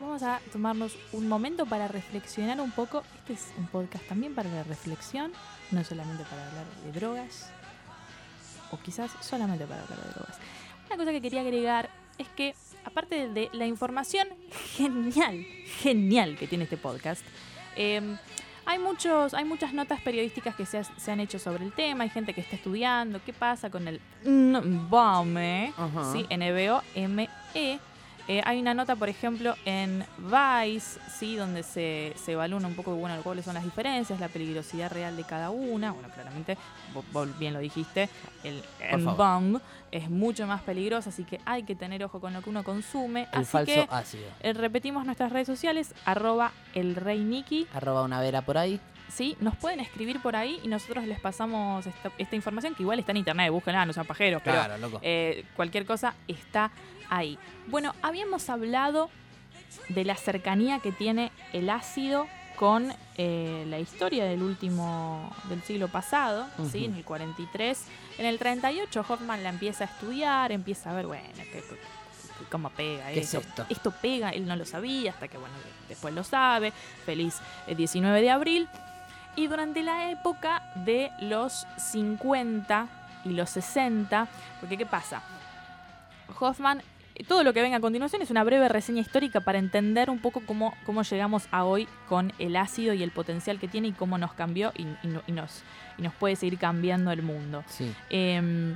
vamos 0.00 0.22
a 0.22 0.40
tomarnos 0.52 0.96
un 1.12 1.28
momento 1.28 1.66
para 1.66 1.88
reflexionar 1.88 2.60
un 2.60 2.70
poco. 2.70 3.02
Este 3.18 3.32
es 3.34 3.48
un 3.58 3.66
podcast 3.66 4.04
también 4.06 4.34
para 4.34 4.48
la 4.50 4.62
reflexión, 4.62 5.32
no 5.72 5.82
solamente 5.84 6.22
para 6.24 6.46
hablar 6.48 6.64
de 6.84 6.92
drogas, 6.92 7.50
o 8.70 8.78
quizás 8.78 9.10
solamente 9.20 9.66
para 9.66 9.82
hablar 9.82 9.98
de 10.00 10.10
drogas. 10.10 10.36
Una 10.86 10.96
cosa 10.96 11.10
que 11.10 11.20
quería 11.20 11.40
agregar 11.40 11.90
es 12.18 12.28
que, 12.28 12.54
aparte 12.84 13.28
de 13.28 13.48
la 13.52 13.66
información 13.66 14.28
genial, 14.76 15.44
genial 15.80 16.36
que 16.36 16.46
tiene 16.46 16.64
este 16.64 16.76
podcast, 16.76 17.22
eh, 17.76 18.16
hay, 18.64 18.78
muchos, 18.78 19.34
hay 19.34 19.44
muchas 19.44 19.72
notas 19.72 20.00
periodísticas 20.02 20.54
que 20.54 20.66
se, 20.66 20.78
ha- 20.78 20.84
se 20.84 21.10
han 21.10 21.20
hecho 21.20 21.38
sobre 21.38 21.64
el 21.64 21.72
tema, 21.72 22.04
hay 22.04 22.10
gente 22.10 22.32
que 22.34 22.40
está 22.40 22.56
estudiando 22.56 23.20
qué 23.24 23.32
pasa 23.32 23.70
con 23.70 23.88
el 23.88 24.00
BOME, 24.88 25.72
Ajá. 25.76 26.12
¿sí? 26.12 26.26
N-B-O-M-E. 26.28 27.78
Eh, 28.32 28.40
hay 28.46 28.60
una 28.60 28.72
nota, 28.72 28.96
por 28.96 29.10
ejemplo, 29.10 29.56
en 29.66 30.06
Vice, 30.16 30.98
¿sí? 31.18 31.36
donde 31.36 31.62
se, 31.62 32.14
se 32.16 32.32
evalúan 32.32 32.64
un 32.64 32.74
poco 32.74 32.94
bueno, 32.94 33.14
cuáles 33.22 33.44
son 33.44 33.52
las 33.52 33.62
diferencias, 33.62 34.18
la 34.20 34.28
peligrosidad 34.28 34.90
real 34.90 35.18
de 35.18 35.24
cada 35.24 35.50
una. 35.50 35.92
Bueno, 35.92 36.08
claramente, 36.08 36.56
vos, 36.94 37.04
vos 37.12 37.38
bien 37.38 37.52
lo 37.52 37.60
dijiste, 37.60 38.08
el. 38.42 38.62
N-bomb 38.80 39.60
es 39.90 40.08
mucho 40.08 40.46
más 40.46 40.62
peligroso, 40.62 41.10
así 41.10 41.24
que 41.24 41.40
hay 41.44 41.64
que 41.64 41.74
tener 41.74 42.02
ojo 42.04 42.20
con 42.20 42.32
lo 42.32 42.40
que 42.40 42.48
uno 42.48 42.64
consume. 42.64 43.28
El 43.32 43.40
así 43.40 43.50
falso 43.52 43.74
que 43.74 43.86
ácido. 43.90 44.24
eh, 44.40 44.54
repetimos 44.54 45.04
nuestras 45.04 45.30
redes 45.30 45.46
sociales, 45.46 45.94
arroba 46.06 46.52
el 46.72 46.96
rey 46.96 47.22
Arroba 47.74 48.02
una 48.02 48.18
vera 48.22 48.40
por 48.40 48.56
ahí. 48.56 48.80
¿Sí? 49.08 49.36
Nos 49.40 49.56
pueden 49.56 49.80
escribir 49.80 50.20
por 50.20 50.36
ahí 50.36 50.60
y 50.62 50.68
nosotros 50.68 51.04
les 51.06 51.20
pasamos 51.20 51.86
esta, 51.86 52.10
esta 52.18 52.36
información 52.36 52.74
que 52.74 52.82
igual 52.82 52.98
está 52.98 53.12
en 53.12 53.18
internet, 53.18 53.50
búsquenla, 53.50 53.86
no 53.86 53.92
sean 53.92 54.06
pajeros, 54.06 54.42
pero 54.44 54.56
Claro, 54.56 54.78
loco. 54.78 54.98
eh, 55.02 55.44
cualquier 55.56 55.84
cosa 55.86 56.14
está 56.28 56.70
ahí. 57.10 57.38
Bueno, 57.68 57.94
habíamos 58.02 58.48
hablado 58.50 59.10
de 59.88 60.04
la 60.04 60.16
cercanía 60.16 60.78
que 60.80 60.92
tiene 60.92 61.30
el 61.52 61.70
ácido 61.70 62.26
con 62.56 62.92
eh, 63.16 63.64
la 63.68 63.78
historia 63.78 64.24
del 64.24 64.42
último 64.42 65.34
del 65.48 65.62
siglo 65.62 65.88
pasado, 65.88 66.46
¿sí? 66.70 66.84
En 66.84 66.94
el 66.94 67.04
43. 67.04 67.84
En 68.18 68.26
el 68.26 68.38
38 68.38 69.04
Hoffman 69.08 69.42
la 69.42 69.48
empieza 69.48 69.84
a 69.84 69.86
estudiar, 69.88 70.52
empieza 70.52 70.90
a 70.90 70.94
ver, 70.94 71.06
bueno, 71.06 71.24
qué- 71.34 71.64
cómo 72.50 72.70
pega 72.70 73.06
¿Qué 73.08 73.20
es 73.20 73.32
esto. 73.34 73.40
esto? 73.48 73.66
Esto 73.70 73.90
pega, 74.02 74.30
él 74.30 74.46
no 74.46 74.54
lo 74.56 74.64
sabía, 74.66 75.12
hasta 75.12 75.28
que, 75.28 75.38
bueno, 75.38 75.54
después 75.88 76.12
lo 76.14 76.22
sabe. 76.24 76.72
Feliz 77.06 77.36
eh, 77.66 77.74
19 77.74 78.20
de 78.20 78.30
abril. 78.30 78.68
Y 79.36 79.46
durante 79.46 79.82
la 79.82 80.10
época 80.10 80.62
de 80.74 81.10
los 81.20 81.66
50 81.78 82.86
y 83.24 83.30
los 83.30 83.50
60, 83.50 84.28
porque 84.60 84.76
¿qué 84.76 84.84
pasa? 84.86 85.22
Hoffman, 86.38 86.82
todo 87.28 87.44
lo 87.44 87.52
que 87.52 87.62
venga 87.62 87.76
a 87.76 87.80
continuación 87.80 88.20
es 88.22 88.30
una 88.30 88.42
breve 88.44 88.68
reseña 88.68 89.00
histórica 89.00 89.40
para 89.40 89.58
entender 89.58 90.10
un 90.10 90.18
poco 90.18 90.42
cómo, 90.44 90.74
cómo 90.84 91.02
llegamos 91.02 91.46
a 91.50 91.64
hoy 91.64 91.88
con 92.08 92.32
el 92.38 92.56
ácido 92.56 92.94
y 92.94 93.02
el 93.02 93.10
potencial 93.10 93.58
que 93.58 93.68
tiene 93.68 93.88
y 93.88 93.92
cómo 93.92 94.18
nos 94.18 94.32
cambió 94.34 94.72
y, 94.76 94.82
y 95.02 95.08
no- 95.08 95.22
y 95.26 95.32
nos, 95.32 95.62
y 95.98 96.02
nos 96.02 96.14
puede 96.14 96.36
seguir 96.36 96.58
cambiando 96.58 97.10
el 97.12 97.22
mundo. 97.22 97.64
Sí. 97.68 97.94
Eh, 98.10 98.74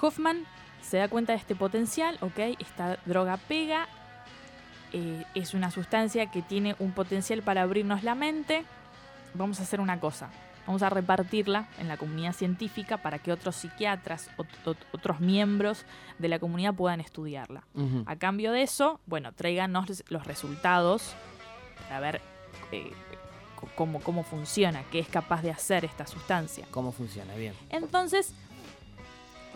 Hoffman 0.00 0.44
se 0.82 0.98
da 0.98 1.08
cuenta 1.08 1.32
de 1.32 1.38
este 1.38 1.56
potencial, 1.56 2.16
ok, 2.20 2.38
esta 2.60 2.98
droga 3.06 3.38
pega, 3.38 3.88
eh, 4.92 5.24
es 5.34 5.54
una 5.54 5.70
sustancia 5.70 6.26
que 6.30 6.42
tiene 6.42 6.76
un 6.78 6.92
potencial 6.92 7.42
para 7.42 7.62
abrirnos 7.62 8.02
la 8.04 8.14
mente. 8.14 8.64
Vamos 9.36 9.60
a 9.60 9.62
hacer 9.64 9.80
una 9.80 10.00
cosa, 10.00 10.28
vamos 10.66 10.82
a 10.82 10.90
repartirla 10.90 11.68
en 11.78 11.88
la 11.88 11.96
comunidad 11.96 12.32
científica 12.32 12.96
para 12.98 13.18
que 13.18 13.32
otros 13.32 13.56
psiquiatras, 13.56 14.30
ot- 14.36 14.46
ot- 14.64 14.76
otros 14.92 15.20
miembros 15.20 15.84
de 16.18 16.28
la 16.28 16.38
comunidad 16.38 16.74
puedan 16.74 17.00
estudiarla. 17.00 17.62
A 18.06 18.16
cambio 18.16 18.52
de 18.52 18.62
eso, 18.62 19.00
bueno, 19.06 19.32
tráiganos 19.32 20.02
los 20.08 20.26
resultados 20.26 21.14
para 21.88 22.00
ver 22.00 22.20
eh, 22.72 22.92
cómo, 23.76 24.00
cómo 24.00 24.22
funciona, 24.24 24.82
qué 24.90 24.98
es 24.98 25.08
capaz 25.08 25.42
de 25.42 25.50
hacer 25.50 25.84
esta 25.84 26.06
sustancia. 26.06 26.66
¿Cómo 26.70 26.92
funciona? 26.92 27.34
Bien. 27.34 27.54
Entonces, 27.70 28.32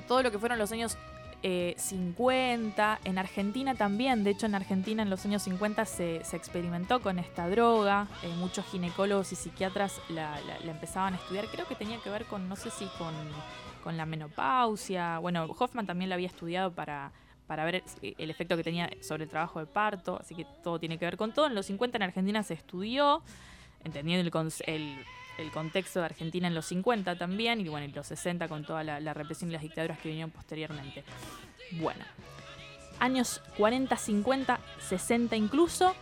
todo 0.06 0.22
lo 0.22 0.30
que 0.30 0.38
fueron 0.38 0.58
los 0.58 0.72
años 0.72 0.96
eh, 1.42 1.74
50, 1.78 3.00
en 3.04 3.18
Argentina 3.18 3.74
también, 3.74 4.24
de 4.24 4.30
hecho 4.30 4.46
en 4.46 4.54
Argentina 4.54 5.02
en 5.02 5.10
los 5.10 5.24
años 5.24 5.42
50 5.42 5.84
se, 5.84 6.24
se 6.24 6.36
experimentó 6.36 7.00
con 7.00 7.18
esta 7.18 7.48
droga, 7.48 8.08
eh, 8.22 8.28
muchos 8.38 8.64
ginecólogos 8.66 9.32
y 9.32 9.36
psiquiatras 9.36 10.00
la, 10.08 10.38
la- 10.42 10.70
empezaban 10.70 11.14
a 11.14 11.16
estudiar, 11.16 11.46
creo 11.46 11.66
que 11.66 11.74
tenía 11.74 11.98
que 11.98 12.10
ver 12.10 12.24
con, 12.26 12.48
no 12.48 12.56
sé 12.56 12.70
si 12.70 12.84
con, 12.98 13.14
con 13.82 13.96
la 13.96 14.06
menopausia, 14.06 15.18
bueno, 15.18 15.44
Hoffman 15.58 15.86
también 15.86 16.08
la 16.10 16.14
había 16.16 16.26
estudiado 16.28 16.72
para, 16.72 17.12
para 17.46 17.64
ver 17.64 17.82
eh, 18.02 18.14
el 18.18 18.30
efecto 18.30 18.56
que 18.56 18.62
tenía 18.64 18.90
sobre 19.00 19.24
el 19.24 19.30
trabajo 19.30 19.60
de 19.60 19.66
parto, 19.66 20.18
así 20.20 20.34
que 20.34 20.46
todo 20.62 20.78
tiene 20.78 20.98
que 20.98 21.04
ver 21.04 21.16
con 21.16 21.32
todo. 21.32 21.46
En 21.46 21.54
los 21.54 21.66
50 21.66 21.96
en 21.96 22.02
Argentina 22.02 22.42
se 22.42 22.54
estudió, 22.54 23.22
entendiendo 23.84 24.20
el, 24.38 24.52
el, 24.66 24.96
el 25.40 25.50
contexto 25.50 26.00
de 26.00 26.06
Argentina 26.06 26.46
en 26.46 26.54
los 26.54 26.66
50 26.66 27.16
también, 27.16 27.60
y 27.60 27.68
bueno, 27.68 27.86
en 27.86 27.94
los 27.94 28.06
60 28.06 28.48
con 28.48 28.64
toda 28.64 28.84
la, 28.84 29.00
la 29.00 29.14
represión 29.14 29.50
y 29.50 29.52
las 29.52 29.62
dictaduras 29.62 29.98
que 29.98 30.08
vinieron 30.08 30.30
posteriormente. 30.30 31.04
Bueno, 31.72 32.04
años 32.98 33.42
40, 33.56 33.96
50, 33.96 34.60
60 34.78 35.36
incluso, 35.36 35.94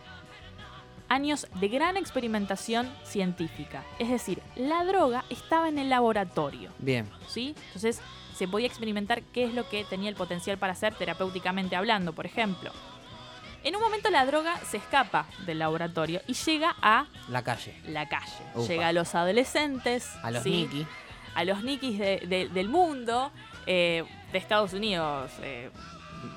años 1.09 1.47
de 1.59 1.67
gran 1.67 1.97
experimentación 1.97 2.87
científica. 3.03 3.83
Es 3.97 4.09
decir, 4.09 4.41
la 4.55 4.85
droga 4.85 5.25
estaba 5.29 5.67
en 5.67 5.79
el 5.79 5.89
laboratorio. 5.89 6.71
Bien. 6.77 7.09
¿sí? 7.27 7.55
Entonces 7.67 7.99
se 8.35 8.47
podía 8.47 8.67
experimentar 8.67 9.23
qué 9.23 9.43
es 9.43 9.53
lo 9.53 9.67
que 9.67 9.83
tenía 9.83 10.09
el 10.09 10.15
potencial 10.15 10.57
para 10.57 10.73
hacer 10.73 10.93
terapéuticamente 10.95 11.75
hablando, 11.75 12.13
por 12.13 12.25
ejemplo. 12.25 12.71
En 13.63 13.75
un 13.75 13.81
momento 13.81 14.09
la 14.09 14.25
droga 14.25 14.57
se 14.65 14.77
escapa 14.77 15.25
del 15.45 15.59
laboratorio 15.59 16.21
y 16.27 16.33
llega 16.33 16.75
a 16.81 17.07
La 17.27 17.43
calle. 17.43 17.75
la 17.87 18.07
calle. 18.07 18.31
Upa. 18.55 18.67
Llega 18.67 18.87
a 18.87 18.93
los 18.93 19.13
adolescentes, 19.15 20.09
A 20.23 20.31
los 20.31 20.43
¿sí? 20.43 20.49
Nicky. 20.51 20.87
a 21.35 21.43
los 21.43 21.63
nikis 21.63 21.99
de- 21.99 22.23
de- 22.27 22.47
del 22.49 22.69
mundo, 22.69 23.31
eh, 23.67 24.03
de 24.31 24.37
Estados 24.37 24.73
Unidos 24.73 25.31
eh, 25.41 25.69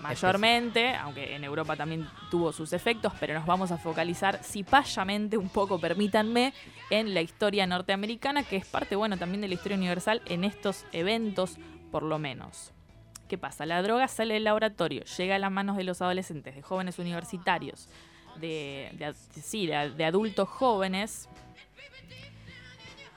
mayormente, 0.03 0.95
aunque 0.95 1.35
en 1.35 1.45
Europa 1.45 1.77
también 1.77 2.09
tuvo 2.31 2.53
sus 2.53 2.73
efectos, 2.73 3.13
pero 3.19 3.35
nos 3.35 3.47
vamos 3.47 3.71
a 3.73 3.79
focalizar 3.79 4.41
cipayamente 4.43 5.37
un 5.37 5.49
poco, 5.49 5.79
permítanme, 5.81 6.53
en 6.91 7.15
la 7.15 7.21
historia 7.21 7.67
norteamericana, 7.67 8.43
que 8.43 8.57
es 8.57 8.67
parte, 8.67 8.97
bueno, 8.97 9.17
también 9.17 9.41
de 9.41 9.49
la 9.49 9.55
historia 9.55 9.77
universal 9.79 10.23
en 10.27 10.45
estos 10.45 10.85
eventos, 10.93 11.57
por 11.91 12.03
lo 12.03 12.19
menos. 12.19 12.73
¿Qué 13.33 13.39
pasa? 13.39 13.65
La 13.65 13.81
droga 13.81 14.09
sale 14.09 14.35
del 14.35 14.45
laboratorio, 14.45 15.05
llega 15.05 15.37
a 15.37 15.39
las 15.39 15.51
manos 15.51 15.79
de 15.79 15.85
los 15.85 16.03
adolescentes, 16.03 16.55
de 16.55 16.61
jóvenes 16.61 16.99
universitarios, 16.99 17.89
de, 18.39 19.15
sí, 19.43 19.67
de, 19.67 19.89
de 19.89 20.05
adultos 20.05 20.47
jóvenes, 20.51 21.31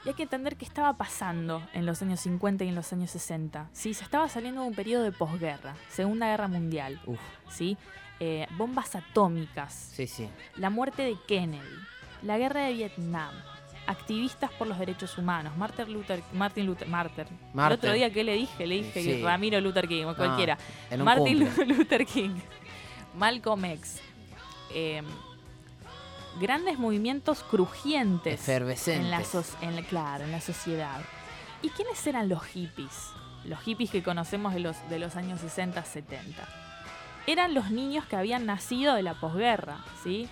y 0.05 0.07
hay 0.07 0.13
que 0.15 0.23
entender 0.23 0.55
qué 0.55 0.63
estaba 0.63 0.95
pasando 0.95 1.61
en 1.73 1.85
los 1.85 2.01
años 2.01 2.21
50 2.21 2.63
y 2.63 2.69
en 2.69 2.75
los 2.75 2.93
años 2.93 3.11
60. 3.11 3.67
¿sí? 3.73 3.93
Se 3.93 4.05
estaba 4.05 4.29
saliendo 4.29 4.61
de 4.61 4.69
un 4.69 4.73
periodo 4.73 5.03
de 5.03 5.11
posguerra, 5.11 5.75
Segunda 5.89 6.27
Guerra 6.27 6.47
Mundial. 6.47 7.01
Uf. 7.07 7.19
¿sí? 7.49 7.75
Eh, 8.21 8.47
bombas 8.51 8.95
atómicas, 8.95 9.73
Sí, 9.73 10.07
sí. 10.07 10.29
la 10.55 10.69
muerte 10.69 11.01
de 11.01 11.17
Kennedy, 11.27 11.59
la 12.21 12.37
guerra 12.37 12.61
de 12.67 12.71
Vietnam, 12.71 13.33
activistas 13.87 14.51
por 14.51 14.67
los 14.67 14.77
derechos 14.79 15.17
humanos, 15.17 15.55
Martin 15.57 15.91
Luther, 15.93 16.21
Martin 16.33 16.65
Luther, 16.65 16.87
Martin. 16.87 17.25
El 17.53 17.71
otro 17.71 17.93
día, 17.93 18.11
¿qué 18.11 18.23
le 18.23 18.33
dije? 18.33 18.65
Le 18.67 18.75
dije 18.75 19.01
Sí. 19.03 19.21
Ramiro 19.23 19.59
Luther 19.61 19.87
King, 19.87 20.05
o 20.05 20.15
cualquiera. 20.15 20.57
Martin 20.97 21.45
cumple. 21.45 21.65
Luther 21.75 22.05
King, 22.05 22.35
Malcolm 23.17 23.65
X. 23.65 24.01
eh, 24.73 25.01
grandes 26.39 26.77
movimientos 26.77 27.43
crujientes 27.43 28.41
Efervescentes. 28.41 29.05
en 29.05 29.11
la, 29.11 29.69
en 29.69 29.75
la- 29.77 29.81
claro, 29.87 30.23
en 30.25 30.31
la 30.31 30.41
sociedad. 30.41 30.99
¿Y 31.61 31.69
quiénes 31.69 32.05
eran 32.07 32.27
los 32.27 32.43
hippies? 32.43 33.09
Los 33.45 33.59
hippies 33.61 33.89
que 33.91 34.03
conocemos 34.03 34.53
de 34.53 34.59
los, 34.59 34.75
de 34.89 34.99
los 34.99 35.15
años 35.15 35.39
60, 35.39 35.83
70. 35.85 36.47
Eran 37.27 37.53
los 37.53 37.71
niños 37.71 38.05
que 38.05 38.15
habían 38.17 38.45
nacido 38.45 38.95
de 38.95 39.01
la 39.03 39.13
posguerra, 39.13 39.77
¿sí? 40.03 40.27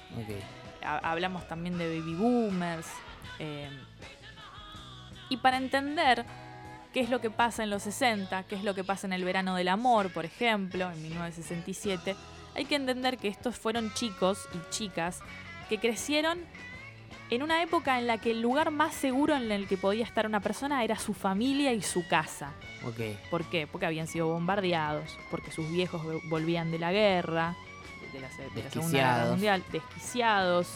Hablamos 0.84 1.47
también 1.47 1.78
de 1.78 1.88
baby 1.99 2.16
boomers. 2.16 2.88
Eh, 3.39 3.69
y 5.30 5.38
para 5.38 5.57
entender 5.57 6.26
qué 6.93 6.99
es 7.01 7.09
lo 7.09 7.21
que 7.21 7.30
pasa 7.32 7.63
en 7.63 7.69
los 7.69 7.84
60, 7.84 8.43
qué 8.43 8.55
es 8.55 8.63
lo 8.63 8.76
que 8.76 8.84
pasa 8.84 9.07
en 9.07 9.13
el 9.13 9.24
verano 9.24 9.55
del 9.55 9.67
amor, 9.69 10.11
por 10.11 10.26
ejemplo, 10.26 10.91
en 10.91 11.01
1967, 11.01 12.15
hay 12.55 12.65
que 12.65 12.76
entender 12.76 13.17
que 13.17 13.28
estos 13.30 13.57
fueron 13.57 13.91
chicos 13.93 14.47
y 14.53 14.69
chicas 14.69 15.19
que 15.69 15.80
crecieron 15.80 16.39
en 17.32 17.41
una 17.41 17.63
época 17.63 17.97
en 17.97 18.05
la 18.05 18.19
que 18.19 18.32
el 18.32 18.41
lugar 18.41 18.69
más 18.69 18.93
seguro 18.93 19.36
en 19.36 19.51
el 19.51 19.67
que 19.67 19.76
podía 19.78 20.03
estar 20.03 20.28
una 20.28 20.39
persona 20.39 20.84
era 20.84 20.99
su 20.99 21.15
familia 21.15 21.74
y 21.74 21.82
su 21.82 22.07
casa. 22.07 22.51
¿Por 23.32 23.45
qué? 23.45 23.67
Porque 23.71 23.86
habían 23.88 24.05
sido 24.07 24.28
bombardeados, 24.28 25.17
porque 25.32 25.49
sus 25.51 25.67
viejos 25.71 26.03
vo- 26.03 26.21
volvían 26.30 26.69
de 26.69 26.78
la 26.78 26.91
guerra, 26.91 27.55
de 28.11 28.19
la, 28.19 28.28
de 28.53 28.63
la 28.63 28.69
Segunda 28.69 28.91
Guerra. 29.15 29.30
Mundial, 29.32 29.63
desquiciados. 29.71 30.67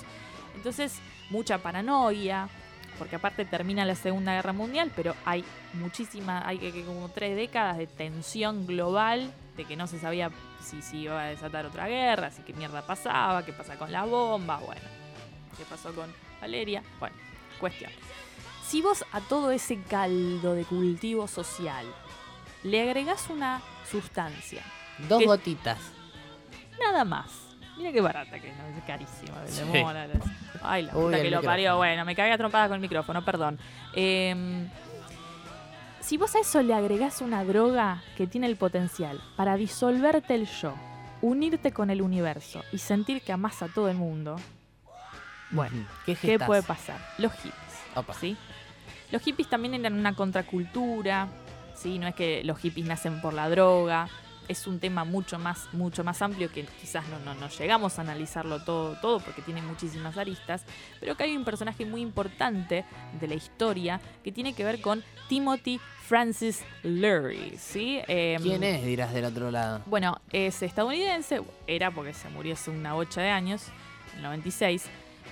Entonces, 0.55 0.95
mucha 1.29 1.57
paranoia, 1.59 2.49
porque 2.97 3.15
aparte 3.15 3.45
termina 3.45 3.85
la 3.85 3.95
Segunda 3.95 4.33
Guerra 4.33 4.53
Mundial, 4.53 4.91
pero 4.95 5.15
hay 5.25 5.43
muchísima, 5.73 6.47
hay 6.47 6.57
que, 6.57 6.71
que 6.71 6.83
como 6.83 7.09
tres 7.09 7.35
décadas 7.35 7.77
de 7.77 7.87
tensión 7.87 8.65
global, 8.65 9.31
de 9.55 9.65
que 9.65 9.75
no 9.75 9.87
se 9.87 9.99
sabía 9.99 10.31
si 10.61 10.81
se 10.81 10.97
iba 10.97 11.21
a 11.21 11.27
desatar 11.27 11.65
otra 11.65 11.87
guerra, 11.87 12.31
si 12.31 12.41
qué 12.41 12.53
mierda 12.53 12.85
pasaba, 12.85 13.45
qué 13.45 13.53
pasa 13.53 13.77
con 13.77 13.91
las 13.91 14.07
bombas, 14.09 14.61
bueno, 14.65 14.81
qué 15.57 15.63
pasó 15.65 15.93
con 15.93 16.11
Valeria, 16.41 16.83
bueno, 16.99 17.15
cuestión. 17.59 17.91
Si 18.65 18.81
vos 18.81 19.05
a 19.13 19.21
todo 19.21 19.51
ese 19.51 19.81
caldo 19.81 20.53
de 20.53 20.65
cultivo 20.65 21.27
social 21.27 21.85
le 22.63 22.81
agregás 22.81 23.29
una 23.29 23.61
sustancia, 23.89 24.61
Dos 25.07 25.23
gotitas. 25.23 25.79
nada 26.79 27.05
más. 27.05 27.46
Mira 27.77 27.91
qué 27.91 28.01
barata 28.01 28.39
que 28.39 28.49
es, 28.49 28.57
¿no? 28.57 28.65
es 28.65 28.83
carísima. 28.85 29.35
Sí. 29.45 29.61
Ay, 30.63 30.83
la 30.83 30.95
Uy, 30.95 31.05
puta 31.05 31.17
que 31.17 31.23
lo 31.23 31.23
micrófono. 31.23 31.51
parió. 31.51 31.77
Bueno, 31.77 32.05
me 32.05 32.15
cagué 32.15 32.31
a 32.31 32.37
trompadas 32.37 32.69
con 32.69 32.75
el 32.75 32.81
micrófono, 32.81 33.23
perdón. 33.23 33.59
Em, 33.93 34.67
si 35.99 36.17
vos 36.17 36.35
a 36.35 36.39
eso 36.39 36.61
le 36.63 36.73
agregás 36.73 37.21
una 37.21 37.43
droga 37.43 38.01
que 38.15 38.27
tiene 38.27 38.47
el 38.47 38.55
potencial 38.55 39.21
para 39.35 39.55
disolverte 39.57 40.33
el 40.33 40.47
yo, 40.47 40.73
unirte 41.21 41.71
con 41.71 41.89
el 41.89 42.01
universo 42.01 42.63
y 42.71 42.79
sentir 42.79 43.21
que 43.21 43.31
amás 43.31 43.61
a 43.61 43.67
todo 43.67 43.89
el 43.89 43.97
mundo, 43.97 44.37
bueno. 45.51 45.85
¿Qué, 46.05 46.39
puede 46.39 46.63
pasar? 46.63 46.99
Los 47.17 47.33
hippies. 47.33 47.53
Opa. 47.95 48.13
¿sí? 48.13 48.37
Los 49.11 49.21
hippies 49.21 49.49
también 49.49 49.73
eran 49.73 49.93
una 49.93 50.13
contracultura, 50.13 51.27
¿sí? 51.75 51.99
No 51.99 52.07
es 52.07 52.15
que 52.15 52.43
los 52.43 52.59
hippies 52.59 52.87
nacen 52.87 53.21
por 53.21 53.33
la 53.33 53.49
droga. 53.49 54.09
Es 54.47 54.67
un 54.67 54.79
tema 54.79 55.03
mucho 55.03 55.39
más, 55.39 55.67
mucho 55.73 56.03
más 56.03 56.21
amplio 56.21 56.51
que 56.51 56.63
quizás 56.65 57.07
no, 57.09 57.19
no, 57.19 57.35
no 57.35 57.49
llegamos 57.49 57.99
a 57.99 58.01
analizarlo 58.01 58.63
todo, 58.63 58.95
todo 59.01 59.19
porque 59.19 59.41
tiene 59.41 59.61
muchísimas 59.61 60.17
aristas. 60.17 60.63
Pero 60.99 61.15
que 61.15 61.23
hay 61.23 61.35
un 61.35 61.45
personaje 61.45 61.85
muy 61.85 62.01
importante 62.01 62.85
de 63.19 63.27
la 63.27 63.35
historia 63.35 63.99
que 64.23 64.31
tiene 64.31 64.53
que 64.53 64.63
ver 64.63 64.81
con 64.81 65.03
Timothy 65.27 65.79
Francis 66.07 66.63
Leary, 66.83 67.57
¿sí? 67.57 67.99
Em, 68.07 68.41
¿Quién 68.41 68.63
es? 68.63 68.85
Dirás 68.85 69.13
del 69.13 69.25
otro 69.25 69.51
lado. 69.51 69.81
bueno, 69.85 70.21
es 70.31 70.61
estadounidense, 70.63 71.41
era 71.67 71.91
porque 71.91 72.13
se 72.13 72.29
murió 72.29 72.53
hace 72.53 72.71
una 72.71 72.93
bocha 72.93 73.21
de 73.21 73.29
años, 73.29 73.65
en 74.13 74.19
el 74.19 74.23
96. 74.23 74.85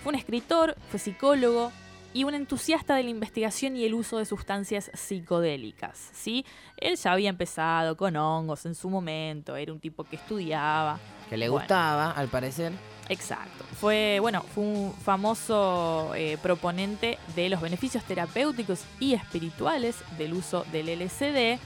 Fue 0.04 0.12
un 0.12 0.20
escritor, 0.20 0.76
fue 0.90 1.00
psicólogo 1.00 1.72
y 2.16 2.24
un 2.24 2.34
entusiasta 2.34 2.96
de 2.96 3.04
la 3.04 3.10
investigación 3.10 3.76
y 3.76 3.84
el 3.84 3.94
uso 3.94 4.18
de 4.18 4.26
sustancias 4.26 4.90
psicodélicas. 4.94 6.12
¿sí? 6.14 6.46
Él 6.78 6.96
ya 6.96 7.12
había 7.12 7.30
empezado 7.30 7.98
con 7.98 8.16
hongos 8.16 8.66
en 8.66 8.74
su 8.74 8.90
momento, 8.90 9.58
era 9.58 9.74
un 9.74 9.82
tipo 9.82 10.06
que 10.06 10.16
estudiaba. 10.16 10.98
Que 11.30 11.36
le 11.36 11.50
Bueno. 11.50 11.64
gustaba, 11.64 12.12
al 12.12 12.30
parecer. 12.30 12.72
Exacto. 13.10 13.66
Fue, 13.82 14.20
bueno, 14.22 14.44
fue 14.44 14.64
un 14.64 14.94
famoso 14.94 16.14
eh, 16.16 16.38
proponente 16.42 17.20
de 17.36 17.50
los 17.50 17.60
beneficios 17.60 18.02
terapéuticos 18.06 18.86
y 19.02 19.14
espirituales 19.14 19.98
del 20.18 20.36
uso 20.36 20.66
del 20.72 20.88
LSD 20.88 21.60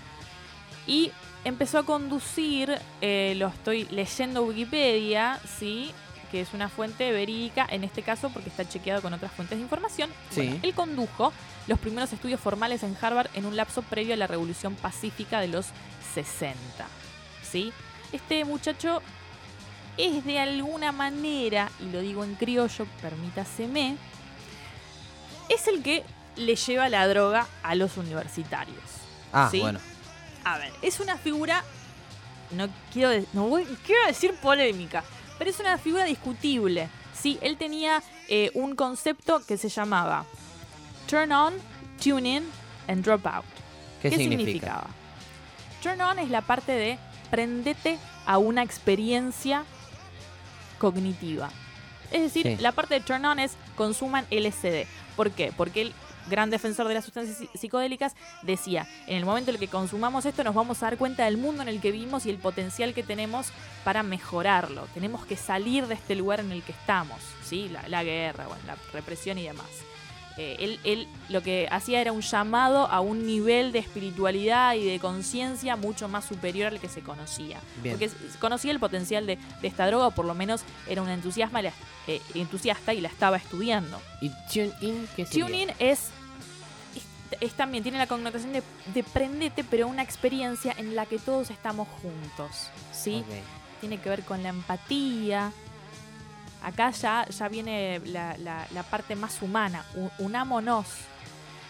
y 0.87 1.11
empezó 1.45 1.77
a 1.77 1.83
conducir, 1.83 2.75
eh, 3.01 3.35
lo 3.37 3.49
estoy 3.49 3.85
leyendo 3.91 4.43
Wikipedia, 4.45 5.39
sí, 5.59 5.91
que 6.31 6.41
es 6.41 6.53
una 6.53 6.69
fuente 6.69 7.11
verídica, 7.11 7.65
en 7.69 7.83
este 7.83 8.01
caso 8.03 8.29
porque 8.29 8.49
está 8.49 8.67
chequeado 8.67 9.01
con 9.01 9.13
otras 9.13 9.31
fuentes 9.31 9.57
de 9.57 9.63
información. 9.63 10.09
Sí. 10.29 10.41
Bueno, 10.47 10.59
él 10.63 10.73
condujo 10.73 11.33
los 11.67 11.79
primeros 11.79 12.11
estudios 12.13 12.39
formales 12.39 12.83
en 12.83 12.95
Harvard 13.01 13.29
en 13.33 13.45
un 13.45 13.55
lapso 13.55 13.81
previo 13.81 14.13
a 14.13 14.17
la 14.17 14.27
Revolución 14.27 14.75
Pacífica 14.75 15.39
de 15.39 15.47
los 15.49 15.67
60. 16.13 16.57
¿sí? 17.49 17.71
Este 18.11 18.45
muchacho 18.45 19.01
es 19.97 20.23
de 20.25 20.39
alguna 20.39 20.91
manera, 20.91 21.69
y 21.79 21.91
lo 21.91 21.99
digo 21.99 22.23
en 22.23 22.35
criollo, 22.35 22.85
permítaseme, 23.01 23.97
es 25.49 25.67
el 25.67 25.81
que 25.83 26.03
le 26.35 26.55
lleva 26.55 26.89
la 26.89 27.07
droga 27.07 27.47
a 27.63 27.75
los 27.75 27.97
universitarios. 27.97 28.77
Ah, 29.33 29.49
¿sí? 29.51 29.59
bueno. 29.59 29.79
A 30.45 30.57
ver, 30.57 30.71
es 30.81 30.99
una 30.99 31.17
figura, 31.17 31.63
no 32.51 32.67
quiero, 32.93 33.25
no 33.33 33.47
voy- 33.47 33.65
quiero 33.85 34.05
decir 34.07 34.33
polémica, 34.35 35.03
pero 35.39 35.49
es 35.49 35.59
una 35.59 35.79
figura 35.79 36.03
discutible. 36.03 36.89
Sí, 37.19 37.39
él 37.41 37.57
tenía 37.57 38.03
eh, 38.27 38.51
un 38.53 38.75
concepto 38.75 39.43
que 39.45 39.57
se 39.57 39.69
llamaba 39.69 40.25
turn 41.09 41.31
on, 41.31 41.53
tune 42.01 42.29
in 42.29 42.43
and 42.87 43.03
drop 43.03 43.25
out. 43.25 43.45
¿Qué, 44.01 44.11
significa? 44.11 44.37
significaba? 44.37 44.87
Turn 45.81 46.01
on 46.01 46.19
es 46.19 46.29
la 46.29 46.41
parte 46.41 46.73
de 46.73 46.99
prendete 47.31 47.97
a 48.25 48.37
una 48.37 48.61
experiencia 48.61 49.63
cognitiva. 50.77 51.49
Es 52.11 52.21
decir, 52.21 52.43
Sí. 52.45 52.57
la 52.61 52.71
parte 52.71 52.95
de 52.95 53.01
turn 53.01 53.25
on 53.25 53.39
es 53.39 53.53
consuman 53.75 54.25
LSD. 54.31 54.87
¿Por 55.15 55.31
qué? 55.31 55.51
Porque 55.55 55.81
el 55.81 55.93
gran 56.29 56.49
defensor 56.49 56.87
de 56.87 56.93
las 56.93 57.05
sustancias 57.05 57.37
psi- 57.39 57.49
psicodélicas 57.53 58.15
decía, 58.43 58.87
en 59.07 59.17
el 59.17 59.25
momento 59.25 59.51
en 59.51 59.55
el 59.55 59.59
que 59.59 59.67
consumamos 59.67 60.25
esto 60.25 60.43
nos 60.43 60.55
vamos 60.55 60.81
a 60.81 60.87
dar 60.87 60.97
cuenta 60.97 61.25
del 61.25 61.37
mundo 61.37 61.61
en 61.61 61.67
el 61.67 61.81
que 61.81 61.91
vivimos 61.91 62.25
y 62.25 62.29
el 62.29 62.37
potencial 62.37 62.93
que 62.93 63.03
tenemos 63.03 63.47
para 63.83 64.03
mejorarlo. 64.03 64.87
Tenemos 64.93 65.25
que 65.25 65.35
salir 65.35 65.87
de 65.87 65.95
este 65.95 66.15
lugar 66.15 66.39
en 66.39 66.51
el 66.51 66.63
que 66.63 66.71
estamos, 66.71 67.19
¿sí? 67.43 67.69
La, 67.69 67.87
la 67.87 68.03
guerra, 68.03 68.47
bueno, 68.47 68.61
la 68.67 68.77
represión 68.93 69.37
y 69.37 69.43
demás. 69.43 69.67
Eh, 70.37 70.55
él, 70.59 70.79
él 70.85 71.07
lo 71.27 71.43
que 71.43 71.67
hacía 71.69 71.99
era 71.99 72.13
un 72.13 72.21
llamado 72.21 72.85
a 72.85 73.01
un 73.01 73.25
nivel 73.25 73.73
de 73.73 73.79
espiritualidad 73.79 74.73
y 74.75 74.85
de 74.85 74.97
conciencia 74.97 75.75
mucho 75.75 76.07
más 76.07 76.23
superior 76.23 76.71
al 76.71 76.79
que 76.79 76.87
se 76.87 77.01
conocía. 77.01 77.59
Bien. 77.83 77.97
Porque 77.97 78.09
conocía 78.39 78.71
el 78.71 78.79
potencial 78.79 79.25
de, 79.25 79.37
de 79.61 79.67
esta 79.67 79.85
droga, 79.87 80.07
o 80.07 80.11
por 80.11 80.23
lo 80.23 80.33
menos 80.35 80.61
era 80.87 81.01
un 81.01 81.09
entusiasma, 81.09 81.59
eh, 82.07 82.21
entusiasta 82.35 82.93
y 82.93 83.01
la 83.01 83.09
estaba 83.09 83.35
estudiando. 83.35 83.99
¿Y 84.21 84.29
Tune 84.53 84.71
In 84.79 85.09
qué 85.17 85.25
sería? 85.25 85.75
Es, 85.77 86.11
es 87.41 87.53
también, 87.53 87.83
tiene 87.83 87.97
la 87.97 88.07
connotación 88.07 88.53
de, 88.53 88.63
de 88.93 89.03
prendete, 89.03 89.63
pero 89.63 89.87
una 89.87 90.01
experiencia 90.03 90.73
en 90.77 90.95
la 90.95 91.05
que 91.05 91.19
todos 91.19 91.49
estamos 91.51 91.87
juntos. 92.01 92.69
¿sí? 92.91 93.23
Tiene 93.79 93.99
que 93.99 94.09
ver 94.09 94.23
con 94.23 94.43
la 94.43 94.49
empatía. 94.49 95.51
Acá 96.61 96.91
ya, 96.91 97.25
ya 97.29 97.47
viene 97.47 98.01
la, 98.05 98.35
la- 98.37 98.67
la 98.71 98.83
parte 98.83 99.15
más 99.15 99.41
humana, 99.41 99.85
unámonos. 100.17 100.87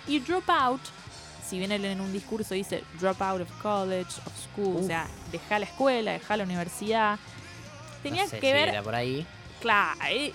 Y 0.07 0.19
Dropout, 0.19 0.81
si 1.47 1.59
bien 1.59 1.71
él 1.71 1.85
en 1.85 2.01
un 2.01 2.11
discurso 2.11 2.55
dice 2.55 2.83
drop 2.99 3.21
out 3.21 3.41
of 3.41 3.61
college, 3.61 4.09
of 4.25 4.33
school, 4.35 4.77
o 4.83 4.87
sea, 4.87 5.07
deja 5.31 5.59
la 5.59 5.65
escuela, 5.65 6.11
deja 6.13 6.35
la 6.37 6.43
universidad, 6.43 7.19
tenía 8.01 8.23
No 8.23 8.29
sé 8.29 8.39
que 8.39 8.47
si 8.47 8.53
ver 8.53 8.69
era 8.69 8.81
por 8.81 8.95
ahí. 8.95 9.27
Claro, 9.61 9.99
eh, 10.09 10.33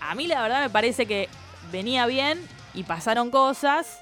a 0.00 0.14
mí 0.14 0.28
la 0.28 0.40
verdad 0.42 0.60
me 0.62 0.70
parece 0.70 1.06
que 1.06 1.28
venía 1.72 2.06
bien 2.06 2.40
y 2.74 2.84
pasaron 2.84 3.30
cosas, 3.32 3.98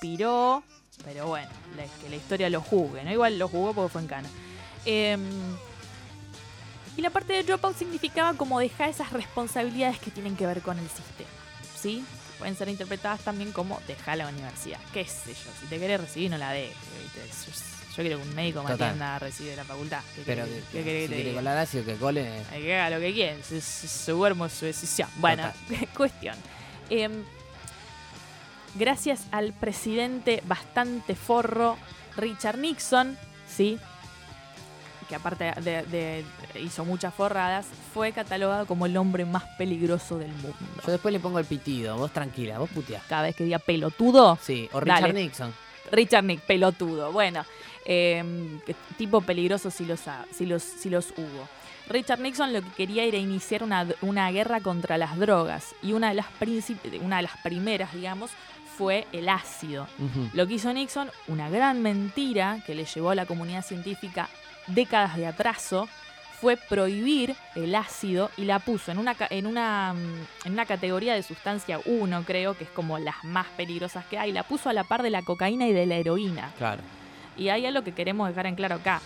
piró, 0.00 0.62
pero 1.04 1.26
bueno, 1.26 1.48
la- 1.76 1.84
que 2.02 2.08
la 2.08 2.16
historia 2.16 2.50
lo 2.50 2.60
juzgue, 2.60 3.04
¿no? 3.04 3.12
Igual 3.12 3.38
lo 3.38 3.48
jugó 3.48 3.74
porque 3.74 3.92
fue 3.92 4.00
en 4.02 4.06
cana. 4.08 4.28
Em, 4.84 5.20
y 6.96 7.00
la 7.02 7.10
parte 7.10 7.32
de 7.32 7.42
dropout 7.44 7.76
significaba 7.76 8.34
como 8.34 8.58
dejar 8.58 8.88
esas 8.88 9.12
responsabilidades 9.12 9.98
que 9.98 10.10
tienen 10.10 10.36
que 10.36 10.46
ver 10.46 10.62
con 10.62 10.78
el 10.78 10.88
sistema, 10.88 11.30
¿sí? 11.80 12.04
Pueden 12.38 12.56
ser 12.56 12.68
interpretadas 12.68 13.20
también 13.20 13.52
como 13.52 13.80
dejar 13.86 14.18
la 14.18 14.28
universidad, 14.28 14.78
qué 14.92 15.04
sé 15.04 15.34
yo, 15.34 15.50
si 15.60 15.66
te 15.66 15.78
querés 15.78 16.00
recibir 16.00 16.30
no 16.30 16.38
la 16.38 16.52
dejes. 16.52 16.76
Yo, 17.96 18.02
quiero 18.04 18.18
que 18.18 18.28
un 18.28 18.34
médico 18.36 18.62
me 18.62 18.72
atienda 18.72 19.16
a 19.16 19.18
recibir 19.18 19.50
de 19.50 19.56
la 19.56 19.64
facultad. 19.64 20.00
¿Qué 20.14 20.22
Pero 20.24 20.44
que, 20.44 20.50
si 20.70 20.84
que 20.84 21.06
te 21.08 21.14
quiere 21.16 21.34
colar 21.34 21.58
ácido, 21.58 21.84
que 21.84 21.96
cole. 21.96 22.30
Hay 22.52 22.62
que 22.62 22.76
haga 22.76 22.90
lo 22.96 23.00
que 23.00 23.12
quiera, 23.12 23.36
su, 23.42 23.60
su, 23.60 23.88
su 23.88 24.48
su 24.50 24.64
decisión. 24.66 25.08
Bueno, 25.16 25.52
cuestión. 25.96 26.36
Em, 26.90 27.24
gracias 28.74 29.26
al 29.32 29.52
presidente 29.52 30.42
bastante 30.46 31.14
forro, 31.14 31.76
Richard 32.16 32.58
Nixon, 32.58 33.16
¿sí? 33.48 33.78
que 35.08 35.14
aparte 35.14 35.52
de, 35.62 35.82
de- 35.84 36.24
hizo 36.60 36.84
muchas 36.84 37.14
forradas, 37.14 37.64
fue 37.94 38.12
catalogado 38.12 38.66
como 38.66 38.84
el 38.84 38.94
hombre 38.98 39.24
más 39.24 39.44
peligroso 39.56 40.18
del 40.18 40.30
mundo. 40.32 40.54
Yo 40.84 40.92
después 40.92 41.12
le 41.14 41.18
pongo 41.18 41.38
el 41.38 41.46
pitido. 41.46 41.96
Vos 41.96 42.12
tranquila, 42.12 42.58
vos 42.58 42.68
puteás. 42.68 43.02
Cada 43.08 43.22
vez 43.22 43.34
que 43.34 43.44
diga 43.44 43.58
pelotudo, 43.58 44.38
Sí, 44.42 44.68
o 44.72 44.80
Richard 44.80 45.00
Dale. 45.00 45.14
Nixon. 45.14 45.54
Richard 45.90 46.24
Nick, 46.24 46.42
pelotudo. 46.42 47.10
Bueno, 47.10 47.42
eh, 47.86 48.60
que 48.66 48.74
tipo 48.98 49.22
peligroso 49.22 49.70
si 49.70 49.86
los, 49.86 50.06
ha- 50.08 50.26
si, 50.30 50.44
los, 50.44 50.62
si 50.62 50.90
los 50.90 51.06
hubo. 51.16 51.48
Richard 51.88 52.20
Nixon 52.20 52.52
lo 52.52 52.60
que 52.60 52.68
quería 52.76 53.04
era 53.04 53.16
iniciar 53.16 53.62
una, 53.62 53.86
una 54.02 54.30
guerra 54.30 54.60
contra 54.60 54.98
las 54.98 55.16
drogas 55.18 55.74
y 55.82 55.94
una 55.94 56.10
de 56.10 56.16
las, 56.16 56.26
una 57.00 57.16
de 57.16 57.22
las 57.22 57.36
primeras, 57.42 57.94
digamos, 57.94 58.30
fue 58.78 59.08
el 59.12 59.28
ácido. 59.28 59.88
Lo 60.32 60.46
que 60.46 60.54
hizo 60.54 60.72
Nixon, 60.72 61.10
una 61.26 61.50
gran 61.50 61.82
mentira 61.82 62.60
que 62.64 62.76
le 62.76 62.84
llevó 62.84 63.10
a 63.10 63.16
la 63.16 63.26
comunidad 63.26 63.64
científica 63.64 64.28
décadas 64.68 65.16
de 65.16 65.26
atraso, 65.26 65.88
fue 66.40 66.56
prohibir 66.56 67.34
el 67.56 67.74
ácido 67.74 68.30
y 68.36 68.44
la 68.44 68.60
puso 68.60 68.92
en 68.92 68.98
una, 68.98 69.16
en 69.30 69.48
una, 69.48 69.92
mm, 69.94 70.46
en 70.46 70.52
una 70.52 70.66
categoría 70.66 71.14
de 71.14 71.24
sustancia 71.24 71.80
1, 71.84 72.22
creo, 72.24 72.56
que 72.56 72.62
es 72.62 72.70
como 72.70 73.00
las 73.00 73.24
más 73.24 73.46
peligrosas 73.56 74.04
que 74.06 74.16
hay. 74.16 74.30
La 74.30 74.44
puso 74.44 74.70
a 74.70 74.72
la 74.72 74.84
par 74.84 75.02
de 75.02 75.10
la 75.10 75.22
cocaína 75.22 75.66
y 75.66 75.72
de 75.72 75.84
la 75.86 75.96
heroína. 75.96 76.52
Claro. 76.56 76.82
Y 77.36 77.48
hay 77.48 77.66
algo 77.66 77.82
que 77.82 77.92
queremos 77.92 78.28
dejar 78.28 78.46
en 78.46 78.54
claro 78.54 78.76
acá. 78.76 79.00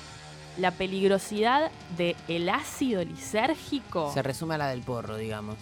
La 0.58 0.72
peligrosidad 0.72 1.70
del 1.96 2.48
ácido 2.50 3.02
lisérgico 3.02 4.12
Se 4.12 4.22
resume 4.22 4.56
a 4.56 4.58
la 4.58 4.68
del 4.68 4.82
porro, 4.82 5.16
digamos. 5.16 5.56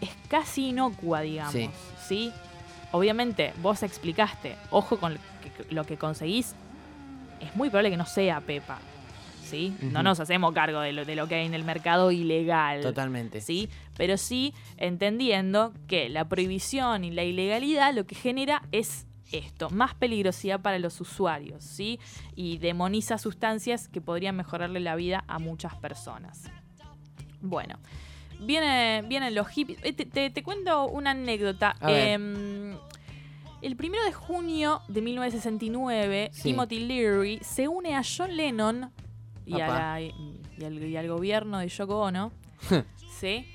es 0.00 0.10
casi 0.28 0.70
inocua, 0.70 1.20
digamos. 1.20 1.52
Sí. 1.52 1.70
Sí. 2.08 2.32
Obviamente, 2.94 3.52
vos 3.60 3.82
explicaste, 3.82 4.54
ojo 4.70 5.00
con 5.00 5.18
lo 5.70 5.84
que, 5.84 5.96
conseguís, 5.96 6.54
es 7.40 7.56
muy 7.56 7.68
probable 7.68 7.90
que 7.90 7.96
no 7.96 8.06
sea 8.06 8.40
Pepa. 8.40 8.78
¿Sí? 9.42 9.76
No 9.82 10.04
nos 10.04 10.20
hacemos 10.20 10.54
cargo 10.54 10.78
de 10.78 10.92
lo, 10.92 11.04
de 11.04 11.16
lo 11.16 11.26
que 11.26 11.34
hay 11.34 11.46
en 11.46 11.54
el 11.54 11.64
mercado 11.64 12.12
ilegal. 12.12 12.82
Totalmente. 12.82 13.40
¿Sí? 13.40 13.68
Pero 13.96 14.16
sí 14.16 14.54
entendiendo 14.76 15.72
que 15.88 16.08
la 16.08 16.28
prohibición 16.28 17.02
y 17.02 17.10
la 17.10 17.24
ilegalidad 17.24 17.92
lo 17.92 18.06
que 18.06 18.14
genera 18.14 18.62
es 18.70 19.08
esto, 19.32 19.70
más 19.70 19.94
peligrosidad 19.94 20.60
para 20.60 20.78
los 20.78 21.00
usuarios, 21.00 21.64
¿sí? 21.64 21.98
Y 22.36 22.58
demoniza 22.58 23.18
sustancias 23.18 23.88
que 23.88 24.00
podrían 24.00 24.36
mejorarle 24.36 24.78
la 24.78 24.94
vida 24.94 25.24
a 25.26 25.40
muchas 25.40 25.74
personas. 25.74 26.44
Bueno, 27.40 27.74
viene, 28.40 29.02
vienen 29.08 29.34
los 29.34 29.48
hippies. 29.48 29.78
Eh, 29.82 29.92
Te, 29.92 30.04
te- 30.06 30.30
te 30.30 30.42
cuento 30.42 30.86
una 30.86 31.10
anécdota. 31.12 31.76
Em, 31.82 32.76
el 33.62 33.76
primero 33.76 34.04
de 34.04 34.12
junio 34.12 34.82
de 34.88 35.00
1969, 35.02 36.30
Sí. 36.32 36.42
Timothy 36.42 36.80
Leary 36.80 37.38
se 37.42 37.66
une 37.68 37.94
a 37.96 38.02
John 38.04 38.36
Lennon 38.36 38.90
y, 39.46 39.60
a 39.60 40.00
y 40.00 40.64
al, 40.64 40.82
y 40.82 40.96
al 40.96 41.08
gobierno 41.08 41.58
de 41.58 41.68
Yoko 41.68 42.00
Ono. 42.02 42.32
¿sí? 43.20 43.46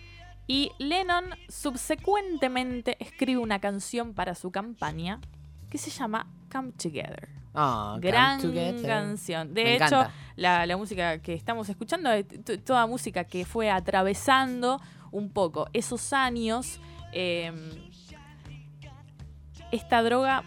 Y 0.48 0.72
Lennon 0.80 1.26
subsecuentemente 1.48 2.98
escribe 3.00 3.40
una 3.40 3.60
canción 3.60 4.14
para 4.14 4.34
su 4.36 4.52
campaña 4.52 5.20
que 5.70 5.78
se 5.78 5.92
llama 5.92 6.28
Come 6.52 6.72
Together. 6.72 7.30
Ah, 7.54 7.98
Gran 8.00 8.40
canción. 8.84 9.54
De 9.54 9.64
Me 9.64 9.76
hecho, 9.76 10.06
la, 10.36 10.66
la 10.66 10.78
música 10.78 11.20
que 11.20 11.34
estamos 11.34 11.68
escuchando 11.70 12.12
es 12.12 12.28
t- 12.28 12.58
toda 12.60 12.86
música 12.88 13.24
que 13.24 13.44
fue 13.46 13.70
atravesando 13.72 14.80
un 15.12 15.30
poco 15.32 15.68
esos 15.74 16.14
años. 16.14 16.80
eh, 17.12 17.52
esta 19.72 20.02
droga 20.02 20.44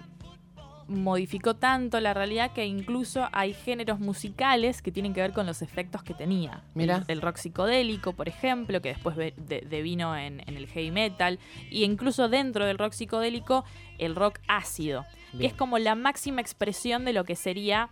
modificó 0.92 1.54
tanto 1.56 1.98
la 2.00 2.14
realidad 2.14 2.52
que 2.52 2.66
incluso 2.66 3.28
hay 3.32 3.54
géneros 3.54 3.98
musicales 4.00 4.82
que 4.82 4.92
tienen 4.92 5.12
que 5.14 5.20
ver 5.20 5.32
con 5.32 5.46
los 5.46 5.62
efectos 5.62 6.02
que 6.02 6.14
tenía. 6.14 6.62
Mira. 6.74 7.04
El, 7.08 7.20
rock 7.20 7.36
psicodélico, 7.36 8.12
por 8.12 8.28
ejemplo, 8.28 8.80
que 8.82 8.90
después 8.90 9.16
ve- 9.16 9.34
de- 9.36 9.62
devino 9.62 10.16
en, 10.16 10.40
en 10.46 10.56
el 10.56 10.66
heavy 10.68 10.90
metal, 10.90 11.38
y 11.70 11.84
incluso 11.84 12.28
dentro 12.28 12.64
del 12.66 12.78
rock 12.78 12.92
psicodélico, 12.92 13.64
el 13.98 14.14
rock 14.14 14.38
ácido, 14.48 15.04
que 15.38 15.46
es 15.46 15.54
como 15.54 15.78
la 15.78 15.94
máxima 15.94 16.40
expresión 16.40 17.04
de 17.04 17.12
lo 17.12 17.24
que 17.24 17.36
sería 17.36 17.88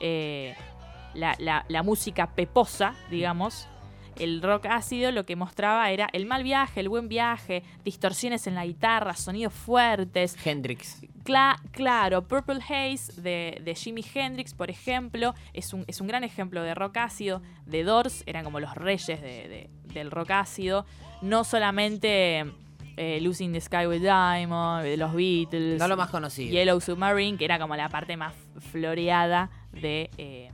eh, 0.00 0.54
la, 1.14 1.36
la- 1.38 1.64
la 1.68 1.82
música 1.82 2.34
peposa, 2.34 2.94
digamos. 3.10 3.68
El 4.18 4.42
rock 4.42 4.66
ácido 4.66 5.10
lo 5.12 5.24
que 5.26 5.36
mostraba 5.36 5.90
era 5.90 6.08
el 6.12 6.26
mal 6.26 6.42
viaje, 6.42 6.80
el 6.80 6.88
buen 6.88 7.08
viaje, 7.08 7.62
distorsiones 7.84 8.46
en 8.46 8.54
la 8.54 8.64
guitarra, 8.66 9.14
sonidos 9.14 9.52
fuertes, 9.52 10.36
Hendrix. 10.44 11.00
Cla- 11.24 11.58
claro, 11.72 12.28
Purple 12.28 12.60
Haze 12.62 13.20
de, 13.20 13.60
de 13.64 13.74
Jimi 13.74 14.04
Hendrix, 14.14 14.52
por 14.54 14.70
ejemplo, 14.70 15.34
es 15.54 15.72
un, 15.72 15.84
es 15.86 16.00
un 16.00 16.06
gran 16.06 16.22
ejemplo 16.24 16.62
de 16.62 16.74
rock 16.74 16.98
ácido. 16.98 17.40
The 17.70 17.82
Doors 17.84 18.22
eran 18.26 18.44
como 18.44 18.60
los 18.60 18.74
reyes 18.74 19.06
de- 19.22 19.48
de- 19.48 19.70
del 19.94 20.10
rock 20.10 20.32
ácido. 20.32 20.84
No 21.22 21.44
solamente 21.44 22.44
eh, 22.96 23.18
Losing 23.22 23.52
the 23.52 23.60
Sky 23.60 23.86
with 23.86 24.00
Diamond, 24.02 24.84
de 24.84 24.96
los 24.96 25.14
Beatles. 25.14 25.78
No 25.78 25.88
lo 25.88 25.96
más 25.96 26.10
conocido. 26.10 26.52
Yellow 26.52 26.80
Submarine, 26.80 27.38
que 27.38 27.44
era 27.46 27.58
como 27.58 27.74
la 27.74 27.88
parte 27.88 28.16
más 28.16 28.34
floreada 28.70 29.50
de, 29.72 30.10
eh, 30.18 30.50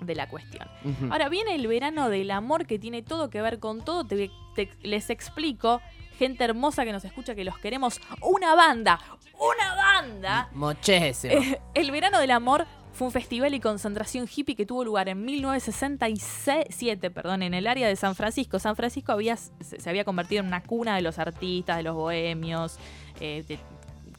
de 0.00 0.14
la 0.14 0.28
cuestión. 0.28 0.66
Ahora 1.10 1.28
viene 1.28 1.54
el 1.54 1.66
verano 1.66 2.08
del 2.08 2.30
amor 2.30 2.66
que 2.66 2.78
tiene 2.78 3.02
todo 3.02 3.30
que 3.30 3.40
ver 3.42 3.58
con 3.58 3.82
todo. 3.84 4.04
Te- 4.04 4.30
te- 4.54 4.70
les 4.82 5.10
explico, 5.10 5.80
gente 6.18 6.44
hermosa 6.44 6.84
que 6.84 6.92
nos 6.92 7.04
escucha, 7.04 7.34
que 7.34 7.44
los 7.44 7.58
queremos. 7.58 8.00
Una 8.22 8.54
banda, 8.54 8.98
una 9.38 9.74
banda. 9.74 10.48
Mochésimo. 10.52 11.34
Eh, 11.34 11.60
el 11.74 11.90
verano 11.90 12.18
del 12.18 12.30
amor 12.30 12.66
fue 12.92 13.06
un 13.06 13.12
festival 13.12 13.54
y 13.54 13.60
concentración 13.60 14.26
hippie 14.34 14.56
que 14.56 14.66
tuvo 14.66 14.84
lugar 14.84 15.08
en 15.08 15.24
1967, 15.24 17.10
perdón, 17.10 17.42
en 17.42 17.54
el 17.54 17.66
área 17.66 17.88
de 17.88 17.96
San 17.96 18.14
Francisco. 18.14 18.58
San 18.58 18.76
Francisco 18.76 19.12
había, 19.12 19.36
se 19.36 19.80
se 19.80 19.88
había 19.90 20.04
convertido 20.04 20.40
en 20.40 20.48
una 20.48 20.62
cuna 20.62 20.96
de 20.96 21.02
los 21.02 21.18
artistas, 21.18 21.76
de 21.76 21.82
los 21.82 21.94
bohemios, 21.94 22.78
eh, 23.20 23.44
de- 23.46 23.58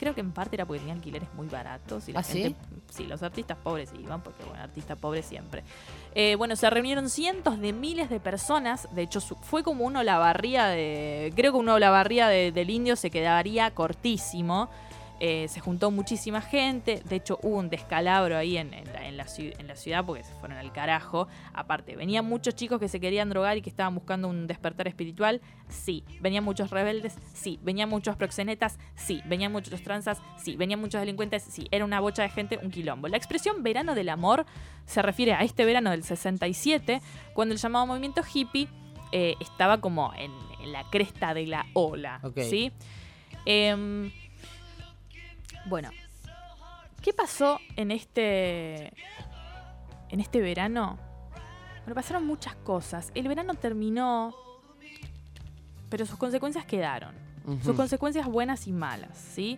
creo 0.01 0.15
que 0.15 0.21
en 0.21 0.31
parte 0.31 0.55
era 0.55 0.65
porque 0.65 0.79
tenía 0.79 0.95
alquileres 0.95 1.29
muy 1.35 1.47
baratos 1.47 2.09
y 2.09 2.11
la 2.13 2.21
¿Ah, 2.21 2.23
sí? 2.23 2.41
gente, 2.41 2.59
sí, 2.89 3.05
los 3.05 3.21
artistas 3.21 3.55
pobres 3.63 3.91
iban, 3.99 4.21
porque 4.23 4.43
bueno, 4.45 4.63
artista 4.63 4.95
pobre 4.95 5.21
siempre. 5.21 5.63
Eh, 6.15 6.33
bueno, 6.37 6.55
se 6.55 6.67
reunieron 6.71 7.07
cientos 7.07 7.59
de 7.61 7.71
miles 7.71 8.09
de 8.09 8.19
personas, 8.19 8.87
de 8.95 9.03
hecho 9.03 9.21
fue 9.21 9.61
como 9.63 9.85
una 9.85 9.99
olavarría 9.99 10.65
de, 10.65 11.31
creo 11.35 11.51
que 11.51 11.59
una 11.59 11.75
olavarría 11.75 12.27
de- 12.29 12.51
del 12.51 12.71
indio 12.71 12.95
se 12.95 13.11
quedaría 13.11 13.69
cortísimo. 13.75 14.69
Eh, 15.23 15.47
se 15.49 15.59
juntó 15.59 15.91
muchísima 15.91 16.41
gente, 16.41 17.03
de 17.07 17.17
hecho 17.17 17.37
hubo 17.43 17.59
un 17.59 17.69
descalabro 17.69 18.35
ahí 18.35 18.57
en, 18.57 18.73
en 18.73 18.91
la, 18.91 19.07
en 19.07 19.17
la 19.17 19.25
ciu- 19.25 19.53
en 19.59 19.67
la 19.67 19.75
ciudad 19.75 20.03
porque 20.03 20.23
se 20.23 20.33
fueron 20.33 20.57
al 20.57 20.73
carajo. 20.73 21.27
Aparte, 21.53 21.95
venían 21.95 22.25
muchos 22.25 22.55
chicos 22.55 22.79
que 22.79 22.87
se 22.87 22.99
querían 22.99 23.29
drogar 23.29 23.55
y 23.55 23.61
que 23.61 23.69
estaban 23.69 23.93
buscando 23.93 24.27
un 24.27 24.47
despertar 24.47 24.87
espiritual, 24.87 25.39
sí. 25.69 26.03
Venían 26.21 26.43
muchos 26.43 26.71
rebeldes, 26.71 27.13
sí. 27.35 27.59
Venían 27.61 27.87
muchos 27.87 28.15
proxenetas, 28.15 28.79
sí. 28.95 29.21
Venían 29.27 29.51
muchos 29.51 29.79
tranzas, 29.83 30.19
sí. 30.43 30.55
Venían 30.55 30.79
muchos 30.81 30.99
delincuentes, 30.99 31.43
sí. 31.43 31.67
Era 31.69 31.85
una 31.85 31.99
bocha 31.99 32.23
de 32.23 32.29
gente, 32.29 32.57
un 32.63 32.71
quilombo. 32.71 33.07
La 33.07 33.17
expresión 33.17 33.61
verano 33.61 33.93
del 33.93 34.09
amor 34.09 34.47
se 34.87 35.03
refiere 35.03 35.33
a 35.33 35.41
este 35.43 35.65
verano 35.65 35.91
del 35.91 36.03
67, 36.03 36.99
cuando 37.35 37.53
el 37.53 37.61
llamado 37.61 37.85
movimiento 37.85 38.23
hippie 38.33 38.67
eh, 39.11 39.35
estaba 39.39 39.79
como 39.81 40.13
en, 40.17 40.31
la 40.71 40.83
cresta 40.89 41.35
de 41.35 41.45
la 41.45 41.67
ola. 41.73 42.19
¿sí? 42.49 42.71
Em, 43.45 44.11
bueno, 45.65 45.89
¿qué 47.01 47.13
pasó 47.13 47.59
en 47.75 47.91
este 47.91 48.93
en 50.09 50.19
este 50.19 50.41
verano? 50.41 50.97
Bueno, 51.81 51.95
pasaron 51.95 52.25
muchas 52.27 52.55
cosas. 52.57 53.11
El 53.15 53.27
verano 53.27 53.53
terminó, 53.55 54.35
pero 55.89 56.05
sus 56.05 56.17
consecuencias 56.17 56.65
quedaron. 56.65 57.15
Sus 57.63 57.75
consecuencias 57.75 58.27
buenas 58.27 58.67
y 58.67 58.71
malas, 58.71 59.17
¿sí? 59.17 59.57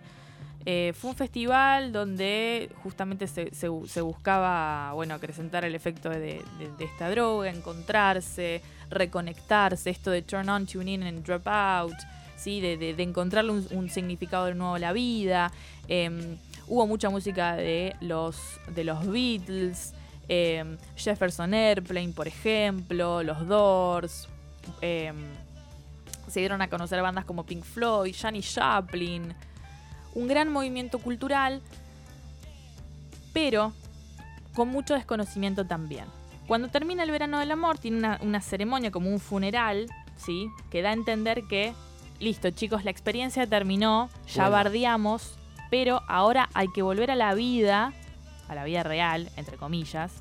Eh, 0.65 0.93
fue 0.95 1.09
un 1.09 1.17
festival 1.17 1.91
donde 1.91 2.71
justamente 2.81 3.27
se, 3.27 3.53
se 3.53 3.69
bu- 3.69 3.85
se 3.87 3.99
buscaba, 3.99 4.93
bueno, 4.93 5.13
acrecentar 5.15 5.65
el 5.65 5.75
efecto 5.75 6.09
de, 6.09 6.41
de- 6.57 6.71
de 6.77 6.85
esta 6.85 7.09
droga, 7.09 7.49
encontrarse, 7.49 8.61
reconectarse, 8.89 9.89
esto 9.89 10.11
de 10.11 10.21
turn 10.21 10.47
on, 10.47 10.65
tune 10.65 10.89
in 10.89 11.03
and 11.03 11.25
drop 11.25 11.45
out, 11.45 11.93
¿sí? 12.35 12.61
De, 12.61 12.77
de- 12.77 13.03
encontrarle 13.03 13.51
un, 13.51 13.67
un 13.71 13.89
significado 13.89 14.45
de 14.45 14.55
nuevo 14.55 14.75
a 14.75 14.79
la 14.79 14.93
vida. 14.93 15.51
Em, 15.87 16.37
hubo 16.67 16.87
mucha 16.87 17.09
música 17.09 17.55
de 17.55 17.95
los, 18.01 18.37
de 18.73 18.83
los 18.83 19.05
Beatles, 19.07 19.93
em, 20.27 20.77
Jefferson 20.95 21.53
Airplane, 21.53 22.09
por 22.13 22.27
ejemplo, 22.27 23.23
los 23.23 23.47
Doors. 23.47 24.27
em, 24.81 25.15
se 26.29 26.39
dieron 26.39 26.61
a 26.61 26.69
conocer 26.69 27.01
bandas 27.01 27.25
como 27.25 27.45
Pink 27.45 27.63
Floyd, 27.63 28.15
Janis 28.17 28.55
Joplin. 28.57 29.35
Un 30.15 30.27
gran 30.27 30.49
movimiento 30.51 30.99
cultural, 30.99 31.61
pero 33.33 33.73
con 34.55 34.67
mucho 34.69 34.93
desconocimiento 34.93 35.65
también. 35.65 36.05
Cuando 36.47 36.67
termina 36.69 37.03
el 37.03 37.11
verano 37.11 37.39
del 37.39 37.51
amor, 37.51 37.77
tiene 37.77 37.97
una, 37.97 38.19
una 38.21 38.41
ceremonia 38.41 38.91
como 38.91 39.09
un 39.09 39.19
funeral, 39.19 39.87
¿sí? 40.17 40.47
Que 40.69 40.81
da 40.81 40.89
a 40.89 40.93
entender 40.93 41.43
que, 41.49 41.73
listo, 42.23 42.49
chicos, 42.51 42.83
la 42.83 42.91
experiencia 42.91 43.45
terminó, 43.47 44.09
ya 44.27 44.43
Bueno. 44.43 44.51
bardeamos, 44.51 45.37
pero 45.69 46.01
ahora 46.07 46.49
hay 46.53 46.67
que 46.73 46.81
volver 46.81 47.11
a 47.11 47.15
la 47.15 47.33
vida, 47.33 47.93
a 48.47 48.55
la 48.55 48.63
vida 48.63 48.83
real, 48.83 49.29
entre 49.37 49.57
comillas. 49.57 50.11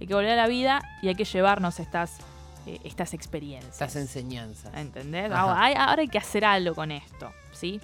Hay 0.00 0.06
que 0.06 0.14
volver 0.14 0.30
a 0.30 0.36
la 0.36 0.46
vida 0.46 0.80
y 1.02 1.08
hay 1.08 1.14
que 1.14 1.24
llevarnos 1.24 1.78
estas, 1.80 2.18
eh, 2.66 2.78
estas 2.84 3.12
experiencias. 3.14 3.72
Estas 3.72 3.96
enseñanzas. 3.96 4.74
¿Entendés? 4.74 5.30
Ahora 5.32 5.62
hay, 5.62 5.74
ahora 5.74 6.02
hay 6.02 6.08
que 6.08 6.18
hacer 6.18 6.44
algo 6.44 6.74
con 6.74 6.90
esto, 6.90 7.30
¿sí? 7.52 7.80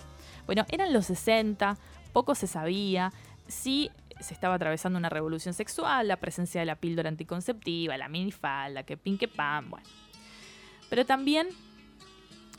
Bueno, 0.47 0.65
eran 0.71 0.93
los 0.93 1.07
60, 1.07 1.77
poco 2.13 2.35
se 2.35 2.47
sabía, 2.47 3.13
sí 3.49 3.91
se 4.21 4.33
estaba 4.33 4.55
atravesando 4.55 4.99
una 4.99 5.11
revolución 5.11 5.53
sexual, 5.53 6.09
la 6.09 6.17
presencia 6.17 6.61
de 6.61 6.67
la 6.67 6.77
píldora 6.77 7.09
anticonceptiva, 7.09 7.99
la 7.99 8.09
minifalda, 8.09 8.83
que 8.85 8.97
pin 8.97 9.19
que 9.19 9.29
pan, 9.29 9.69
bueno. 9.69 9.87
Pero 10.89 11.05
también, 11.05 11.49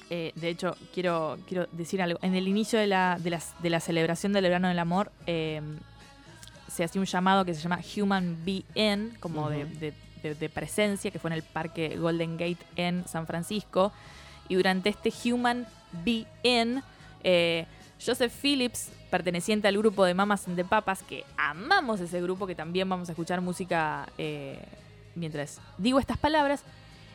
eh, 0.10 0.32
de 0.36 0.50
hecho, 0.50 0.76
quiero, 0.94 1.38
quiero 1.48 1.68
decir 1.72 2.02
algo, 2.02 2.20
en 2.22 2.36
el 2.36 2.48
inicio 2.48 2.80
de 2.80 2.88
la, 2.88 3.18
de 3.22 3.30
las- 3.30 3.54
de 3.62 3.70
la 3.70 3.80
celebración 3.80 4.34
del 4.34 4.44
verano 4.44 4.68
del 4.68 4.80
amor, 4.80 5.12
eh, 5.26 5.62
se 6.68 6.84
hacía 6.84 7.02
un 7.02 7.08
llamado 7.08 7.44
que 7.46 7.54
se 7.54 7.62
llama 7.62 7.80
Human 7.96 8.38
Being, 8.46 9.16
como 9.20 9.50
de, 9.50 9.66
de- 9.66 9.94
de- 10.24 10.36
de 10.36 10.50
presencia, 10.50 11.12
que 11.12 11.20
fue 11.20 11.30
en 11.30 11.34
el 11.36 11.44
parque 11.44 11.98
Golden 11.98 12.38
Gate 12.38 12.64
en 12.76 13.08
San 13.08 13.26
Francisco. 13.28 13.92
Y 14.50 14.56
durante 14.56 14.90
este 14.90 15.12
Human 15.32 15.66
Being, 16.04 16.82
eh, 17.24 17.66
Joseph 18.04 18.32
Phillips, 18.42 18.92
perteneciente 19.10 19.68
al 19.68 19.78
grupo 19.78 20.06
de 20.06 20.14
Mamas 20.14 20.48
and 20.48 20.56
the 20.58 20.66
Papas, 20.66 21.02
que 21.04 21.24
amamos 21.38 22.00
ese 22.00 22.22
grupo, 22.22 22.46
que 22.46 22.56
también 22.56 22.88
vamos 22.88 23.10
a 23.10 23.14
escuchar 23.14 23.42
música 23.42 24.08
eh, 24.18 24.60
mientras 25.16 25.60
digo 25.78 26.00
estas 26.00 26.18
palabras. 26.18 26.64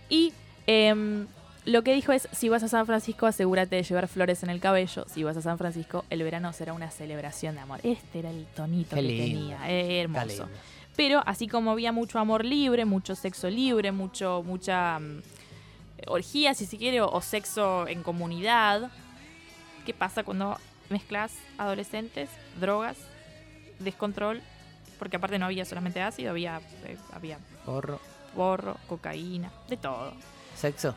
Y 0.08 0.32
em, 0.66 1.26
lo 1.64 1.82
que 1.82 1.94
dijo 1.94 2.12
es, 2.12 2.28
si 2.32 2.48
vas 2.48 2.62
a 2.62 2.68
San 2.68 2.86
Francisco, 2.86 3.26
asegúrate 3.26 3.76
de 3.76 3.82
llevar 3.84 4.08
flores 4.08 4.42
en 4.42 4.50
el 4.50 4.60
cabello. 4.60 5.04
Si 5.08 5.22
vas 5.22 5.36
a 5.36 5.42
San 5.42 5.58
Francisco, 5.58 6.04
el 6.10 6.22
verano 6.22 6.52
será 6.52 6.72
una 6.72 6.90
celebración 6.90 7.54
de 7.54 7.60
amor. 7.60 7.80
Este 7.84 8.18
era 8.18 8.30
el 8.30 8.46
tonito 8.46 8.90
Qué 8.96 8.96
que 8.96 9.02
lindo. 9.02 9.40
tenía. 9.56 9.70
eh, 9.70 10.00
hermoso. 10.00 10.48
Pero 10.96 11.22
así 11.24 11.46
como 11.48 11.70
había 11.70 11.92
mucho 11.92 12.18
amor 12.18 12.44
libre, 12.44 12.84
mucho 12.84 13.14
sexo 13.14 13.48
libre, 13.48 13.92
mucho, 13.92 14.42
mucha 14.44 14.98
mm, 14.98 15.22
orgía, 16.08 16.52
si 16.54 16.66
se 16.66 16.76
quiere, 16.76 17.00
o, 17.00 17.08
o 17.10 17.20
sexo 17.22 17.86
en 17.88 18.02
comunidad, 18.02 18.90
¿qué 19.86 19.94
pasa 19.94 20.24
cuando 20.24 20.58
mezclas 20.90 21.32
adolescentes, 21.58 22.28
drogas, 22.60 22.96
descontrol? 23.78 24.42
Porque 24.98 25.16
aparte 25.16 25.38
no 25.38 25.46
había 25.46 25.64
solamente 25.64 26.02
ácido, 26.02 26.30
había, 26.30 26.60
eh, 26.86 26.96
había 27.12 27.38
Porro. 27.64 28.00
borro, 28.36 28.76
cocaína, 28.88 29.50
de 29.68 29.76
todo. 29.76 30.12
Sexo. 30.56 30.94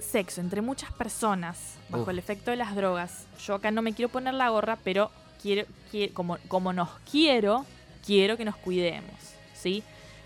Sexo 0.00 0.40
entre 0.40 0.60
muchas 0.62 0.92
personas 0.92 1.76
bajo 1.88 2.04
Uf. 2.04 2.08
el 2.10 2.18
efecto 2.18 2.50
de 2.50 2.56
las 2.56 2.74
drogas. 2.74 3.26
Yo 3.44 3.54
acá 3.54 3.70
no 3.70 3.82
me 3.82 3.92
quiero 3.92 4.08
poner 4.10 4.34
la 4.34 4.48
gorra, 4.50 4.78
pero 4.82 5.10
quiero, 5.42 5.66
quiero- 5.90 6.14
como, 6.14 6.38
como 6.48 6.72
nos 6.72 6.88
quiero, 7.10 7.64
quiero 8.04 8.36
que 8.36 8.44
nos 8.44 8.56
cuidemos, 8.56 9.14
¿sí? 9.54 9.82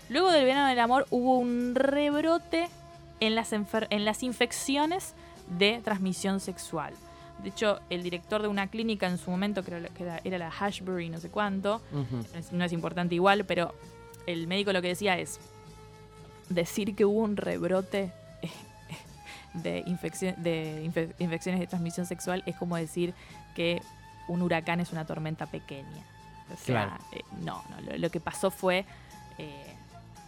Luego 0.09 0.31
del 0.31 0.45
verano 0.45 0.67
del 0.69 0.79
amor 0.79 1.07
hubo 1.09 1.37
un 1.39 1.73
rebrote 1.75 2.69
en 3.19 3.35
las, 3.35 3.51
en 3.53 4.05
las 4.05 4.23
infecciones 4.23 5.13
de 5.57 5.81
transmisión 5.83 6.39
sexual. 6.39 6.93
De 7.43 7.49
hecho, 7.49 7.79
el 7.89 8.01
director 8.03 8.41
de 8.41 8.47
una 8.47 8.67
clínica 8.67 9.07
en 9.07 9.17
su 9.17 9.29
momento, 9.29 9.63
creo 9.63 9.81
que 9.93 10.03
era, 10.03 10.21
era 10.23 10.37
la 10.37 10.51
Hashbury, 10.51 11.09
no 11.09 11.17
sé 11.19 11.29
cuánto, 11.29 11.81
no 12.51 12.63
es 12.63 12.71
importante 12.71 13.15
igual, 13.15 13.45
pero 13.45 13.73
el 14.25 14.47
médico 14.47 14.71
lo 14.73 14.81
que 14.81 14.87
decía 14.89 15.17
es 15.19 15.39
decir 16.49 16.95
que 16.95 17.05
hubo 17.05 17.19
un 17.21 17.37
rebrote 17.37 18.11
de, 19.63 19.83
infección, 19.87 20.35
de 20.41 20.83
infe- 20.85 21.13
infecciones 21.19 21.59
de 21.61 21.67
transmisión 21.67 22.05
sexual 22.05 22.43
es 22.45 22.55
como 22.55 22.75
decir 22.75 23.13
que 23.55 23.81
un 24.27 24.41
huracán 24.41 24.79
es 24.79 24.91
una 24.91 25.05
tormenta 25.05 25.45
pequeña. 25.45 26.03
O 26.53 26.57
sea, 26.57 26.85
Claro. 26.87 27.03
eh, 27.11 27.21
no, 27.41 27.63
no, 27.69 27.81
lo, 27.81 27.97
lo 27.97 28.09
que 28.09 28.19
pasó 28.19 28.51
fue, 28.51 28.85
eh, 29.37 29.73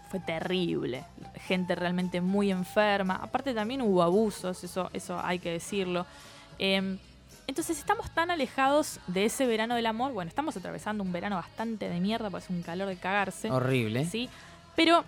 fue 0.09 0.19
terrible. 0.19 1.03
Gente 1.45 1.75
realmente 1.75 2.21
muy 2.21 2.51
enferma. 2.51 3.15
Aparte 3.21 3.53
también 3.53 3.82
hubo 3.82 4.01
abusos, 4.03 4.63
eso, 4.63 4.89
eso 4.93 5.19
hay 5.23 5.39
que 5.39 5.51
decirlo. 5.51 6.05
Em, 6.59 6.97
entonces 7.47 7.78
estamos 7.78 8.09
tan 8.11 8.30
alejados 8.32 8.99
de 9.07 9.25
ese 9.25 9.45
verano 9.45 9.75
del 9.75 9.86
amor. 9.86 10.11
Bueno, 10.13 10.30
estamos 10.30 10.57
atravesando 10.57 11.03
un 11.03 11.11
verano 11.11 11.36
bastante 11.38 11.88
de 11.89 11.99
mierda, 11.99 12.30
porque 12.30 12.45
es 12.45 12.49
un 12.49 12.61
calor 12.61 12.88
de 12.88 12.97
cagarse. 12.97 13.49
Horrible. 13.51 14.05
¿sí? 14.05 14.30
Pero 14.75 15.03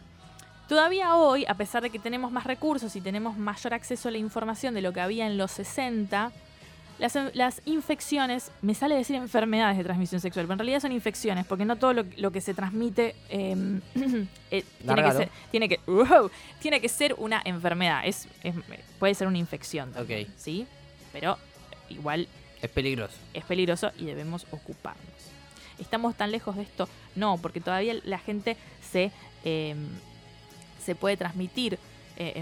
todavía 0.69 1.15
hoy, 1.15 1.45
a 1.47 1.55
pesar 1.55 1.81
de 1.83 1.89
que 1.89 1.99
tenemos 1.99 2.31
más 2.31 2.45
recursos 2.45 2.95
y 2.95 3.01
tenemos 3.01 3.37
mayor 3.37 3.73
acceso 3.73 4.07
a 4.07 4.11
la 4.11 4.17
información 4.19 4.73
de 4.73 4.81
lo 4.81 4.93
que 4.93 5.01
había 5.01 5.27
en 5.27 5.37
los 5.37 5.51
60, 5.51 6.31
las, 6.99 7.17
las 7.33 7.61
infecciones, 7.65 8.51
me 8.61 8.75
sale 8.75 8.95
decir 8.95 9.15
enfermedades 9.15 9.77
de 9.77 9.83
transmisión 9.83 10.21
sexual, 10.21 10.45
pero 10.45 10.53
en 10.53 10.59
realidad 10.59 10.81
son 10.81 10.91
infecciones, 10.91 11.45
porque 11.45 11.65
no 11.65 11.75
todo 11.77 11.93
lo, 11.93 12.05
lo 12.17 12.31
que 12.31 12.39
se 12.41 12.53
transmite 12.53 13.15
eh, 13.29 13.55
eh, 14.51 14.63
tiene, 14.85 15.03
que 15.03 15.11
ser, 15.11 15.29
tiene, 15.51 15.69
que, 15.69 15.79
wow, 15.87 16.29
tiene 16.61 16.79
que 16.81 16.89
ser 16.89 17.15
una 17.17 17.41
enfermedad, 17.45 18.01
es, 18.05 18.27
es- 18.43 18.55
puede 18.99 19.15
ser 19.15 19.27
una 19.27 19.37
infección 19.37 19.91
también, 19.91 20.27
Ok. 20.27 20.33
¿sí? 20.37 20.67
Pero 21.11 21.37
igual 21.89 22.27
Es 22.61 22.69
peligroso. 22.69 23.15
es 23.33 23.43
peligroso 23.45 23.91
y 23.97 24.05
debemos 24.05 24.45
ocuparnos. 24.51 25.03
¿Estamos 25.79 26.15
tan 26.15 26.29
lejos 26.31 26.57
de 26.57 26.63
esto? 26.63 26.89
No, 27.15 27.37
porque 27.37 27.61
todavía 27.61 27.95
la 28.03 28.19
gente 28.19 28.57
se, 28.91 29.11
eh, 29.45 29.73
se 30.79 30.95
puede 30.95 31.17
transmitir 31.17 31.77
eh, 32.17 32.33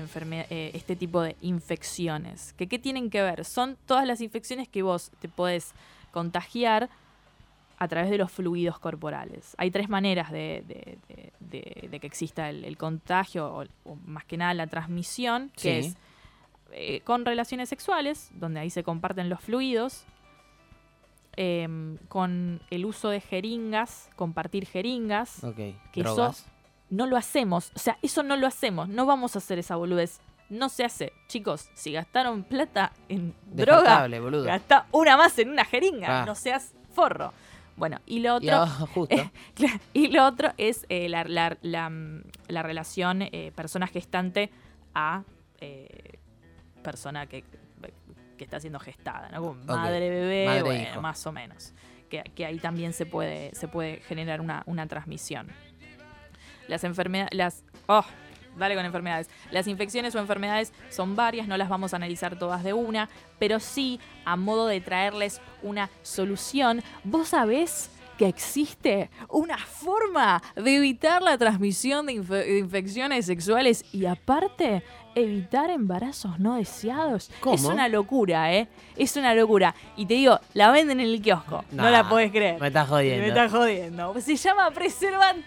eh, 0.50 0.72
este 0.74 0.96
tipo 0.96 1.22
de 1.22 1.36
infecciones. 1.42 2.54
¿Que, 2.54 2.68
¿Qué 2.68 2.80
tienen 2.80 3.10
que 3.10 3.22
ver? 3.22 3.46
Son 3.46 3.78
todas 3.86 4.08
las 4.08 4.22
infecciones 4.22 4.68
que 4.68 4.82
vos 4.82 5.12
te 5.20 5.28
podés 5.30 5.74
contagiar 6.12 6.90
a 7.80 7.88
través 7.88 8.10
de 8.10 8.18
los 8.18 8.32
fluidos 8.32 8.80
corporales. 8.80 9.54
Hay 9.60 9.70
tres 9.70 9.88
maneras 9.88 10.32
de, 10.32 10.64
de- 10.68 10.98
de- 11.40 11.88
de- 11.92 12.00
que 12.00 12.08
exista 12.08 12.50
el, 12.50 12.66
el 12.66 12.76
contagio, 12.76 13.54
o, 13.54 13.66
o 13.84 13.96
más 14.08 14.26
que 14.26 14.36
nada 14.38 14.54
la 14.56 14.66
transmisión, 14.66 15.52
que 15.56 15.80
es 15.80 15.98
eh, 16.72 17.02
con 17.02 17.24
relaciones 17.24 17.70
sexuales, 17.70 18.30
donde 18.34 18.60
ahí 18.60 18.72
se 18.72 18.84
comparten 18.84 19.30
los 19.30 19.40
fluidos. 19.42 20.06
em, 21.36 21.98
con 22.08 22.62
el 22.72 22.86
uso 22.86 23.10
de 23.10 23.22
jeringas, 23.22 24.10
compartir 24.16 24.66
jeringas. 24.66 25.44
Ok. 25.44 25.56
Que 25.56 26.02
Drogas. 26.02 26.48
No 26.90 27.06
lo 27.06 27.18
hacemos. 27.18 27.72
O 27.76 27.80
sea, 27.80 27.98
eso 28.02 28.24
no 28.24 28.36
lo 28.38 28.48
hacemos. 28.48 28.88
No 28.90 29.06
vamos 29.06 29.36
a 29.36 29.40
hacer 29.40 29.60
esa 29.60 29.76
boludez. 29.76 30.20
No 30.50 30.70
se 30.70 30.86
hace. 30.86 31.12
Chicos, 31.28 31.70
si 31.74 31.92
gastaron 31.92 32.44
plata 32.44 32.94
en 33.10 33.34
droga, 33.52 34.08
boludo. 34.20 34.46
gasta 34.46 34.88
una 34.92 35.18
más 35.18 35.38
en 35.40 35.50
una 35.50 35.66
jeringa. 35.66 36.22
Ah. 36.22 36.26
No 36.26 36.36
seas 36.36 36.74
forro. 36.94 37.34
Bueno, 37.76 38.00
y 38.06 38.20
lo 38.22 38.36
otro... 38.36 38.66
justo. 38.94 39.16
Claro, 39.54 39.80
Y 39.94 40.08
lo 40.08 40.26
otro 40.26 40.52
es 40.58 40.86
eh, 40.90 41.10
la, 41.10 41.24
la- 41.26 41.58
la, 41.62 41.92
la 42.48 42.64
relación 42.64 43.22
eh, 43.24 43.52
persona 43.56 43.86
gestante 43.88 44.50
a 44.96 45.24
eh, 45.60 46.18
persona 46.82 47.28
que, 47.28 47.44
que 48.38 48.44
está 48.44 48.60
siendo 48.60 48.80
gestada, 48.80 49.30
¿no? 49.30 49.42
Como 49.42 49.64
madre, 49.66 50.10
bebé, 50.10 50.46
Madre, 50.46 50.64
bueno, 50.64 50.90
hijo. 50.92 51.02
más 51.02 51.26
o 51.28 51.32
menos. 51.32 51.74
Que, 52.10 52.24
que 52.36 52.46
ahí 52.46 52.58
también 52.58 52.94
se 52.94 53.06
puede, 53.06 53.54
se 53.54 53.68
puede 53.68 53.98
generar 54.02 54.40
una, 54.42 54.64
una 54.66 54.88
transmisión. 54.88 55.48
Las 56.68 56.84
enfermedades, 56.84 57.34
las... 57.34 57.64
Oh, 57.88 58.04
dale 58.58 58.76
con 58.76 58.86
enfermedades. 58.86 59.30
Las 59.52 59.68
infecciones 59.68 60.16
o 60.16 60.20
enfermedades 60.20 60.74
son 60.90 61.16
varias, 61.16 61.48
no 61.48 61.58
las 61.58 61.70
vamos 61.70 61.94
a 61.94 61.98
analizar 61.98 62.38
todas 62.40 62.64
de 62.64 62.74
una, 62.74 63.08
pero 63.40 63.60
sí 63.60 64.00
a 64.26 64.36
modo 64.36 64.68
de 64.68 64.82
traerles 64.82 65.42
una 65.64 65.90
solución. 66.02 66.82
¿Vos 67.04 67.30
sabés 67.30 67.92
que 68.18 68.28
existe 68.28 69.12
una 69.30 69.60
forma 69.60 70.42
de 70.56 70.78
evitar 70.78 71.22
la 71.22 71.38
transmisión 71.38 72.08
de, 72.08 72.14
infe- 72.14 72.46
de 72.46 72.58
infecciones 72.58 73.28
sexuales 73.28 73.86
y 73.94 74.08
aparte 74.08 74.82
evitar 75.14 75.70
embarazos 75.70 76.40
no 76.40 76.56
deseados? 76.56 77.30
¿Cómo? 77.42 77.54
Es 77.54 77.64
una 77.64 77.88
locura, 77.88 78.52
¿eh? 78.56 78.68
Es 78.96 79.16
una 79.18 79.36
locura. 79.36 79.76
Y 79.96 80.08
te 80.08 80.16
digo, 80.16 80.40
la 80.56 80.72
venden 80.72 81.00
en 81.00 81.06
el 81.10 81.22
kiosco. 81.22 81.64
no 81.72 81.88
la 81.92 82.10
podés 82.10 82.32
creer. 82.32 82.60
Me 82.60 82.68
estás 82.70 82.90
jodiendo. 82.90 83.22
Me 83.22 83.28
estás 83.28 83.52
jodiendo. 83.52 84.20
Se 84.20 84.36
llama 84.36 84.72
preservativo. 84.72 85.46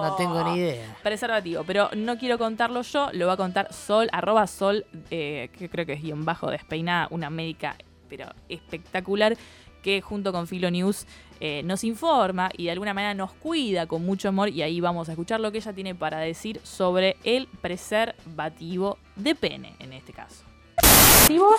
No 0.00 0.16
tengo 0.16 0.44
ni 0.44 0.58
idea. 0.58 0.96
Preservativo, 1.02 1.64
pero 1.64 1.90
no 1.96 2.18
quiero 2.18 2.38
contarlo 2.38 2.82
yo, 2.82 3.10
lo 3.12 3.26
va 3.26 3.34
a 3.34 3.36
contar 3.36 3.72
Sol, 3.72 4.08
arroba 4.12 4.46
Sol, 4.46 4.86
eh, 5.10 5.50
que 5.56 5.68
creo 5.68 5.86
que 5.86 5.94
es 5.94 6.02
guion 6.02 6.24
bajo 6.24 6.50
despeinada, 6.50 7.08
una 7.10 7.30
médica, 7.30 7.76
pero 8.08 8.26
espectacular, 8.48 9.36
que 9.82 10.00
junto 10.00 10.32
con 10.32 10.46
Filo 10.46 10.70
News 10.70 11.06
eh, 11.40 11.62
nos 11.62 11.84
informa 11.84 12.48
y 12.56 12.64
de 12.64 12.70
alguna 12.70 12.94
manera 12.94 13.12
nos 13.12 13.32
cuida 13.32 13.86
con 13.86 14.04
mucho 14.04 14.28
amor 14.28 14.48
y 14.48 14.62
ahí 14.62 14.80
vamos 14.80 15.08
a 15.08 15.12
escuchar 15.12 15.40
lo 15.40 15.52
que 15.52 15.58
ella 15.58 15.72
tiene 15.72 15.94
para 15.94 16.18
decir 16.18 16.60
sobre 16.62 17.16
el 17.22 17.48
preservativo 17.60 18.98
de 19.16 19.34
pene, 19.34 19.74
en 19.78 19.92
este 19.92 20.12
caso. 20.12 20.53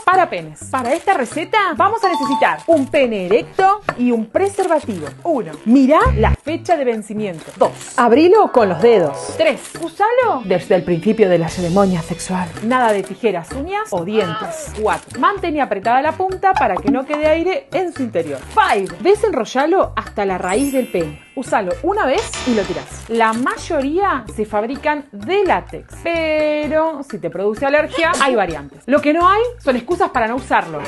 Para 0.05 0.29
penes. 0.29 0.63
Para 0.71 0.93
esta 0.93 1.13
receta 1.13 1.57
vamos 1.75 2.03
a 2.03 2.09
necesitar 2.09 2.59
un 2.67 2.87
pene 2.87 3.25
erecto 3.25 3.81
y 3.97 4.11
un 4.11 4.27
preservativo. 4.27 5.07
1. 5.23 5.51
Mira 5.65 5.99
la 6.15 6.31
fecha 6.35 6.77
de 6.77 6.85
vencimiento. 6.85 7.51
2. 7.57 7.97
Abrilo 7.97 8.51
con 8.51 8.69
los 8.69 8.81
dedos. 8.81 9.33
3. 9.37 9.73
Usalo 9.81 10.43
desde 10.45 10.75
el 10.75 10.83
principio 10.83 11.27
de 11.27 11.39
la 11.39 11.49
ceremonia 11.49 12.01
sexual. 12.01 12.47
Nada 12.63 12.93
de 12.93 13.03
tijeras, 13.03 13.51
uñas 13.51 13.89
o 13.89 14.05
dientes. 14.05 14.73
4. 14.81 15.19
Mantén 15.19 15.59
apretada 15.59 16.01
la 16.01 16.11
punta 16.13 16.53
para 16.53 16.75
que 16.75 16.91
no 16.91 17.05
quede 17.05 17.27
aire 17.27 17.67
en 17.73 17.91
su 17.91 18.03
interior. 18.03 18.39
5. 18.71 18.97
Desenrollalo 19.01 19.91
hasta 19.95 20.25
la 20.25 20.37
raíz 20.37 20.71
del 20.71 20.87
pene. 20.87 21.24
Usalo 21.35 21.73
una 21.83 22.05
vez 22.05 22.21
y 22.47 22.53
lo 22.53 22.63
tirás. 22.63 23.09
La 23.09 23.33
mayoría 23.33 24.23
se 24.33 24.45
fabrican 24.45 25.05
de 25.11 25.43
látex, 25.43 25.93
pero 26.03 27.01
si 27.09 27.19
te 27.19 27.29
produce 27.29 27.65
alergia, 27.65 28.11
hay 28.21 28.35
variantes. 28.35 28.83
Lo 28.85 29.01
que 29.01 29.13
no 29.13 29.27
hay 29.27 29.41
son 29.59 29.75
excusas 29.75 30.09
para 30.11 30.27
no 30.27 30.35
usarlo. 30.35 30.79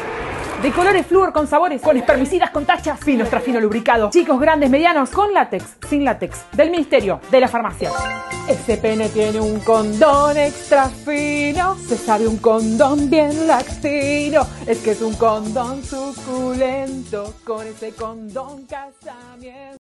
De 0.62 0.72
colores 0.72 1.06
flúor 1.06 1.34
con 1.34 1.48
sabores, 1.48 1.82
con 1.82 1.98
espermicidas, 1.98 2.50
con 2.50 2.66
tachas, 2.66 3.00
fino, 3.00 3.22
extra 3.22 3.40
fino, 3.40 3.60
lubricado. 3.60 4.10
Chicos 4.10 4.40
grandes, 4.40 4.70
medianos, 4.70 5.12
con 5.12 5.32
látex, 5.32 5.78
sin 5.88 6.04
látex. 6.04 6.46
Del 6.54 6.72
ministerio, 6.72 7.20
de 7.30 7.40
la 7.40 7.48
farmacia. 7.48 7.92
Ese 8.48 8.78
pene 8.78 9.10
tiene 9.10 9.40
un 9.40 9.60
condón 9.60 10.36
extra 10.38 10.90
fino. 10.90 11.78
Se 11.78 11.96
sabe 11.96 12.28
un 12.28 12.38
condón 12.38 13.10
bien 13.10 13.46
lactino. 13.46 14.48
Es 14.66 14.80
que 14.80 14.92
es 14.92 15.02
un 15.02 15.14
condón 15.16 15.84
suculento. 15.84 17.36
Con 17.44 17.68
ese 17.68 17.92
condón 17.92 18.66
casamiento. 18.66 19.87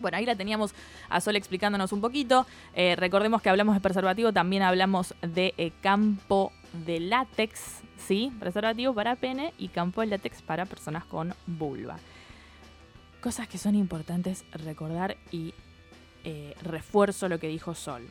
Bueno, 0.00 0.16
ahí 0.16 0.24
la 0.24 0.34
teníamos 0.34 0.74
a 1.08 1.20
Sol 1.20 1.36
explicándonos 1.36 1.92
un 1.92 2.00
poquito. 2.00 2.46
Eh, 2.74 2.96
recordemos 2.96 3.42
que 3.42 3.50
hablamos 3.50 3.74
de 3.74 3.80
preservativo, 3.80 4.32
también 4.32 4.62
hablamos 4.62 5.14
de 5.20 5.54
eh, 5.58 5.72
campo 5.82 6.52
de 6.72 7.00
látex, 7.00 7.80
¿sí? 7.98 8.32
Preservativo 8.40 8.94
para 8.94 9.16
pene 9.16 9.52
y 9.58 9.68
campo 9.68 10.00
de 10.00 10.08
látex 10.08 10.42
para 10.42 10.66
personas 10.66 11.04
con 11.04 11.34
vulva. 11.46 11.98
Cosas 13.20 13.46
que 13.48 13.58
son 13.58 13.74
importantes 13.74 14.44
recordar 14.52 15.16
y 15.30 15.52
eh, 16.24 16.54
refuerzo 16.62 17.28
lo 17.28 17.38
que 17.38 17.48
dijo 17.48 17.74
Sol. 17.74 18.08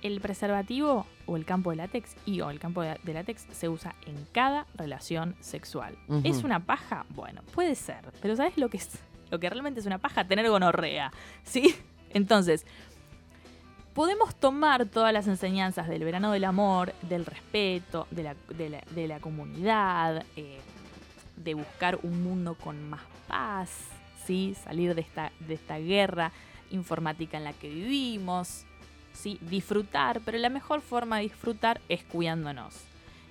El 0.00 0.20
preservativo 0.20 1.06
o 1.26 1.36
el 1.36 1.44
campo 1.44 1.70
de 1.70 1.76
látex 1.76 2.16
y 2.26 2.40
o 2.40 2.50
el 2.50 2.58
campo 2.58 2.82
de, 2.82 2.98
látex 3.04 3.46
se 3.52 3.68
usa 3.68 3.94
en 4.06 4.26
cada 4.32 4.66
relación 4.74 5.36
sexual. 5.40 5.96
¿Es 6.24 6.42
una 6.42 6.58
paja? 6.60 7.06
Bueno, 7.10 7.42
puede 7.54 7.76
ser, 7.76 8.10
pero 8.20 8.34
¿sabes 8.34 8.56
lo 8.56 8.68
que 8.68 8.78
es? 8.78 8.98
Lo 9.32 9.40
que 9.40 9.48
realmente 9.48 9.80
es 9.80 9.86
una 9.86 9.96
paja, 9.96 10.28
tener 10.28 10.46
gonorrea, 10.50 11.10
¿sí? 11.42 11.74
Entonces, 12.10 12.66
podemos 13.94 14.34
tomar 14.34 14.84
todas 14.84 15.10
las 15.10 15.26
enseñanzas 15.26 15.88
del 15.88 16.04
verano 16.04 16.32
del 16.32 16.44
amor, 16.44 16.92
del 17.00 17.24
respeto, 17.24 18.06
de 18.10 18.24
la, 18.24 18.36
de 18.94 19.08
la- 19.08 19.20
comunidad, 19.20 20.26
eh, 20.36 20.60
de 21.36 21.54
buscar 21.54 21.98
un 22.02 22.22
mundo 22.22 22.56
con 22.56 22.90
más 22.90 23.00
paz, 23.26 23.70
¿sí? 24.26 24.54
Salir 24.64 24.94
de 24.94 25.00
esta, 25.00 25.32
de 25.40 25.54
esta 25.54 25.78
guerra 25.78 26.30
informática 26.70 27.38
en 27.38 27.44
la 27.44 27.54
que 27.54 27.70
vivimos, 27.70 28.66
¿sí? 29.14 29.38
Disfrutar, 29.40 30.20
pero 30.26 30.36
la 30.36 30.50
mejor 30.50 30.82
forma 30.82 31.16
de 31.16 31.22
disfrutar 31.22 31.80
es 31.88 32.04
cuidándonos. 32.04 32.74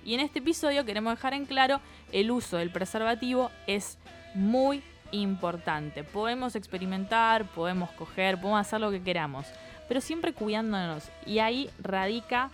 Y 0.04 0.14
en 0.14 0.20
este 0.20 0.40
episodio 0.40 0.84
queremos 0.84 1.14
dejar 1.14 1.32
en 1.34 1.46
claro 1.46 1.80
el 2.10 2.32
uso 2.32 2.56
del 2.56 2.70
preservativo 2.70 3.52
es 3.68 3.98
muy 4.34 4.82
importante. 5.12 6.04
Podemos 6.04 6.56
experimentar, 6.56 7.46
podemos 7.46 7.90
coger, 7.92 8.40
podemos 8.40 8.60
hacer 8.60 8.80
lo 8.80 8.90
que 8.90 9.02
queramos, 9.02 9.46
pero 9.88 10.00
siempre 10.00 10.32
cuidándonos. 10.32 11.10
Y 11.26 11.38
ahí 11.38 11.70
radica, 11.80 12.50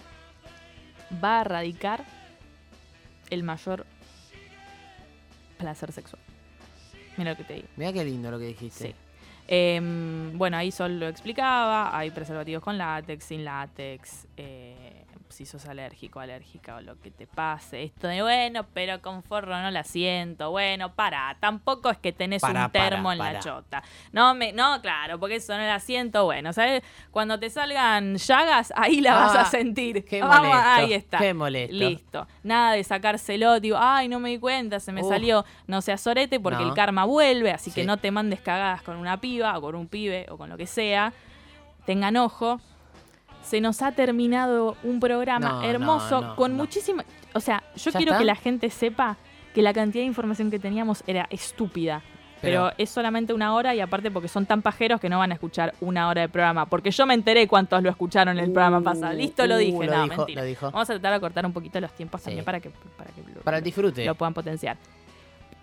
va 1.22 1.40
a 1.40 1.44
radicar 1.44 2.04
el 3.30 3.42
mayor 3.42 3.86
placer 5.58 5.92
sexual. 5.92 6.22
Mira 7.16 7.32
lo 7.32 7.36
que 7.36 7.44
te 7.44 7.54
digo. 7.54 7.68
Mira 7.76 7.92
qué 7.92 8.04
lindo 8.04 8.30
lo 8.30 8.38
que 8.38 8.46
dijiste. 8.46 8.88
Sí. 8.88 8.94
Em, 9.48 10.36
bueno, 10.36 10.56
ahí 10.56 10.70
Sol 10.70 11.00
lo 11.00 11.08
explicaba. 11.08 11.96
Hay 11.96 12.10
preservativos 12.10 12.62
con 12.62 12.76
látex, 12.78 13.24
sin 13.24 13.44
látex. 13.44 14.26
eh, 14.36 15.04
si 15.28 15.46
sos 15.46 15.66
alérgico, 15.66 16.20
alérgica 16.20 16.76
o 16.76 16.80
lo 16.80 17.00
que 17.00 17.10
te 17.10 17.26
pase. 17.26 17.82
Esto 17.84 18.08
de 18.08 18.22
bueno, 18.22 18.66
pero 18.74 19.00
con 19.02 19.22
forro 19.22 19.60
no 19.60 19.70
la 19.70 19.84
siento. 19.84 20.50
Bueno, 20.50 20.94
para. 20.94 21.36
Tampoco 21.40 21.90
es 21.90 21.98
que 21.98 22.12
tenés 22.12 22.42
Pará, 22.42 22.66
un 22.66 22.72
termo 22.72 23.10
pará, 23.10 23.28
en 23.28 23.34
la 23.34 23.40
chota. 23.40 23.82
No, 24.12 24.34
me, 24.34 24.52
no, 24.52 24.80
claro, 24.82 25.18
porque 25.20 25.36
eso 25.36 25.52
no 25.56 25.62
la 25.64 25.80
siento. 25.80 26.24
Bueno, 26.24 26.52
¿sabes? 26.52 26.82
Cuando 27.10 27.38
te 27.38 27.50
salgan 27.50 28.16
llagas, 28.16 28.72
ahí 28.76 29.00
la 29.00 29.14
vas 29.14 29.34
Ah, 29.36 29.40
a 29.42 29.44
sentir. 29.44 30.04
Qué 30.04 30.20
Vamos, 30.22 30.48
molesto. 30.48 30.68
ahí 30.70 30.92
está. 30.94 31.18
Qué 31.18 31.34
molesto. 31.34 31.74
Listo. 31.76 32.26
Nada 32.42 32.72
de 32.72 32.84
sacárselo, 32.84 33.60
digo, 33.60 33.76
ay, 33.80 34.08
no 34.08 34.18
me 34.20 34.30
di 34.30 34.38
cuenta, 34.38 34.80
se 34.80 34.92
me 34.92 35.02
salió, 35.04 35.44
no 35.66 35.82
seas 35.82 36.00
sorete 36.00 36.40
porque 36.40 36.62
No. 36.62 36.68
el 36.68 36.74
karma 36.74 37.04
vuelve, 37.04 37.52
así 37.52 37.70
que 37.70 37.84
no 37.84 37.96
te 37.98 38.10
mandes 38.10 38.40
cagadas 38.40 38.82
con 38.82 38.96
una 38.96 39.20
piba 39.20 39.56
o 39.58 39.60
con 39.60 39.74
un 39.74 39.86
pibe 39.88 40.26
o 40.30 40.36
con 40.38 40.48
lo 40.48 40.56
que 40.56 40.66
sea. 40.66 41.12
Tengan 41.86 42.16
ojo. 42.16 42.60
Se 43.42 43.60
nos 43.60 43.80
ha 43.82 43.92
terminado 43.92 44.76
un 44.82 45.00
programa 45.00 45.48
No, 45.48 45.62
hermoso 45.62 46.20
no, 46.20 46.26
no, 46.28 46.36
con 46.36 46.54
muchísima... 46.54 47.04
O 47.34 47.40
sea, 47.40 47.62
yo 47.76 47.90
¿Ya 47.90 47.96
quiero 47.98 48.12
está? 48.12 48.18
que 48.18 48.24
la 48.24 48.34
gente 48.36 48.68
sepa 48.70 49.16
que 49.54 49.62
la 49.62 49.72
cantidad 49.72 50.02
de 50.02 50.06
información 50.06 50.50
que 50.50 50.58
teníamos 50.58 51.02
era 51.06 51.26
estúpida. 51.30 52.02
Pero, 52.40 52.66
Pero- 52.68 52.74
es 52.78 52.90
solamente 52.90 53.32
una 53.32 53.54
hora 53.54 53.74
y 53.74 53.80
aparte 53.80 54.10
porque 54.10 54.28
son 54.28 54.46
tan 54.46 54.62
pajeros 54.62 55.00
que 55.00 55.08
no 55.08 55.18
van 55.18 55.30
a 55.32 55.34
escuchar 55.34 55.74
una 55.80 56.08
hora 56.08 56.20
de 56.20 56.28
programa. 56.28 56.66
Porque 56.66 56.90
yo 56.92 57.04
me 57.06 57.14
enteré 57.14 57.48
cuántos 57.48 57.82
lo 57.82 57.90
escucharon 57.90 58.38
en 58.38 58.44
el 58.44 58.52
programa 58.52 58.80
pasado. 58.80 59.12
Listo, 59.14 59.46
lo 59.46 59.56
Uh, 59.56 59.58
dije. 59.58 59.86
lo 59.86 59.96
no, 59.96 60.02
dijo, 60.04 60.16
mentira. 60.18 60.42
lo 60.42 60.46
dijo. 60.46 60.70
Vamos 60.70 60.88
a 60.90 60.92
tratar 60.92 61.14
de 61.14 61.20
cortar 61.20 61.46
un 61.46 61.52
poquito 61.52 61.80
los 61.80 61.92
tiempos 61.94 62.20
Sí. 62.20 62.26
también 62.26 62.44
para 62.44 62.60
que, 62.60 62.70
para 62.96 63.10
que 63.10 63.22
lo, 63.22 63.40
Para 63.40 63.58
el 63.58 63.64
disfrute. 63.64 64.04
lo 64.04 64.14
puedan 64.14 64.34
potenciar. 64.34 64.76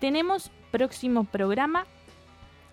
Tenemos 0.00 0.50
próximo 0.70 1.24
programa. 1.24 1.86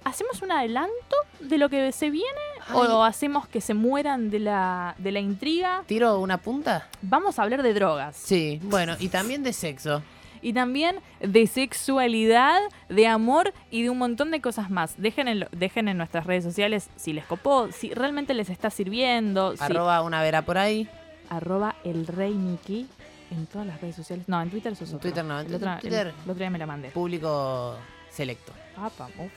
¿Hacemos 0.06 0.42
un 0.42 0.52
adelanto 0.52 1.16
de 1.40 1.58
lo 1.58 1.70
que 1.70 1.92
se 1.92 2.10
viene? 2.10 2.28
¿O 2.74 3.04
hacemos 3.04 3.48
que 3.48 3.62
se 3.62 3.74
mueran 3.74 4.30
de 4.30 4.40
la, 4.40 4.96
de 4.98 5.12
la 5.12 5.20
intriga? 5.20 5.84
¿Tiro 5.86 6.20
una 6.20 6.38
punta? 6.38 6.88
Vamos 7.02 7.40
a 7.40 7.44
hablar 7.44 7.64
de 7.64 7.74
drogas. 7.74 8.16
Sí, 8.18 8.60
bueno, 8.64 8.96
y 9.00 9.08
también 9.10 9.44
de 9.44 9.54
sexo. 9.54 10.02
Y 10.42 10.52
también 10.52 10.98
de 11.22 11.48
sexualidad, 11.48 12.60
de 12.90 13.08
amor 13.08 13.54
y 13.72 13.84
de 13.84 13.90
un 13.90 13.98
montón 13.98 14.30
de 14.32 14.42
cosas 14.42 14.70
más. 14.70 14.96
Dejen 14.98 15.30
en, 15.30 15.40
lo- 15.42 15.48
dejen 15.54 15.88
en 15.88 15.98
nuestras 15.98 16.26
redes 16.26 16.44
sociales 16.44 16.90
si 16.98 17.14
les 17.14 17.26
copó, 17.26 17.72
si 17.72 17.94
realmente 17.94 18.34
les 18.34 18.50
está 18.50 18.70
sirviendo. 18.70 19.56
si- 19.56 19.64
Arroba 19.64 20.02
una 20.02 20.22
vera 20.22 20.42
por 20.42 20.58
ahí. 20.58 20.90
arroba 21.30 21.76
el 21.86 22.06
rey 22.08 22.34
Niki 22.34 22.88
en 23.32 23.46
todas 23.48 23.66
las 23.68 23.80
redes 23.80 23.96
sociales. 23.96 24.28
No, 24.28 24.42
en 24.42 24.50
Twitter 24.50 24.74
eso 24.74 24.84
es 24.84 24.90
otro. 24.90 25.00
Twitter 25.00 25.24
no, 25.24 25.40
en 25.40 25.48
el 25.48 25.56
otro, 25.56 25.78
Twitter- 25.80 26.08
el- 26.08 26.14
el 26.14 26.30
otro 26.30 26.36
día 26.36 26.50
me 26.50 26.60
la 26.60 26.66
mandé. 26.66 26.90
Público 26.90 27.78
selecto. 28.12 28.52
Apa, 28.76 29.06
uf. 29.18 29.32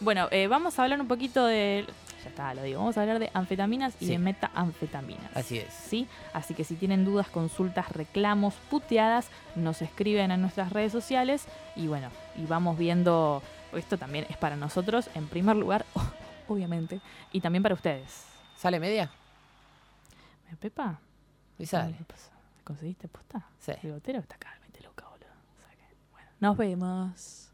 Bueno, 0.00 0.28
eh, 0.30 0.46
vamos 0.46 0.78
a 0.78 0.84
hablar 0.84 1.00
un 1.00 1.08
poquito 1.08 1.46
de. 1.46 1.86
Ya 2.22 2.28
está, 2.28 2.54
lo 2.54 2.62
digo. 2.62 2.80
Vamos 2.80 2.98
a 2.98 3.02
hablar 3.02 3.18
de 3.18 3.30
anfetaminas 3.32 3.94
y 4.00 4.06
de 4.06 4.18
metanfetaminas. 4.18 5.34
Así 5.34 5.58
es. 5.58 5.72
¿sí? 5.72 6.06
Así 6.34 6.54
que 6.54 6.64
si 6.64 6.74
tienen 6.74 7.04
dudas, 7.04 7.28
consultas, 7.28 7.90
reclamos, 7.92 8.54
puteadas, 8.68 9.28
nos 9.54 9.80
escriben 9.80 10.30
en 10.30 10.40
nuestras 10.40 10.72
redes 10.72 10.92
sociales 10.92 11.46
y 11.76 11.86
bueno, 11.86 12.10
y 12.36 12.44
vamos 12.46 12.76
viendo, 12.76 13.42
esto 13.72 13.96
también 13.96 14.26
es 14.28 14.36
para 14.36 14.56
nosotros 14.56 15.08
en 15.14 15.28
primer 15.28 15.56
lugar, 15.56 15.86
obviamente, 16.48 17.00
y 17.32 17.40
también 17.40 17.62
para 17.62 17.74
ustedes. 17.74 18.24
¿Sale 18.56 18.80
media? 18.80 19.10
¿Me 20.50 20.56
Pepa? 20.56 20.98
Y 21.58 21.66
sale. 21.66 21.96
¿Conseguiste 22.64 23.08
posta? 23.08 23.46
Sí. 23.60 23.72
El 23.82 23.92
botero 23.92 24.18
está 24.18 24.34
acá, 24.34 24.56
20 24.60 24.80
lucas, 24.82 25.08
boludo. 25.08 25.28
O 25.28 25.60
sea 25.60 25.70
que, 25.70 25.94
bueno, 26.12 26.28
nos 26.40 26.56
vemos. 26.56 27.45